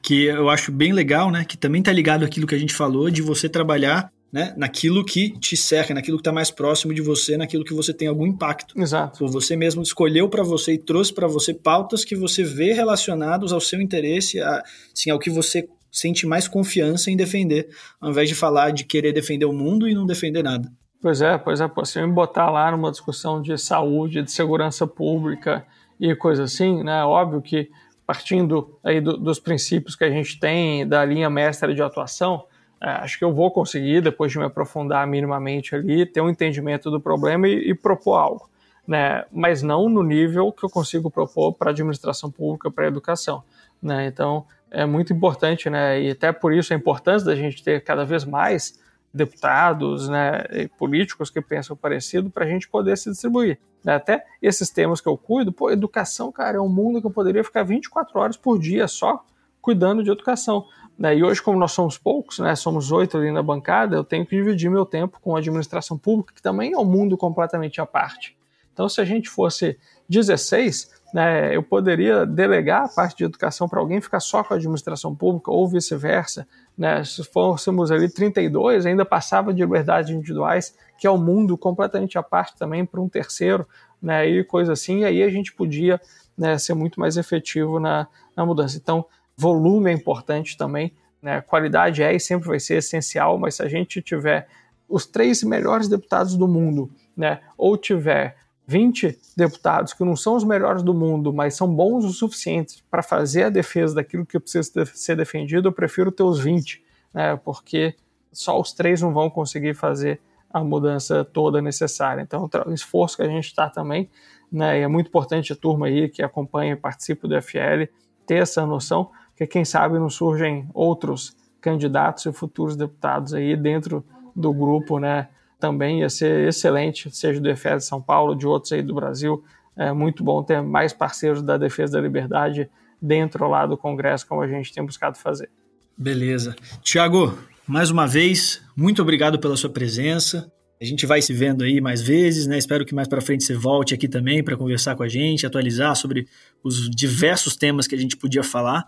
Que 0.02 0.24
eu 0.24 0.48
acho 0.48 0.70
bem 0.70 0.92
legal, 0.92 1.30
né? 1.30 1.44
Que 1.44 1.56
também 1.56 1.80
está 1.80 1.92
ligado 1.92 2.24
àquilo 2.24 2.46
que 2.46 2.54
a 2.54 2.58
gente 2.58 2.74
falou, 2.74 3.10
de 3.10 3.22
você 3.22 3.48
trabalhar 3.48 4.10
né, 4.36 4.52
naquilo 4.54 5.02
que 5.02 5.30
te 5.30 5.56
cerca, 5.56 5.94
naquilo 5.94 6.18
que 6.18 6.20
está 6.20 6.30
mais 6.30 6.50
próximo 6.50 6.92
de 6.92 7.00
você, 7.00 7.38
naquilo 7.38 7.64
que 7.64 7.72
você 7.72 7.94
tem 7.94 8.06
algum 8.06 8.26
impacto. 8.26 8.78
Exato. 8.78 9.26
Você 9.28 9.56
mesmo 9.56 9.80
escolheu 9.80 10.28
para 10.28 10.42
você 10.42 10.74
e 10.74 10.78
trouxe 10.78 11.10
para 11.10 11.26
você 11.26 11.54
pautas 11.54 12.04
que 12.04 12.14
você 12.14 12.44
vê 12.44 12.74
relacionados 12.74 13.50
ao 13.50 13.62
seu 13.62 13.80
interesse, 13.80 14.38
a, 14.38 14.62
assim, 14.94 15.08
ao 15.08 15.18
que 15.18 15.30
você 15.30 15.66
sente 15.90 16.26
mais 16.26 16.46
confiança 16.46 17.10
em 17.10 17.16
defender, 17.16 17.70
ao 17.98 18.10
invés 18.10 18.28
de 18.28 18.34
falar 18.34 18.72
de 18.72 18.84
querer 18.84 19.10
defender 19.10 19.46
o 19.46 19.54
mundo 19.54 19.88
e 19.88 19.94
não 19.94 20.04
defender 20.04 20.42
nada. 20.42 20.70
Pois 21.00 21.22
é, 21.22 21.38
pois 21.38 21.58
é, 21.62 21.70
se 21.86 21.98
eu 21.98 22.06
me 22.06 22.12
botar 22.12 22.50
lá 22.50 22.70
numa 22.70 22.90
discussão 22.90 23.40
de 23.40 23.56
saúde, 23.56 24.20
de 24.20 24.30
segurança 24.30 24.86
pública 24.86 25.64
e 25.98 26.14
coisa 26.14 26.42
assim, 26.42 26.84
né, 26.84 27.02
óbvio 27.04 27.40
que 27.40 27.70
partindo 28.06 28.78
aí 28.84 29.00
do, 29.00 29.16
dos 29.16 29.40
princípios 29.40 29.96
que 29.96 30.04
a 30.04 30.10
gente 30.10 30.38
tem 30.38 30.86
da 30.86 31.02
linha 31.06 31.30
mestra 31.30 31.74
de 31.74 31.80
atuação, 31.80 32.44
é, 32.44 32.55
acho 32.80 33.18
que 33.18 33.24
eu 33.24 33.32
vou 33.32 33.50
conseguir, 33.50 34.00
depois 34.02 34.30
de 34.30 34.38
me 34.38 34.44
aprofundar 34.44 35.06
minimamente 35.06 35.74
ali, 35.74 36.04
ter 36.04 36.20
um 36.20 36.28
entendimento 36.28 36.90
do 36.90 37.00
problema 37.00 37.48
e, 37.48 37.70
e 37.70 37.74
propor 37.74 38.16
algo. 38.16 38.50
Né? 38.86 39.24
Mas 39.32 39.62
não 39.62 39.88
no 39.88 40.02
nível 40.02 40.52
que 40.52 40.64
eu 40.64 40.70
consigo 40.70 41.10
propor 41.10 41.54
para 41.54 41.70
a 41.70 41.72
administração 41.72 42.30
pública, 42.30 42.70
para 42.70 42.84
a 42.84 42.88
educação. 42.88 43.42
Né? 43.82 44.06
Então, 44.06 44.46
é 44.70 44.84
muito 44.84 45.12
importante, 45.12 45.70
né? 45.70 46.00
e 46.00 46.10
até 46.10 46.32
por 46.32 46.52
isso 46.52 46.72
a 46.72 46.76
importância 46.76 47.26
da 47.26 47.34
gente 47.34 47.62
ter 47.62 47.82
cada 47.82 48.04
vez 48.04 48.24
mais 48.24 48.78
deputados 49.12 50.08
né, 50.08 50.44
e 50.52 50.68
políticos 50.68 51.30
que 51.30 51.40
pensam 51.40 51.74
parecido 51.74 52.28
para 52.28 52.44
a 52.44 52.48
gente 52.48 52.68
poder 52.68 52.96
se 52.98 53.10
distribuir. 53.10 53.58
Né? 53.82 53.94
Até 53.94 54.24
esses 54.42 54.68
temas 54.68 55.00
que 55.00 55.08
eu 55.08 55.16
cuido, 55.16 55.50
pô, 55.52 55.70
educação, 55.70 56.30
cara, 56.30 56.58
é 56.58 56.60
um 56.60 56.68
mundo 56.68 57.00
que 57.00 57.06
eu 57.06 57.10
poderia 57.10 57.42
ficar 57.42 57.62
24 57.62 58.18
horas 58.20 58.36
por 58.36 58.58
dia 58.58 58.86
só 58.86 59.24
cuidando 59.60 60.04
de 60.04 60.10
educação. 60.10 60.66
Né? 60.98 61.16
E 61.16 61.22
hoje, 61.22 61.42
como 61.42 61.58
nós 61.58 61.72
somos 61.72 61.98
poucos, 61.98 62.38
né, 62.38 62.54
somos 62.54 62.90
oito 62.90 63.18
ali 63.18 63.30
na 63.30 63.42
bancada, 63.42 63.96
eu 63.96 64.04
tenho 64.04 64.24
que 64.24 64.36
dividir 64.36 64.70
meu 64.70 64.86
tempo 64.86 65.18
com 65.20 65.36
a 65.36 65.38
administração 65.38 65.98
pública, 65.98 66.32
que 66.34 66.42
também 66.42 66.72
é 66.72 66.78
um 66.78 66.84
mundo 66.84 67.16
completamente 67.16 67.80
à 67.80 67.86
parte. 67.86 68.36
Então, 68.72 68.88
se 68.88 69.00
a 69.00 69.04
gente 69.04 69.28
fosse 69.28 69.78
16, 70.08 70.90
né, 71.12 71.54
eu 71.54 71.62
poderia 71.62 72.26
delegar 72.26 72.84
a 72.84 72.88
parte 72.88 73.16
de 73.16 73.24
educação 73.24 73.68
para 73.68 73.80
alguém 73.80 74.00
ficar 74.00 74.20
só 74.20 74.42
com 74.42 74.52
a 74.52 74.56
administração 74.56 75.14
pública, 75.14 75.50
ou 75.50 75.66
vice-versa. 75.68 76.46
Né? 76.76 77.02
Se 77.04 77.24
fôssemos 77.24 77.90
ali 77.90 78.08
32, 78.08 78.84
ainda 78.84 79.04
passava 79.04 79.52
de 79.52 79.62
liberdades 79.62 80.10
individuais, 80.10 80.76
que 80.98 81.06
é 81.06 81.10
um 81.10 81.16
mundo 81.16 81.56
completamente 81.56 82.18
à 82.18 82.22
parte 82.22 82.56
também 82.56 82.84
para 82.84 83.00
um 83.00 83.08
terceiro, 83.08 83.66
né, 84.00 84.28
e 84.28 84.44
coisa 84.44 84.74
assim, 84.74 85.00
e 85.00 85.04
aí 85.04 85.22
a 85.22 85.30
gente 85.30 85.54
podia 85.54 85.98
né, 86.36 86.58
ser 86.58 86.74
muito 86.74 87.00
mais 87.00 87.16
efetivo 87.16 87.80
na, 87.80 88.06
na 88.36 88.44
mudança. 88.44 88.76
Então, 88.76 89.06
Volume 89.38 89.90
é 89.90 89.94
importante 89.94 90.56
também, 90.56 90.92
né? 91.20 91.40
Qualidade 91.42 92.02
é 92.02 92.14
e 92.14 92.20
sempre 92.20 92.48
vai 92.48 92.58
ser 92.58 92.78
essencial, 92.78 93.38
mas 93.38 93.56
se 93.56 93.62
a 93.62 93.68
gente 93.68 94.00
tiver 94.00 94.48
os 94.88 95.04
três 95.04 95.42
melhores 95.42 95.88
deputados 95.88 96.36
do 96.36 96.48
mundo, 96.48 96.90
né? 97.16 97.40
Ou 97.58 97.76
tiver 97.76 98.36
20 98.66 99.18
deputados 99.36 99.92
que 99.92 100.04
não 100.04 100.16
são 100.16 100.36
os 100.36 100.44
melhores 100.44 100.82
do 100.82 100.92
mundo, 100.92 101.32
mas 101.32 101.54
são 101.54 101.72
bons 101.72 102.04
o 102.04 102.10
suficiente 102.10 102.82
para 102.90 103.02
fazer 103.02 103.44
a 103.44 103.50
defesa 103.50 103.94
daquilo 103.94 104.26
que 104.26 104.40
precisa 104.40 104.84
ser 104.86 105.16
defendido, 105.16 105.68
eu 105.68 105.72
prefiro 105.72 106.10
ter 106.10 106.22
os 106.22 106.40
20, 106.40 106.82
né? 107.12 107.36
Porque 107.36 107.94
só 108.32 108.60
os 108.60 108.72
três 108.72 109.02
não 109.02 109.12
vão 109.12 109.30
conseguir 109.30 109.74
fazer 109.74 110.20
a 110.50 110.64
mudança 110.64 111.24
toda 111.24 111.60
necessária. 111.60 112.22
Então, 112.22 112.48
o 112.66 112.72
esforço 112.72 113.16
que 113.16 113.22
a 113.22 113.28
gente 113.28 113.46
está 113.46 113.68
também, 113.68 114.08
né? 114.50 114.80
É 114.80 114.88
muito 114.88 115.08
importante 115.08 115.52
a 115.52 115.56
turma 115.56 115.86
aí 115.86 116.08
que 116.08 116.22
acompanha 116.22 116.72
e 116.72 116.76
participa 116.76 117.28
do 117.28 117.40
FL 117.40 117.84
ter 118.26 118.36
essa 118.36 118.66
noção, 118.66 119.10
que 119.36 119.46
quem 119.46 119.64
sabe 119.64 119.98
não 119.98 120.08
surgem 120.08 120.68
outros 120.72 121.36
candidatos 121.60 122.24
e 122.26 122.32
futuros 122.32 122.76
deputados 122.76 123.34
aí 123.34 123.56
dentro 123.56 124.04
do 124.34 124.52
grupo, 124.52 124.98
né? 124.98 125.28
Também 125.58 126.00
ia 126.00 126.08
ser 126.08 126.48
excelente, 126.48 127.10
seja 127.14 127.40
do 127.40 127.48
EFE 127.48 127.76
de 127.76 127.84
São 127.84 128.00
Paulo, 128.00 128.34
de 128.34 128.46
outros 128.46 128.72
aí 128.72 128.82
do 128.82 128.94
Brasil. 128.94 129.42
É 129.76 129.92
muito 129.92 130.24
bom 130.24 130.42
ter 130.42 130.62
mais 130.62 130.92
parceiros 130.92 131.42
da 131.42 131.56
defesa 131.56 131.94
da 131.94 132.00
liberdade 132.00 132.70
dentro 133.00 133.48
lá 133.48 133.66
do 133.66 133.76
Congresso, 133.76 134.26
como 134.26 134.42
a 134.42 134.48
gente 134.48 134.72
tem 134.72 134.84
buscado 134.84 135.18
fazer. 135.18 135.50
Beleza. 135.96 136.54
Tiago, 136.82 137.36
mais 137.66 137.90
uma 137.90 138.06
vez, 138.06 138.62
muito 138.76 139.02
obrigado 139.02 139.38
pela 139.38 139.56
sua 139.56 139.70
presença. 139.70 140.50
A 140.80 140.84
gente 140.84 141.06
vai 141.06 141.22
se 141.22 141.32
vendo 141.32 141.64
aí 141.64 141.80
mais 141.80 142.02
vezes, 142.02 142.46
né? 142.46 142.58
Espero 142.58 142.84
que 142.84 142.94
mais 142.94 143.08
para 143.08 143.22
frente 143.22 143.44
você 143.44 143.54
volte 143.54 143.94
aqui 143.94 144.06
também 144.06 144.44
para 144.44 144.56
conversar 144.56 144.94
com 144.94 145.02
a 145.02 145.08
gente, 145.08 145.46
atualizar 145.46 145.96
sobre 145.96 146.28
os 146.62 146.90
diversos 146.90 147.56
temas 147.56 147.86
que 147.86 147.94
a 147.94 147.98
gente 147.98 148.16
podia 148.16 148.42
falar. 148.42 148.86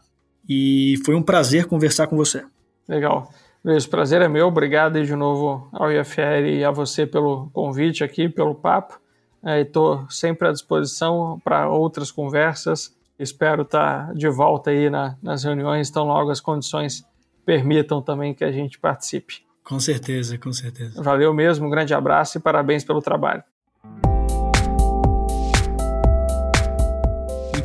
E 0.48 0.94
foi 1.04 1.14
um 1.14 1.22
prazer 1.22 1.66
conversar 1.66 2.06
com 2.06 2.16
você. 2.16 2.44
Legal. 2.88 3.30
Luiz, 3.64 3.84
o 3.84 3.90
prazer 3.90 4.22
é 4.22 4.28
meu. 4.28 4.46
Obrigado 4.46 5.04
de 5.04 5.14
novo 5.14 5.68
ao 5.72 5.92
IFR 5.92 6.46
e 6.46 6.64
a 6.64 6.70
você 6.70 7.06
pelo 7.06 7.50
convite 7.52 8.02
aqui, 8.02 8.28
pelo 8.28 8.54
papo. 8.54 8.98
Estou 9.44 10.02
é, 10.02 10.06
sempre 10.08 10.48
à 10.48 10.52
disposição 10.52 11.40
para 11.44 11.68
outras 11.68 12.10
conversas. 12.10 12.96
Espero 13.18 13.62
estar 13.62 14.14
de 14.14 14.28
volta 14.28 14.70
aí 14.70 14.88
na, 14.88 15.16
nas 15.22 15.44
reuniões, 15.44 15.90
tão 15.90 16.06
logo 16.06 16.30
as 16.30 16.40
condições 16.40 17.04
permitam 17.44 18.00
também 18.00 18.34
que 18.34 18.44
a 18.44 18.52
gente 18.52 18.78
participe. 18.78 19.42
Com 19.64 19.80
certeza, 19.80 20.38
com 20.38 20.52
certeza. 20.52 21.02
Valeu 21.02 21.34
mesmo, 21.34 21.66
um 21.66 21.70
grande 21.70 21.92
abraço 21.92 22.38
e 22.38 22.40
parabéns 22.40 22.84
pelo 22.84 23.02
trabalho. 23.02 23.42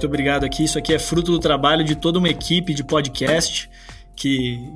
Muito 0.04 0.08
obrigado 0.08 0.43
aqui. 0.43 0.66
Isso 0.66 0.78
aqui 0.78 0.93
é 0.93 0.99
fruto 0.99 1.32
do 1.32 1.39
trabalho 1.39 1.84
de 1.84 1.95
toda 1.95 2.20
uma 2.20 2.28
equipe 2.28 2.74
de 2.74 2.84
podcast 2.84 3.70
que 4.16 4.70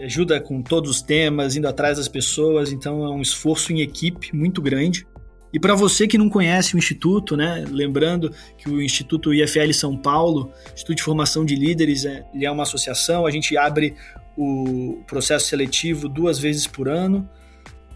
ajuda 0.00 0.40
com 0.40 0.62
todos 0.62 0.90
os 0.90 1.02
temas, 1.02 1.54
indo 1.54 1.68
atrás 1.68 1.98
das 1.98 2.08
pessoas. 2.08 2.72
Então 2.72 3.04
é 3.04 3.10
um 3.10 3.20
esforço 3.20 3.72
em 3.72 3.80
equipe 3.80 4.34
muito 4.34 4.62
grande. 4.62 5.06
E 5.52 5.60
para 5.60 5.74
você 5.74 6.06
que 6.06 6.16
não 6.16 6.30
conhece 6.30 6.74
o 6.74 6.78
Instituto, 6.78 7.36
né, 7.36 7.64
lembrando 7.68 8.32
que 8.56 8.70
o 8.70 8.80
Instituto 8.80 9.34
IFL 9.34 9.72
São 9.74 9.96
Paulo, 9.96 10.50
Instituto 10.72 10.96
de 10.96 11.02
Formação 11.02 11.44
de 11.44 11.56
Líderes, 11.56 12.06
é, 12.06 12.24
ele 12.32 12.46
é 12.46 12.50
uma 12.50 12.62
associação, 12.62 13.26
a 13.26 13.30
gente 13.30 13.56
abre 13.58 13.94
o 14.38 15.02
processo 15.06 15.46
seletivo 15.46 16.08
duas 16.08 16.38
vezes 16.38 16.66
por 16.66 16.88
ano. 16.88 17.28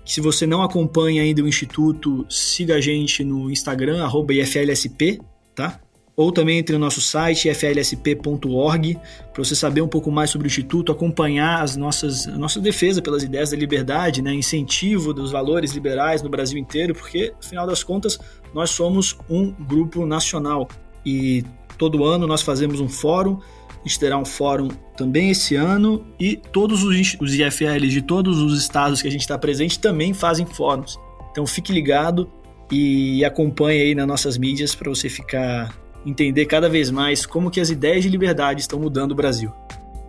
Se 0.04 0.20
você 0.20 0.46
não 0.46 0.62
acompanha 0.62 1.22
ainda 1.22 1.42
o 1.42 1.48
Instituto, 1.48 2.26
siga 2.28 2.74
a 2.74 2.80
gente 2.80 3.24
no 3.24 3.50
Instagram, 3.50 4.06
IFLSP, 4.30 5.20
tá? 5.54 5.80
Ou 6.16 6.30
também 6.30 6.58
entre 6.58 6.74
no 6.74 6.78
nosso 6.78 7.00
site 7.00 7.52
flsp.org 7.52 8.98
para 9.32 9.44
você 9.44 9.54
saber 9.54 9.80
um 9.80 9.88
pouco 9.88 10.10
mais 10.10 10.30
sobre 10.30 10.46
o 10.46 10.48
Instituto, 10.48 10.92
acompanhar 10.92 11.62
as 11.62 11.76
nossas, 11.76 12.28
a 12.28 12.38
nossa 12.38 12.60
defesa 12.60 13.02
pelas 13.02 13.22
ideias 13.22 13.50
da 13.50 13.56
liberdade, 13.56 14.22
né, 14.22 14.32
incentivo 14.32 15.12
dos 15.12 15.32
valores 15.32 15.72
liberais 15.72 16.22
no 16.22 16.28
Brasil 16.28 16.58
inteiro, 16.58 16.94
porque, 16.94 17.32
afinal 17.38 17.66
das 17.66 17.82
contas, 17.82 18.18
nós 18.54 18.70
somos 18.70 19.18
um 19.28 19.50
grupo 19.50 20.06
nacional 20.06 20.68
e 21.04 21.44
todo 21.76 22.04
ano 22.04 22.26
nós 22.26 22.42
fazemos 22.42 22.80
um 22.80 22.88
fórum, 22.88 23.40
a 23.68 23.88
gente 23.88 23.98
terá 23.98 24.16
um 24.16 24.24
fórum 24.24 24.68
também 24.96 25.30
esse 25.30 25.56
ano 25.56 26.06
e 26.18 26.36
todos 26.36 26.84
os, 26.84 27.16
os 27.20 27.34
IFLs 27.34 27.92
de 27.92 28.00
todos 28.00 28.40
os 28.40 28.56
estados 28.58 29.02
que 29.02 29.08
a 29.08 29.10
gente 29.10 29.22
está 29.22 29.36
presente 29.36 29.78
também 29.80 30.14
fazem 30.14 30.46
fóruns. 30.46 30.98
Então 31.32 31.44
fique 31.46 31.72
ligado 31.72 32.30
e 32.70 33.24
acompanhe 33.24 33.82
aí 33.82 33.94
nas 33.94 34.06
nossas 34.06 34.38
mídias 34.38 34.74
para 34.74 34.88
você 34.88 35.08
ficar 35.08 35.83
entender 36.04 36.46
cada 36.46 36.68
vez 36.68 36.90
mais 36.90 37.26
como 37.26 37.50
que 37.50 37.60
as 37.60 37.70
ideias 37.70 38.02
de 38.02 38.08
liberdade 38.08 38.60
estão 38.60 38.78
mudando 38.78 39.12
o 39.12 39.14
Brasil. 39.16 39.52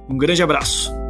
Um 0.09 0.17
grande 0.17 0.43
abraço. 0.43 1.04